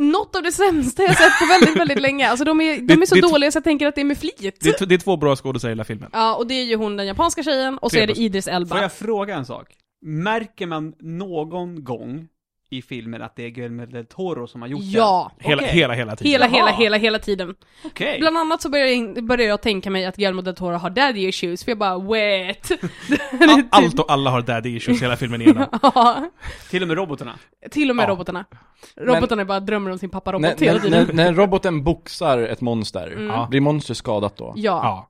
något 0.00 0.36
av 0.36 0.42
det 0.42 0.52
sämsta 0.52 1.02
jag 1.02 1.16
sett 1.16 1.38
på 1.40 1.46
väldigt, 1.46 1.76
väldigt 1.76 2.00
länge. 2.00 2.28
Alltså 2.28 2.44
de 2.44 2.60
är, 2.60 2.74
de 2.76 2.80
Det- 2.86 2.94
är 2.94 3.06
så 3.06 3.14
det- 3.14 3.20
dåliga 3.20 3.50
så 3.52 3.56
jag 3.56 3.64
tänker 3.64 3.86
att 3.86 3.94
det 3.94 4.00
är 4.00 4.04
med 4.04 4.18
flit. 4.18 4.58
Det, 4.60 4.86
det 4.88 4.94
är 4.94 4.98
två 4.98 5.16
bra 5.16 5.36
skådespelare 5.36 5.72
i 5.72 5.74
hela 5.74 5.84
filmen. 5.84 6.10
Ja, 6.12 6.34
och 6.34 6.46
det 6.46 6.54
är 6.54 6.64
ju 6.64 6.76
hon 6.76 6.96
den 6.96 7.06
japanska 7.06 7.42
tjejen, 7.42 7.78
och 7.78 7.90
så 7.90 7.96
är 7.98 8.06
det. 8.06 8.12
Idris 8.18 8.48
Elba. 8.48 8.74
Får 8.76 8.82
jag 8.82 8.92
fråga 8.92 9.34
en 9.36 9.46
sak? 9.46 9.66
Märker 10.06 10.66
man 10.66 10.92
någon 11.00 11.84
gång 11.84 12.28
i 12.70 12.82
filmen 12.82 13.22
att 13.22 13.36
det 13.36 13.42
är 13.44 13.48
Guillermo 13.48 13.86
del 13.86 14.06
Toro 14.06 14.46
som 14.46 14.62
har 14.62 14.68
gjort 14.68 14.80
Ja, 14.84 15.32
Hela, 15.38 15.62
Okej. 15.62 15.74
hela, 15.74 15.94
hela 15.94 16.16
tiden. 16.16 16.32
hela, 16.32 16.46
hela, 16.46 16.58
Jaha. 16.70 16.76
hela, 16.78 16.96
hela 16.96 17.18
tiden. 17.18 17.46
den? 17.46 17.56
Okej. 17.84 18.18
Bland 18.20 18.38
annat 18.38 18.62
så 18.62 18.68
börjar 18.70 18.86
jag, 18.86 19.40
jag 19.40 19.62
tänka 19.62 19.90
mig 19.90 20.04
att 20.06 20.16
Guillermo 20.16 20.42
del 20.42 20.54
Toro 20.54 20.76
har 20.76 20.90
daddy 20.90 21.28
issues, 21.28 21.64
för 21.64 21.70
jag 21.70 21.78
bara 21.78 21.98
wait. 21.98 22.70
All, 23.40 23.62
allt 23.70 23.98
och 23.98 24.10
alla 24.12 24.30
har 24.30 24.42
daddy 24.42 24.76
issues 24.76 25.02
hela 25.02 25.16
filmen 25.16 25.42
igenom. 25.42 25.64
Ja, 25.82 26.30
Till 26.70 26.82
och 26.82 26.88
med 26.88 26.96
robotarna. 26.96 27.34
till 27.70 27.90
och 27.90 27.96
med 27.96 28.02
Ja. 28.04 28.08
robotarna. 28.10 28.44
Robotarna 28.96 29.44
bara 29.44 29.60
drömmer 29.60 29.90
om 29.90 29.98
sin 29.98 30.10
pappa-robot 30.10 30.42
När, 30.60 30.66
hela 30.66 30.78
när, 30.78 30.84
tiden. 30.84 31.06
när, 31.16 31.24
när 31.24 31.32
roboten 31.34 31.84
boxar 31.84 32.38
ett 32.38 32.60
monster, 32.60 33.14
Mm. 33.16 33.50
Blir 33.50 33.60
monstret 33.60 33.98
skadat 33.98 34.36
då? 34.36 34.52
Ja. 34.56 34.62
Ja. 34.84 35.08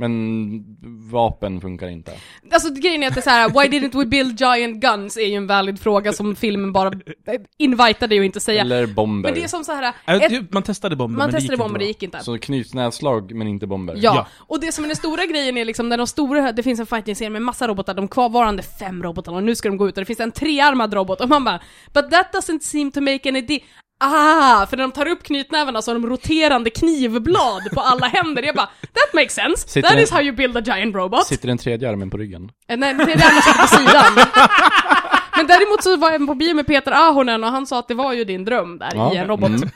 Men 0.00 0.76
vapen 1.10 1.60
funkar 1.60 1.88
inte. 1.88 2.12
Alltså 2.52 2.74
grejen 2.74 3.02
är 3.02 3.06
att 3.08 3.14
det 3.14 3.20
är 3.20 3.22
så 3.22 3.30
här: 3.30 3.48
why 3.48 3.78
didn't 3.78 3.98
we 3.98 4.06
build 4.06 4.40
giant 4.40 4.80
guns? 4.80 5.16
är 5.16 5.26
ju 5.26 5.34
en 5.34 5.46
valid 5.46 5.80
fråga 5.80 6.12
som 6.12 6.36
filmen 6.36 6.72
bara 6.72 6.92
invitade 7.58 8.14
ju 8.14 8.24
inte 8.24 8.36
att 8.36 8.42
säga. 8.42 8.60
Eller 8.60 8.86
bomber. 8.86 9.28
Men 9.30 9.38
det 9.38 9.44
är 9.44 9.48
som 9.48 9.64
så 9.64 9.72
här. 9.72 9.94
Äh, 10.06 10.14
Ett, 10.14 10.52
Man 10.52 10.62
testade 10.62 10.96
bomber, 10.96 11.18
man 11.18 11.26
men 11.26 11.34
det 11.34 11.40
testade 11.40 11.54
gick 11.54 11.58
bomber, 11.62 11.78
det 11.78 11.84
gick 11.84 12.02
inte. 12.02 12.18
Så 12.18 12.38
knytnävsslag 12.38 13.34
men 13.34 13.48
inte 13.48 13.66
bomber. 13.66 13.94
Ja. 13.96 14.14
Ja. 14.16 14.26
och 14.38 14.60
det 14.60 14.72
som 14.72 14.84
är 14.84 14.88
den 14.88 14.96
stora 14.96 15.26
grejen 15.26 15.56
är 15.56 15.64
liksom 15.64 15.88
när 15.88 15.98
de 15.98 16.06
stora, 16.06 16.52
det 16.52 16.62
finns 16.62 16.80
en 16.80 16.86
fighting-scen 16.86 17.32
med 17.32 17.42
massa 17.42 17.68
robotar, 17.68 17.94
de 17.94 18.08
kvarvarande 18.08 18.62
fem 18.62 19.02
robotarna, 19.02 19.36
och 19.36 19.42
nu 19.42 19.54
ska 19.54 19.68
de 19.68 19.76
gå 19.76 19.88
ut 19.88 19.96
och 19.96 20.00
det 20.00 20.06
finns 20.06 20.20
en 20.20 20.32
trearmad 20.32 20.94
robot, 20.94 21.20
och 21.20 21.28
man 21.28 21.44
bara 21.44 21.60
But 21.94 22.10
that 22.10 22.32
doesn't 22.34 22.60
seem 22.60 22.92
to 22.92 23.00
make 23.00 23.28
any 23.28 23.40
di- 23.40 23.64
Ah! 24.00 24.66
För 24.66 24.76
när 24.76 24.84
de 24.84 24.92
tar 24.92 25.06
upp 25.08 25.22
knytnävarna 25.22 25.82
så 25.82 25.90
har 25.90 25.94
de 26.00 26.06
roterande 26.10 26.70
knivblad 26.70 27.62
på 27.74 27.80
alla 27.80 28.06
händer, 28.06 28.42
jag 28.42 28.54
bara 28.54 28.66
That 28.66 29.14
makes 29.14 29.34
sense! 29.34 29.68
Sitter 29.68 29.82
That 29.88 29.90
den- 29.96 30.02
is 30.04 30.10
how 30.10 30.20
you 30.22 30.36
build 30.36 30.56
a 30.56 30.62
giant 30.66 30.94
robot! 30.96 31.26
Sitter 31.26 31.48
den 31.48 31.58
tredje 31.58 31.90
armen 31.90 32.10
på 32.10 32.16
ryggen? 32.16 32.50
Eh, 32.68 32.76
Nej, 32.78 32.94
det 32.94 33.02
är 33.02 33.06
det 33.06 33.24
andra 33.24 33.40
sitter 33.42 33.60
på 33.60 33.66
sidan. 33.68 34.12
Men 35.36 35.46
däremot 35.46 35.82
så 35.82 35.96
var 35.96 36.10
jag 36.10 36.26
på 36.26 36.34
bio 36.34 36.54
med 36.54 36.66
Peter 36.66 36.92
Ahonen 36.92 37.44
och 37.44 37.50
han 37.50 37.66
sa 37.66 37.78
att 37.78 37.88
det 37.88 37.94
var 37.94 38.12
ju 38.12 38.24
din 38.24 38.44
dröm 38.44 38.78
där 38.78 38.90
Ja. 38.94 39.14
i 39.14 39.16
en 39.16 39.26
robot. 39.28 39.48
Mm. 39.48 39.70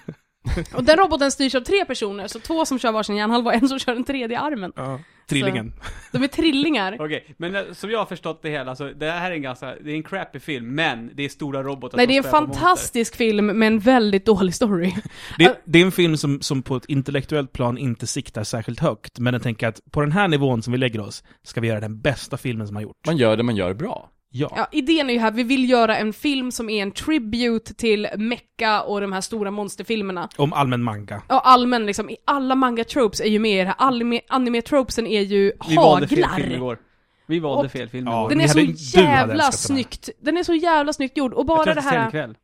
Och 0.75 0.85
den 0.85 0.97
roboten 0.97 1.31
styrs 1.31 1.55
av 1.55 1.61
tre 1.61 1.85
personer, 1.85 2.27
så 2.29 2.39
två 2.39 2.65
som 2.67 2.79
kör 2.79 2.93
varsin 2.93 3.17
hjärnhalva 3.17 3.51
och 3.51 3.55
en 3.57 3.69
som 3.69 3.79
kör 3.79 3.95
den 3.95 4.05
tredje 4.05 4.41
armen. 4.41 4.73
Ja. 4.77 4.99
Trillingen. 5.27 5.73
De 6.13 6.23
är 6.23 6.29
trillingar. 6.29 6.97
Okej, 7.01 7.35
men 7.37 7.57
eh, 7.57 7.63
som 7.73 7.91
jag 7.91 7.99
har 7.99 8.07
förstått 8.07 8.43
det 8.43 8.51
hela, 8.51 8.77
så 8.77 8.91
det 8.91 9.11
här 9.11 9.31
är 9.31 9.35
en 9.35 9.43
ganska, 9.43 9.67
det 9.67 9.91
är 9.91 9.95
en 9.95 10.03
crappy 10.03 10.41
film, 10.41 10.75
men 10.75 11.11
det 11.15 11.25
är 11.25 11.29
stora 11.29 11.63
robotar 11.63 11.97
Nej, 11.97 12.07
det 12.07 12.15
är 12.15 12.25
en 12.25 12.31
fantastisk 12.31 13.17
film 13.17 13.47
med 13.47 13.67
en 13.67 13.79
väldigt 13.79 14.27
dålig 14.27 14.55
story. 14.55 14.93
Det, 15.39 15.63
det 15.65 15.79
är 15.79 15.85
en 15.85 15.93
film 15.93 16.17
som, 16.17 16.41
som 16.41 16.63
på 16.63 16.77
ett 16.77 16.85
intellektuellt 16.85 17.53
plan 17.53 17.79
inte 17.79 18.07
siktar 18.07 18.45
särskilt 18.45 18.81
högt, 18.81 19.19
men 19.19 19.35
jag 19.35 19.43
tänker 19.43 19.69
att 19.69 19.81
på 19.91 20.01
den 20.01 20.13
här 20.13 20.29
nivån 20.29 20.63
som 20.63 20.73
vi 20.73 20.79
lägger 20.79 21.01
oss, 21.01 21.25
ska 21.43 21.61
vi 21.61 21.69
göra 21.69 21.81
den 21.81 22.01
bästa 22.01 22.37
filmen 22.37 22.67
som 22.67 22.77
har 22.77 22.83
gjorts. 22.83 22.99
Man 23.07 23.17
gör 23.17 23.37
det 23.37 23.43
man 23.43 23.57
gör 23.57 23.75
bra. 23.75 24.11
Ja. 24.37 24.53
Ja, 24.57 24.69
idén 24.73 25.11
är 25.11 25.15
ju 25.15 25.21
här, 25.21 25.31
vi 25.31 25.43
vill 25.43 25.71
göra 25.71 25.97
en 25.97 26.13
film 26.13 26.53
som 26.53 26.71
är 26.71 26.83
en 26.83 26.91
tribute 26.93 27.75
till 27.75 28.09
Mecha 28.17 28.83
och 28.83 29.01
de 29.01 29.13
här 29.13 29.21
stora 29.21 29.51
monsterfilmerna. 29.51 30.29
Om 30.37 30.53
allmän 30.53 30.83
manga. 30.83 31.23
Och 31.29 31.49
allmän 31.49 31.87
liksom, 31.87 32.11
i 32.11 32.17
alla 32.25 32.55
manga-tropes 32.55 33.21
är 33.21 33.29
ju 33.29 33.39
med 33.39 33.53
i 33.61 33.65
det 33.65 33.75
här, 33.79 33.91
anime- 33.91 34.21
anime-tropesen 34.29 35.07
är 35.07 35.21
ju 35.21 35.53
Vi 35.69 35.77
valde 35.77 36.07
fel 36.09 36.17
film 36.19 36.29
haglar. 36.31 36.57
igår. 36.57 36.79
Vi 37.27 37.39
valde 37.41 37.65
Och- 37.67 37.73
fel 37.73 37.89
film 37.89 38.07
Ja, 38.07 38.21
igår. 38.21 38.29
Den 38.29 38.39
Ni 38.39 38.45
är 38.45 38.49
så 38.49 38.99
jävla 39.01 39.35
älskat 39.35 39.53
den 39.53 39.53
snyggt, 39.77 40.09
den 40.21 40.37
är 40.37 40.43
så 40.43 40.55
jävla 40.55 40.93
snyggt 40.93 41.17
gjord, 41.17 41.33
och 41.33 41.39
Jag 41.41 41.47
tror 41.47 41.57
bara 41.57 41.65
det 41.65 41.75
den 41.75 41.85
här, 41.85 42.09
ikväll. 42.09 42.35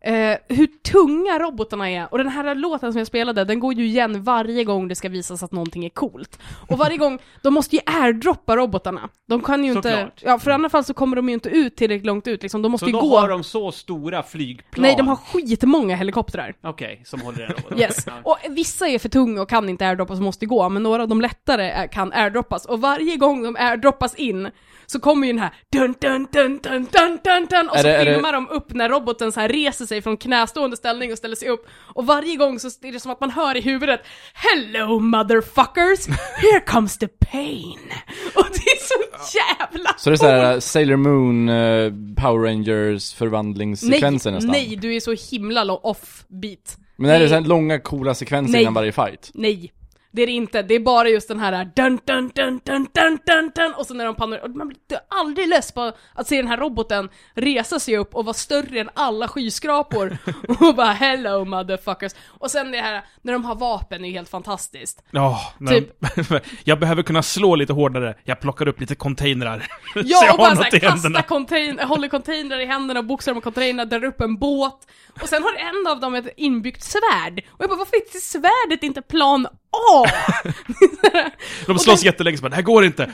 Eh, 0.00 0.36
hur 0.48 0.66
tunga 0.66 1.38
robotarna 1.38 1.90
är, 1.90 2.08
och 2.12 2.18
den 2.18 2.28
här 2.28 2.54
låten 2.54 2.92
som 2.92 2.98
jag 2.98 3.06
spelade, 3.06 3.44
den 3.44 3.60
går 3.60 3.74
ju 3.74 3.84
igen 3.86 4.22
varje 4.22 4.64
gång 4.64 4.88
det 4.88 4.94
ska 4.94 5.08
visas 5.08 5.42
att 5.42 5.52
någonting 5.52 5.84
är 5.84 5.88
coolt. 5.90 6.38
Och 6.68 6.78
varje 6.78 6.96
gång, 6.96 7.18
de 7.42 7.54
måste 7.54 7.76
ju 7.76 7.82
airdroppa 7.86 8.56
robotarna. 8.56 9.08
De 9.28 9.42
kan 9.42 9.64
ju 9.64 9.72
inte, 9.72 9.90
Såklart. 9.90 10.20
ja 10.24 10.38
för 10.38 10.50
i 10.50 10.54
annat 10.54 10.72
fall 10.72 10.84
så 10.84 10.94
kommer 10.94 11.16
de 11.16 11.28
ju 11.28 11.34
inte 11.34 11.48
ut 11.48 11.76
tillräckligt 11.76 12.06
långt 12.06 12.26
ut 12.28 12.42
liksom, 12.42 12.62
de 12.62 12.72
måste 12.72 12.84
Så 12.84 12.88
ju 12.88 12.92
då 12.92 13.00
gå... 13.00 13.18
har 13.18 13.28
de 13.28 13.44
så 13.44 13.72
stora 13.72 14.22
flygplan? 14.22 14.82
Nej, 14.82 14.94
de 14.96 15.08
har 15.08 15.16
skitmånga 15.16 15.96
helikoptrar. 15.96 16.54
Okej, 16.62 17.02
som 17.04 17.20
håller 17.20 17.40
en 17.42 17.48
robot. 17.48 17.80
Yes. 17.80 18.04
Ja. 18.06 18.12
Och 18.24 18.36
vissa 18.50 18.88
är 18.88 18.98
för 18.98 19.08
tunga 19.08 19.42
och 19.42 19.48
kan 19.48 19.68
inte 19.68 19.86
airdroppas 19.86 20.18
och 20.18 20.24
måste 20.24 20.46
gå, 20.46 20.68
men 20.68 20.82
några 20.82 21.02
av 21.02 21.08
de 21.08 21.20
lättare 21.20 21.70
är- 21.70 21.86
kan 21.86 22.12
airdroppas. 22.12 22.64
Och 22.66 22.80
varje 22.80 23.16
gång 23.16 23.42
de 23.42 23.56
airdroppas 23.56 24.14
in 24.14 24.48
så 24.92 25.00
kommer 25.00 25.26
ju 25.26 25.32
den 25.32 25.42
här 25.42 25.54
dun 25.72 25.94
dun 26.00 26.26
dun 26.32 26.58
dun 26.62 26.88
dun 26.92 27.18
dun 27.24 27.46
dun 27.50 27.68
och 27.68 27.76
så 27.76 27.82
det- 27.82 27.96
är 27.96 28.04
det- 28.04 28.12
filmar 28.14 28.32
de 28.32 28.48
upp 28.48 28.72
när 28.74 28.88
roboten 28.88 29.32
så 29.32 29.40
här 29.40 29.48
reser 29.48 29.86
sig 29.86 30.02
från 30.02 30.16
knästående 30.16 30.76
ställning 30.76 31.12
och 31.12 31.18
ställer 31.18 31.36
sig 31.36 31.48
upp. 31.48 31.66
Och 31.94 32.06
varje 32.06 32.36
gång 32.36 32.58
så 32.60 32.66
är 32.82 32.92
det 32.92 33.00
som 33.00 33.10
att 33.12 33.20
man 33.20 33.30
hör 33.30 33.56
i 33.56 33.60
huvudet 33.60 34.00
Hello 34.34 34.98
motherfuckers! 34.98 36.06
Here 36.42 36.60
comes 36.66 36.98
the 36.98 37.08
pain! 37.08 37.78
Och 38.34 38.46
det 38.52 38.70
är 38.70 38.80
så 38.88 39.38
jävla 39.38 39.90
Så 39.98 40.10
det 40.10 40.14
är 40.14 40.16
såhär 40.16 40.60
Sailor 40.60 40.96
Moon, 40.96 41.48
eh, 41.48 41.92
Power 42.24 42.44
Rangers 42.48 43.14
förvandlingssekvenser 43.14 44.30
nej, 44.30 44.34
nästan? 44.36 44.52
nej, 44.52 44.76
du 44.80 44.94
är 44.96 45.00
så 45.00 45.14
himla 45.30 45.64
lo- 45.64 45.80
off-beat. 45.82 46.76
Men 46.96 47.10
är 47.10 47.20
det 47.20 47.28
såhär 47.28 47.40
långa 47.40 47.78
coola 47.78 48.14
sekvenser 48.14 48.52
Nej. 48.52 48.62
innan 48.62 48.74
varje 48.74 48.92
fight? 48.92 49.30
Nej. 49.34 49.72
Det 50.12 50.22
är 50.22 50.26
det 50.26 50.32
inte, 50.32 50.62
det 50.62 50.74
är 50.74 50.80
bara 50.80 51.08
just 51.08 51.28
den 51.28 51.40
här 51.40 51.70
dun 51.76 52.00
dun 52.04 52.30
dun 52.34 52.60
dun 52.64 52.86
dun 52.94 53.18
dun 53.26 53.50
dun 53.54 53.74
och 53.74 53.86
så 53.86 53.94
när 53.94 54.04
de 54.04 54.14
och 54.42 54.50
man 54.50 54.68
blir 54.68 54.78
aldrig 55.08 55.48
less 55.48 55.72
på 55.72 55.92
att 56.14 56.28
se 56.28 56.36
den 56.36 56.48
här 56.48 56.56
roboten 56.56 57.08
resa 57.34 57.80
sig 57.80 57.96
upp 57.96 58.14
och 58.14 58.24
vara 58.24 58.34
större 58.34 58.80
än 58.80 58.90
alla 58.94 59.28
skyskrapor 59.28 60.18
och 60.60 60.74
bara 60.74 60.92
'Hello 60.92 61.44
motherfuckers' 61.44 62.16
och 62.26 62.50
sen 62.50 62.72
det 62.72 62.80
här, 62.80 63.04
när 63.22 63.32
de 63.32 63.44
har 63.44 63.54
vapen 63.54 64.04
är 64.04 64.08
ju 64.08 64.14
helt 64.14 64.28
fantastiskt. 64.28 65.02
Ja, 65.10 65.40
när 65.58 65.72
Typ. 65.72 66.44
jag 66.64 66.80
behöver 66.80 67.02
kunna 67.02 67.22
slå 67.22 67.54
lite 67.54 67.72
hårdare. 67.72 68.14
Jag 68.24 68.40
plockar 68.40 68.68
upp 68.68 68.80
lite 68.80 68.94
containrar. 68.94 69.66
Ja, 70.04 70.32
och 70.32 70.38
bara 70.38 70.56
såhär 70.56 70.78
kasta 70.78 71.22
container, 71.22 71.84
håller 71.84 72.08
containrar 72.08 72.60
i 72.60 72.66
händerna 72.66 73.00
och 73.00 73.06
boxar 73.06 73.34
med 73.34 73.42
containrar, 73.42 73.84
drar 73.84 74.04
upp 74.04 74.20
en 74.20 74.38
båt 74.38 74.86
och 75.22 75.28
sen 75.28 75.42
har 75.42 75.54
en 75.54 75.92
av 75.92 76.00
dem 76.00 76.14
ett 76.14 76.34
inbyggt 76.36 76.82
svärd. 76.82 77.38
Och 77.48 77.62
jag 77.62 77.68
bara, 77.68 77.78
varför 77.78 77.96
är 77.96 78.20
svärdet 78.20 78.82
inte 78.82 79.02
plan 79.02 79.46
A? 79.72 80.04
De 81.66 81.78
slåss 81.78 82.04
jättelänge 82.04 82.36
så 82.36 82.42
bara, 82.42 82.48
det 82.48 82.56
här 82.56 82.62
går 82.62 82.84
inte. 82.84 83.12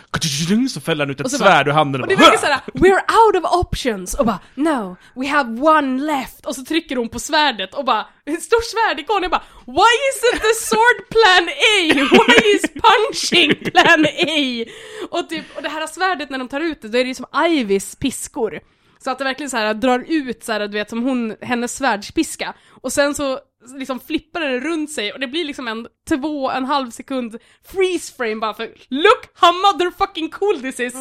Så 0.70 0.80
fäller 0.80 1.04
han 1.04 1.10
ut 1.10 1.20
ett 1.20 1.30
svärd 1.30 1.68
ur 1.68 1.72
handen 1.72 2.00
Och 2.00 2.04
och 2.04 2.08
det 2.08 2.16
bara, 2.16 2.24
verkar 2.24 2.38
såhär, 2.38 2.60
we're 2.74 3.26
out 3.26 3.44
of 3.44 3.52
options, 3.66 4.14
och 4.14 4.26
bara 4.26 4.38
no, 4.54 4.96
we 5.14 5.28
have 5.28 5.60
one 5.60 6.02
left, 6.02 6.46
och 6.46 6.54
så 6.54 6.64
trycker 6.64 6.96
hon 6.96 7.08
på 7.08 7.18
svärdet 7.18 7.74
och 7.74 7.84
bara, 7.84 8.06
en 8.24 8.40
stor 8.40 8.60
svärdikon, 8.62 9.22
jag 9.22 9.30
bara 9.30 9.42
why 9.66 9.94
isn't 10.10 10.40
the 10.40 10.54
sword 10.54 11.08
plan 11.10 11.48
A? 11.48 12.08
Why 12.10 12.50
is 12.54 12.62
punching 12.62 13.70
plan 13.70 14.06
A? 14.06 14.64
Och 15.10 15.28
typ, 15.28 15.44
och 15.56 15.62
det 15.62 15.68
här 15.68 15.86
svärdet 15.86 16.30
när 16.30 16.38
de 16.38 16.48
tar 16.48 16.60
ut 16.60 16.82
det, 16.82 16.88
då 16.88 16.98
är 16.98 17.04
det 17.04 17.08
ju 17.08 17.14
som 17.14 17.26
Ivys 17.48 17.96
piskor. 17.96 18.60
Så 19.04 19.10
att 19.10 19.18
det 19.18 19.24
verkligen 19.24 19.50
så 19.50 19.56
här 19.56 19.74
drar 19.74 20.04
ut 20.08 20.44
så 20.44 20.52
här, 20.52 20.60
du 20.60 20.78
vet 20.78 20.90
som 20.90 21.02
hon, 21.02 21.36
hennes 21.40 21.76
svärdspiska. 21.76 22.54
Och 22.70 22.92
sen 22.92 23.14
så 23.14 23.38
liksom 23.76 24.00
flippar 24.00 24.40
den 24.40 24.60
runt 24.60 24.90
sig 24.90 25.12
och 25.12 25.20
det 25.20 25.26
blir 25.26 25.44
liksom 25.44 25.68
en 25.68 25.88
två 26.08 26.50
en 26.50 26.64
halv 26.64 26.90
sekund 26.90 27.38
freeze 27.64 28.14
frame 28.16 28.36
bara 28.36 28.54
för 28.54 28.74
Look 28.88 29.28
how 29.34 29.52
motherfucking 29.52 30.30
cool 30.30 30.60
this 30.60 30.80
is! 30.80 30.94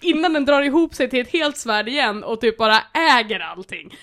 Innan 0.00 0.32
den 0.32 0.44
drar 0.44 0.62
ihop 0.62 0.94
sig 0.94 1.10
till 1.10 1.20
ett 1.20 1.32
helt 1.32 1.56
svärd 1.56 1.88
igen 1.88 2.24
och 2.24 2.40
typ 2.40 2.58
bara 2.58 2.82
äger 2.94 3.40
allting. 3.40 3.94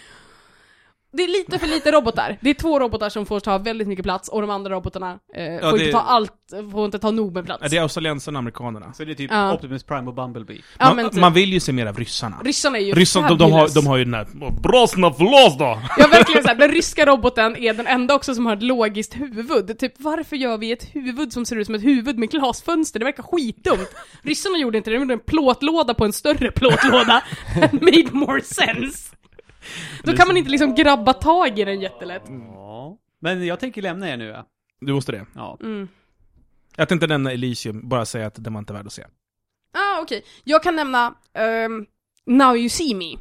Det 1.14 1.24
är 1.24 1.28
lite 1.28 1.60
för 1.60 1.68
lite 1.68 1.92
robotar. 1.92 2.38
Det 2.42 2.50
är 2.50 2.54
två 2.54 2.80
robotar 2.80 3.10
som 3.10 3.26
får 3.26 3.40
ta 3.40 3.58
väldigt 3.58 3.88
mycket 3.88 4.04
plats 4.04 4.30
och 4.30 4.42
de 4.42 4.50
andra 4.50 4.72
robotarna 4.72 5.12
eh, 5.36 5.70
får 5.70 5.78
det- 5.78 5.84
inte 5.86 5.92
ta 5.92 6.00
allt, 6.02 6.34
får 6.72 6.86
inte 6.86 7.00
ta 7.00 7.12
nog 7.12 7.34
med 7.34 7.46
plats. 7.46 7.60
Ja, 7.64 7.70
Det 7.70 7.78
är 7.78 7.82
australiensarna 7.82 8.38
och 8.38 8.40
amerikanerna. 8.40 8.94
Så 8.94 9.04
det 9.04 9.12
är 9.12 9.16
typ 9.16 9.32
Ja. 9.32 9.54
Optimus 9.54 9.84
Prime 9.84 10.08
och 10.08 10.14
Bumblebee. 10.14 10.62
ja, 10.80 10.86
man, 10.86 10.96
men 10.96 11.10
typ. 11.10 11.20
man 11.22 11.34
vill 11.34 11.54
ju 11.54 11.60
se 11.60 11.72
mer 11.72 11.86
av 11.86 11.98
ryssarna. 11.98 12.38
Ryssarna 12.44 12.78
är 12.78 12.82
ju 12.82 12.94
Ryssarna, 12.94 13.28
de, 13.30 13.38
de, 13.38 13.52
har, 13.52 13.70
de 13.76 13.88
har 13.88 13.98
ju 13.98 14.04
den 14.06 14.14
här 14.14 14.26
förlås 14.26 15.58
då! 15.58 15.80
Ja 15.98 16.08
verkligen 16.08 16.44
såhär, 16.44 16.56
den 16.56 16.72
ryska 16.72 17.06
roboten 17.06 17.56
är 17.58 17.74
den 17.74 17.88
enda 17.88 18.16
också 18.16 18.36
som 18.36 18.46
har 18.46 18.54
ett 18.56 18.64
logiskt 18.64 19.16
huvud. 19.16 19.80
Typ 19.80 19.94
varför 19.98 20.36
gör 20.36 20.58
vi 20.58 20.72
ett 20.72 20.84
huvud 20.96 21.34
som 21.34 21.46
ser 21.46 21.56
ut 21.56 21.66
som 21.66 21.76
ett 21.76 21.84
huvud 21.84 22.18
med 22.18 22.30
glasfönster? 22.32 23.00
Det 23.00 23.06
verkar 23.06 23.24
skitdumt. 23.24 23.90
Ryssarna 24.24 24.58
gjorde 24.58 24.78
inte 24.78 24.90
det, 24.90 24.96
de 24.96 25.00
gjorde 25.00 25.14
en 25.14 25.20
plåtlåda 25.20 25.94
på 25.94 26.06
en 26.06 26.14
större 26.14 26.52
plåtlåda. 26.52 27.24
That 27.62 27.72
made 27.74 28.08
more 28.12 28.42
sense. 28.42 29.16
Då 30.04 30.14
kan 30.14 30.28
man 30.28 30.38
inte 30.38 30.52
liksom 30.52 30.76
grabba 30.76 31.14
tag 31.14 31.60
i 31.60 31.66
den 31.66 31.82
jättelätt. 31.82 32.24
Ja. 32.28 32.98
Men 33.20 33.46
jag 33.46 33.60
tänker 33.60 33.82
lämna 33.82 34.10
er 34.10 34.18
nu 34.18 34.26
ja. 34.28 34.46
Du 34.82 34.94
måste 34.94 35.12
det. 35.12 35.26
ja. 35.36 35.58
Mm. 35.64 35.88
Jag 36.76 36.90
tänkte 36.90 37.08
nämna 37.08 37.32
Elysium, 37.32 37.90
bara 37.90 38.06
säga 38.06 38.28
att 38.28 38.44
den 38.44 38.54
var 38.54 38.60
inte 38.60 38.74
värd 38.74 38.86
att 38.88 38.94
se. 38.94 39.04
Ah 39.74 40.02
okej, 40.02 40.24
jag 40.44 40.64
kan 40.64 40.76
nämna 40.76 41.14
ehm, 41.34 41.86
Now 42.26 42.58
You 42.58 42.70
See 42.70 42.96
Me. 42.96 43.18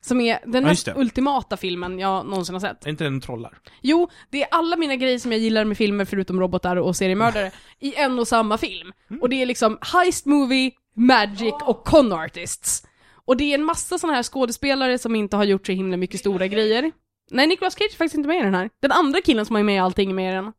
Som 0.00 0.20
är 0.20 0.38
den 0.46 0.62
Ja, 0.62 0.68
mest 0.68 0.88
ultimata 0.96 1.56
filmen 1.56 1.98
jag 1.98 2.26
någonsin 2.26 2.54
har 2.54 2.60
sett. 2.60 2.86
Är 2.86 2.90
inte 2.90 3.04
den 3.04 3.20
trollar? 3.20 3.58
Jo, 3.82 4.10
det 4.30 4.42
är 4.42 4.48
alla 4.50 4.76
mina 4.76 4.96
grejer 4.96 5.18
som 5.18 5.32
jag 5.32 5.40
gillar 5.40 5.64
med 5.64 5.76
filmer 5.76 6.04
förutom 6.04 6.40
robotar 6.40 6.76
och 6.76 6.96
seriemördare 6.96 7.50
i 7.78 7.94
en 7.94 8.18
och 8.18 8.28
samma 8.28 8.58
film. 8.58 8.92
Och 9.20 9.28
det 9.28 9.42
är 9.42 9.46
liksom 9.46 9.78
Heist 9.80 10.26
Movie, 10.26 10.70
Magic 10.94 11.54
och 11.64 11.84
Con 11.84 12.12
Artists. 12.12 12.86
Och 13.26 13.36
det 13.36 13.44
är 13.44 13.54
en 13.54 13.64
massa 13.64 13.98
sådana 13.98 14.16
här 14.16 14.22
skådespelare 14.22 14.98
som 14.98 15.14
inte 15.14 15.36
har 15.36 15.44
gjort 15.44 15.66
så 15.66 15.72
himla 15.72 15.96
mycket 15.96 16.20
stora 16.20 16.46
grejer. 16.46 16.92
Nej, 17.30 17.46
Nicolas 17.46 17.74
Cage 17.74 17.92
är 17.92 17.96
faktiskt 17.96 18.14
inte 18.14 18.28
med 18.28 18.40
i 18.40 18.42
den 18.42 18.54
här. 18.54 18.70
Den 18.80 18.92
andra 18.92 19.20
killen 19.20 19.46
som 19.46 19.56
är 19.56 19.62
med 19.62 19.74
i 19.74 19.78
allting 19.78 20.10
är 20.10 20.14
med 20.14 20.32
i 20.32 20.34
den. 20.34 20.52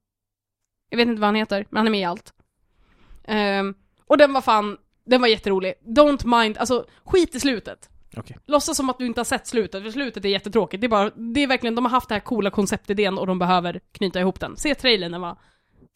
Jag 0.90 0.98
vet 0.98 1.08
inte 1.08 1.22
vad 1.22 1.28
han 1.28 1.36
heter, 1.36 1.66
men 1.70 1.78
han 1.78 1.88
är 1.88 1.92
med 1.92 2.00
i 2.00 2.04
allt. 2.04 2.34
Ehm, 3.24 3.76
och 4.06 4.18
den 4.18 4.34
var 4.34 4.42
fan, 4.42 4.78
den 5.06 5.22
var 5.22 5.28
jätterolig. 5.28 5.74
Don't 5.86 6.40
mind, 6.40 6.58
alltså 6.58 6.86
skit 7.06 7.36
i 7.36 7.40
slutet. 7.40 7.90
Okej. 8.18 8.38
Låtsas 8.46 8.78
som 8.78 8.90
att 8.90 8.98
du 8.98 9.06
inte 9.06 9.20
har 9.20 9.26
sett 9.26 9.48
slutet, 9.48 9.84
för 9.84 9.92
slutet 9.92 10.26
är 10.26 10.30
jättetråkigt. 10.30 10.82
Det 10.82 10.88
är 10.88 10.90
bara, 10.90 11.10
det 11.10 11.44
är 11.44 11.48
verkligen, 11.48 11.76
de 11.76 11.86
har 11.86 11.90
haft 11.90 12.10
den 12.10 12.16
här 12.16 12.26
coola 12.26 12.50
konceptidén 12.50 13.18
och 13.18 13.28
de 13.28 13.40
behöver 13.40 13.80
knyta 13.92 14.20
ihop 14.20 14.40
den. 14.40 14.58
Se 14.58 14.76
trailern, 14.76 15.12
den 15.12 15.22
var 15.22 15.38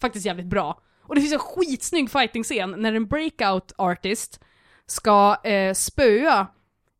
faktiskt 0.01 0.25
jävligt 0.25 0.45
bra. 0.45 0.81
Och 1.03 1.15
det 1.15 1.21
finns 1.21 1.33
en 1.33 1.39
skitsnygg 1.39 2.11
fighting-scen 2.11 2.75
när 2.77 2.93
en 2.93 3.07
breakout 3.07 3.73
artist 3.77 4.39
ska 4.85 5.35
eh, 5.43 5.73
spöa 5.73 6.47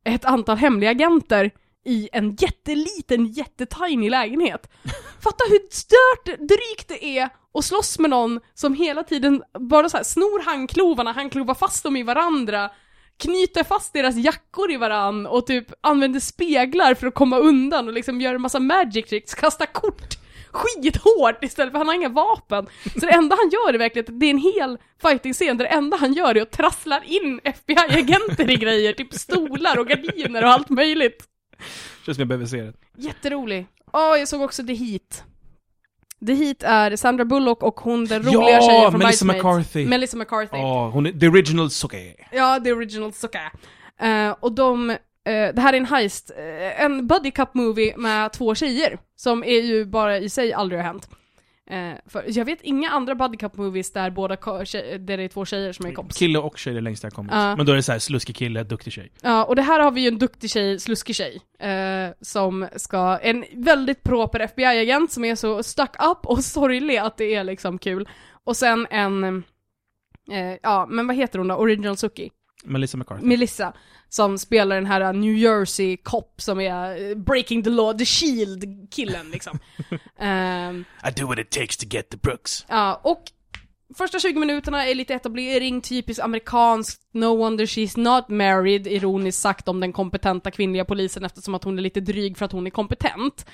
ett 0.03 0.25
antal 0.25 0.57
hemliga 0.57 0.89
agenter 0.89 1.51
i 1.85 2.09
en 2.11 2.35
jätteliten, 2.35 3.25
jättetiny 3.25 4.09
lägenhet. 4.09 4.69
Fatta 5.23 5.43
hur 5.49 5.59
stört 5.69 6.39
drygt 6.39 6.87
det 6.87 7.05
är 7.05 7.29
att 7.53 7.65
slåss 7.65 7.99
med 7.99 8.09
någon 8.09 8.39
som 8.53 8.73
hela 8.73 9.03
tiden 9.03 9.43
bara 9.59 9.89
så 9.89 9.97
här 9.97 10.03
snor 10.03 10.43
handklovarna, 10.45 11.11
handklovar 11.11 11.53
fast 11.53 11.83
dem 11.83 11.95
i 11.95 12.03
varandra, 12.03 12.69
knyter 13.17 13.63
fast 13.63 13.93
deras 13.93 14.15
jackor 14.15 14.71
i 14.71 14.77
varann 14.77 15.27
och 15.27 15.47
typ 15.47 15.67
använder 15.81 16.19
speglar 16.19 16.93
för 16.93 17.07
att 17.07 17.13
komma 17.13 17.37
undan 17.37 17.87
och 17.87 17.93
liksom 17.93 18.21
gör 18.21 18.35
en 18.35 18.41
massa 18.41 18.59
magic 18.59 19.05
tricks, 19.09 19.33
kastar 19.35 19.65
kort 19.65 20.20
skithårt 20.53 21.43
istället 21.43 21.71
för 21.71 21.77
han 21.77 21.87
har 21.87 21.95
inga 21.95 22.09
vapen. 22.09 22.67
Så 22.93 22.99
det 22.99 23.11
enda 23.11 23.35
han 23.35 23.49
gör 23.49 23.73
är 23.73 23.77
verkligen 23.77 24.05
att 24.13 24.19
det 24.19 24.25
är 24.25 24.29
en 24.29 24.37
hel 24.37 24.77
fighting-scen 25.01 25.57
där 25.57 25.65
det 25.65 25.71
enda 25.71 25.97
han 25.97 26.13
gör 26.13 26.37
är 26.37 26.41
att 26.41 26.51
trasslar 26.51 27.03
in 27.05 27.39
FBI-agenter 27.43 28.49
i 28.51 28.55
grejer, 28.55 28.93
typ 28.93 29.13
stolar 29.13 29.79
och 29.79 29.87
gardiner 29.87 30.43
och 30.43 30.49
allt 30.49 30.69
möjligt. 30.69 31.23
Känns 32.05 32.15
som 32.15 32.21
jag 32.21 32.27
behöver 32.27 32.45
se 32.45 32.61
den. 32.61 32.73
Jätterolig. 32.97 33.67
Åh, 33.93 34.17
jag 34.19 34.27
såg 34.27 34.41
också 34.41 34.63
The 34.63 34.73
Heat. 34.73 35.23
The 36.27 36.33
Heat 36.33 36.63
är 36.63 36.95
Sandra 36.95 37.25
Bullock 37.25 37.63
och 37.63 37.79
hon 37.79 38.05
den 38.05 38.23
roliga 38.23 38.49
Ja, 38.49 38.61
tjejen 38.61 38.91
från 38.91 38.99
Melissa. 38.99 39.25
McCarthy. 39.25 39.85
Melissa 39.85 40.17
McCarthy. 40.17 40.57
Ja, 40.57 40.89
hon 40.89 41.05
är 41.05 41.11
the 41.11 41.27
original 41.27 41.69
Soke. 41.69 42.13
Ja, 42.31 42.59
the 42.63 42.71
original 42.73 43.13
Soka. 43.13 43.51
Eh, 44.01 44.35
och 44.39 44.51
de, 44.51 44.97
det 45.23 45.61
här 45.61 45.73
är 45.73 45.77
en 45.77 45.85
heist, 45.85 46.31
eh, 46.37 46.83
en 46.83 47.07
buddy 47.07 47.31
cup 47.31 47.53
movie 47.53 47.97
med 47.97 48.33
två 48.33 48.55
tjejer, 48.55 48.99
som 49.15 49.43
är 49.43 49.61
ju 49.61 49.85
bara 49.85 50.17
i 50.17 50.29
sig 50.29 50.53
aldrig 50.53 50.79
har 50.79 50.87
hänt. 50.87 51.09
Eh, 51.71 51.93
för 52.05 52.23
jag 52.27 52.45
vet 52.45 52.61
inga 52.61 52.89
andra 52.89 53.15
buddy 53.15 53.37
cup 53.37 53.57
movies 53.57 53.91
där 53.93 54.09
båda 54.09 54.35
där 54.35 55.17
det 55.17 55.23
är 55.23 55.27
två 55.27 55.45
tjejer 55.45 55.73
som 55.73 55.85
är 55.85 55.93
kompisar. 55.93 56.19
Kille 56.19 56.39
och 56.39 56.57
tjej 56.57 56.71
är 56.71 56.75
det 56.75 56.81
längsta 56.81 57.07
jag 57.07 57.13
kommit. 57.13 57.31
Ja. 57.33 57.55
Men 57.55 57.65
då 57.65 57.71
är 57.71 57.75
det 57.75 57.83
så 57.83 57.91
här 57.91 57.99
sluskig 57.99 58.35
kille, 58.35 58.63
duktig 58.63 58.93
tjej. 58.93 59.11
Ja, 59.21 59.43
och 59.43 59.55
det 59.55 59.61
här 59.61 59.79
har 59.79 59.91
vi 59.91 60.01
ju 60.01 60.07
en 60.07 60.17
duktig 60.17 60.49
tjej, 60.49 60.79
sluskig 60.79 61.15
tjej, 61.15 61.41
eh, 61.59 62.13
som 62.21 62.67
ska, 62.75 63.17
en 63.17 63.45
väldigt 63.53 64.03
proper 64.03 64.39
FBI-agent 64.39 65.11
som 65.11 65.25
är 65.25 65.35
så 65.35 65.63
stuck 65.63 65.95
up 66.03 66.25
och 66.25 66.43
sorglig 66.43 66.97
att 66.97 67.17
det 67.17 67.35
är 67.35 67.43
liksom 67.43 67.77
kul. 67.77 68.09
Och 68.43 68.57
sen 68.57 68.87
en, 68.89 69.43
eh, 70.31 70.57
ja, 70.63 70.87
men 70.89 71.07
vad 71.07 71.15
heter 71.15 71.39
hon 71.39 71.47
då? 71.47 71.55
Original 71.55 71.97
Suki? 71.97 72.31
Melissa 72.63 72.97
McCarthy. 72.97 73.25
Melissa, 73.25 73.73
som 74.09 74.37
spelar 74.37 74.75
den 74.75 74.85
här 74.85 75.13
New 75.13 75.35
Jersey 75.35 75.97
cop 75.97 76.41
som 76.41 76.59
är 76.59 77.09
eh, 77.09 77.15
breaking 77.15 77.63
the 77.63 77.69
law, 77.69 77.97
the 77.97 78.05
shield-killen 78.05 79.31
liksom. 79.31 79.59
Ehm, 80.19 80.85
I 81.07 81.19
do 81.19 81.27
what 81.27 81.39
it 81.39 81.49
takes 81.49 81.77
to 81.77 81.85
get 81.89 82.09
the 82.09 82.17
Brooks. 82.17 82.65
ja, 82.69 83.01
och 83.03 83.23
första 83.97 84.19
20 84.19 84.39
minuterna 84.39 84.87
är 84.87 84.95
lite 84.95 85.13
etablering, 85.13 85.81
typiskt 85.81 86.23
amerikanskt, 86.23 87.01
no 87.11 87.37
wonder 87.37 87.65
she's 87.65 87.99
not 87.99 88.29
married, 88.29 88.87
ironiskt 88.87 89.41
sagt 89.41 89.67
om 89.67 89.79
den 89.79 89.93
kompetenta 89.93 90.51
kvinnliga 90.51 90.85
polisen 90.85 91.25
eftersom 91.25 91.55
att 91.55 91.63
hon 91.63 91.77
är 91.77 91.81
lite 91.81 91.99
dryg 91.99 92.37
för 92.37 92.45
att 92.45 92.51
hon 92.51 92.67
är 92.67 92.71
kompetent. 92.71 93.45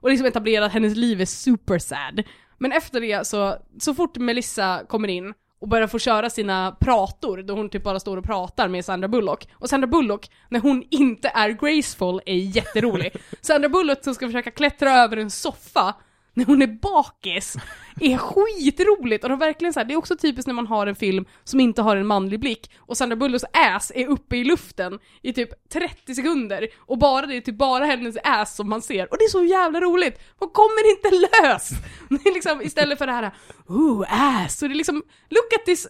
Och 0.00 0.10
liksom 0.10 0.26
etablera 0.26 0.66
att 0.66 0.72
hennes 0.72 0.96
liv 0.96 1.20
är 1.20 1.24
super 1.24 1.78
sad. 1.78 2.22
Men 2.58 2.72
efter 2.72 3.00
det 3.00 3.26
så, 3.26 3.56
så 3.80 3.94
fort 3.94 4.16
Melissa 4.16 4.82
kommer 4.88 5.08
in 5.08 5.34
och 5.66 5.70
börjar 5.70 5.86
få 5.86 5.98
köra 5.98 6.30
sina 6.30 6.76
prator, 6.80 7.42
då 7.42 7.54
hon 7.54 7.68
typ 7.68 7.82
bara 7.82 8.00
står 8.00 8.16
och 8.16 8.24
pratar 8.24 8.68
med 8.68 8.84
Sandra 8.84 9.08
Bullock. 9.08 9.48
Och 9.52 9.68
Sandra 9.68 9.86
Bullock, 9.86 10.30
när 10.48 10.60
hon 10.60 10.84
inte 10.90 11.28
är 11.34 11.50
graceful, 11.50 12.20
är 12.26 12.34
jätterolig. 12.34 13.16
Sandra 13.40 13.68
Bullock 13.68 14.04
som 14.04 14.14
ska 14.14 14.26
försöka 14.26 14.50
klättra 14.50 14.92
över 14.92 15.16
en 15.16 15.30
soffa 15.30 15.94
när 16.36 16.44
hon 16.44 16.62
är 16.62 16.66
bakis 16.66 17.56
är 18.00 18.18
skitroligt 18.18 19.24
och 19.24 19.30
de 19.30 19.38
verkligen 19.38 19.72
så 19.72 19.80
här, 19.80 19.84
det 19.84 19.94
är 19.94 19.98
också 19.98 20.16
typiskt 20.16 20.46
när 20.46 20.54
man 20.54 20.66
har 20.66 20.86
en 20.86 20.94
film 20.96 21.24
som 21.44 21.60
inte 21.60 21.82
har 21.82 21.96
en 21.96 22.06
manlig 22.06 22.40
blick 22.40 22.70
och 22.78 22.96
Sandra 22.96 23.16
Bullocks 23.16 23.44
ass 23.52 23.92
är 23.94 24.06
uppe 24.06 24.36
i 24.36 24.44
luften 24.44 24.98
i 25.22 25.32
typ 25.32 25.68
30 25.68 26.14
sekunder 26.14 26.68
och 26.78 26.98
bara 26.98 27.26
det 27.26 27.36
är 27.36 27.40
typ 27.40 27.58
bara 27.58 27.84
hennes 27.84 28.16
ass 28.24 28.56
som 28.56 28.68
man 28.68 28.82
ser 28.82 29.10
och 29.10 29.18
det 29.18 29.24
är 29.24 29.28
så 29.28 29.44
jävla 29.44 29.80
roligt! 29.80 30.20
Hon 30.38 30.50
kommer 30.50 30.90
inte 30.90 31.10
lös! 31.10 31.70
Det 32.08 32.28
är 32.28 32.34
liksom 32.34 32.62
istället 32.62 32.98
för 32.98 33.06
det 33.06 33.12
här 33.12 33.34
ooh 33.68 34.06
ass, 34.44 34.58
så 34.58 34.68
det 34.68 34.74
är 34.74 34.76
liksom 34.76 35.02
look 35.30 35.52
at 35.60 35.64
this 35.66 35.86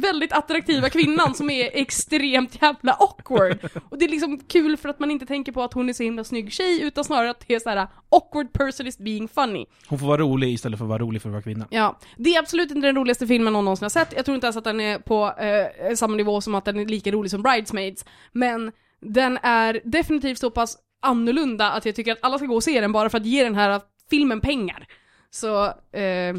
väldigt 0.00 0.32
attraktiva 0.32 0.90
kvinnan 0.90 1.34
som 1.34 1.50
är 1.50 1.70
extremt 1.72 2.62
jävla 2.62 2.92
awkward. 2.92 3.58
Och 3.90 3.98
det 3.98 4.04
är 4.04 4.08
liksom 4.08 4.38
kul 4.38 4.76
för 4.76 4.88
att 4.88 4.98
man 4.98 5.10
inte 5.10 5.26
tänker 5.26 5.52
på 5.52 5.62
att 5.62 5.72
hon 5.72 5.88
är 5.88 5.92
så 5.92 6.02
himla 6.02 6.24
snygg 6.24 6.52
tjej, 6.52 6.82
utan 6.82 7.04
snarare 7.04 7.30
att 7.30 7.44
det 7.46 7.54
är 7.54 7.58
så 7.58 7.70
här 7.70 7.88
awkward 8.08 8.52
person 8.52 8.86
is 8.86 8.98
being 8.98 9.28
funny. 9.28 9.66
Hon 9.88 9.98
får 9.98 10.06
vara 10.06 10.18
rolig 10.18 10.52
istället 10.52 10.78
för 10.78 10.84
att 10.84 10.88
vara 10.88 10.98
rolig 10.98 11.22
för 11.22 11.28
att 11.28 11.32
vara 11.32 11.42
kvinna. 11.42 11.66
Ja, 11.70 11.98
det 12.16 12.34
är 12.34 12.38
absolut 12.38 12.70
inte 12.70 12.86
den 12.86 12.96
roligaste 12.96 13.26
filmen 13.26 13.52
någon 13.52 13.64
någonsin 13.64 13.84
har 13.84 13.90
sett. 13.90 14.12
Jag 14.16 14.24
tror 14.24 14.34
inte 14.34 14.46
ens 14.46 14.56
att 14.56 14.64
den 14.64 14.80
är 14.80 14.98
på 14.98 15.34
eh, 15.38 15.94
samma 15.94 16.16
nivå 16.16 16.40
som 16.40 16.54
att 16.54 16.64
den 16.64 16.78
är 16.78 16.84
lika 16.84 17.10
rolig 17.10 17.30
som 17.30 17.42
Bridesmaids. 17.42 18.04
Men 18.32 18.72
den 19.00 19.38
är 19.42 19.80
definitivt 19.84 20.38
så 20.38 20.50
pass 20.50 20.78
annorlunda 21.02 21.70
att 21.72 21.86
jag 21.86 21.94
tycker 21.94 22.12
att 22.12 22.18
alla 22.22 22.38
ska 22.38 22.46
gå 22.46 22.54
och 22.54 22.64
se 22.64 22.80
den 22.80 22.92
bara 22.92 23.10
för 23.10 23.18
att 23.18 23.26
ge 23.26 23.44
den 23.44 23.54
här 23.54 23.80
filmen 24.10 24.40
pengar. 24.40 24.86
Så, 25.30 25.64
eh, 25.98 26.36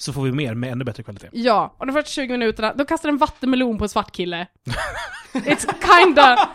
Så 0.00 0.12
får 0.12 0.22
vi 0.22 0.32
mer 0.32 0.54
med 0.54 0.72
ännu 0.72 0.84
bättre 0.84 1.02
kvalitet. 1.02 1.28
Ja, 1.32 1.74
och 1.78 1.86
de 1.86 1.92
första 1.92 2.10
20 2.10 2.32
minuterna, 2.32 2.72
då 2.74 2.84
kastar 2.84 3.08
en 3.08 3.18
vattenmelon 3.18 3.78
på 3.78 3.84
en 3.84 3.88
svart 3.88 4.12
kille. 4.12 4.46
It's 5.32 5.66
kinda... 5.88 6.48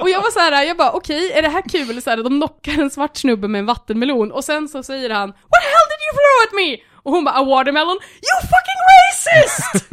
Och 0.00 0.10
jag 0.10 0.20
var 0.22 0.30
så 0.30 0.38
här, 0.38 0.62
jag 0.62 0.76
bara 0.76 0.90
okej, 0.92 1.32
är 1.32 1.42
det 1.42 1.48
här 1.48 1.62
kul? 1.68 2.02
Så 2.02 2.10
här, 2.10 2.16
de 2.16 2.40
knockar 2.40 2.72
en 2.72 2.90
svart 2.90 3.16
snubbe 3.16 3.48
med 3.48 3.58
en 3.58 3.66
vattenmelon 3.66 4.32
och 4.32 4.44
sen 4.44 4.68
så 4.68 4.82
säger 4.82 5.10
han 5.10 5.28
What 5.30 5.60
the 5.64 5.68
hell 5.74 5.88
did 5.92 6.00
you 6.06 6.12
throw 6.18 6.36
at 6.46 6.52
me? 6.60 6.68
Och 7.04 7.12
hon 7.12 7.24
bara 7.24 7.34
a 7.34 7.44
watermelon, 7.44 7.98
you 8.26 8.36
fucking 8.52 8.80
racist! 8.92 9.84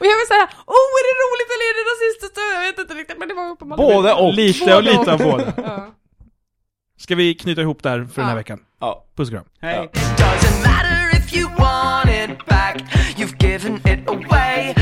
och 0.00 0.06
jag 0.10 0.16
var 0.20 0.26
så 0.26 0.34
här, 0.34 0.46
oh 0.76 0.90
är 0.98 1.04
det 1.08 1.14
roligt 1.24 1.50
eller 1.54 1.66
är 1.70 1.74
det 1.78 1.84
rasistiskt? 1.92 2.36
Jag 2.54 2.60
vet 2.60 2.78
inte 2.78 2.94
riktigt, 2.94 3.18
men 3.18 3.28
det 3.28 3.34
var 3.34 3.50
uppenbarligen... 3.50 3.92
Både 3.94 4.14
och. 4.14 4.34
Lite 4.34 4.76
och 4.76 4.82
lite 4.82 5.12
av 5.12 5.18
Både 5.18 5.30
båda. 5.30 5.52
Ja. 5.56 5.94
Ska 6.98 7.14
vi 7.14 7.34
knyta 7.34 7.60
ihop 7.60 7.82
där 7.82 8.04
för 8.04 8.20
den 8.22 8.24
här 8.24 8.32
Ja. 8.32 8.36
veckan? 8.36 8.58
Ja. 8.80 9.04
Puss 9.16 9.28
och 9.28 9.34
kram. 9.34 9.44
Hej. 9.60 9.90
Ja. 9.92 10.77
it 12.28 12.44
back. 12.46 12.82
You've 13.16 13.38
given 13.38 13.80
it 13.84 14.00
away. 14.06 14.74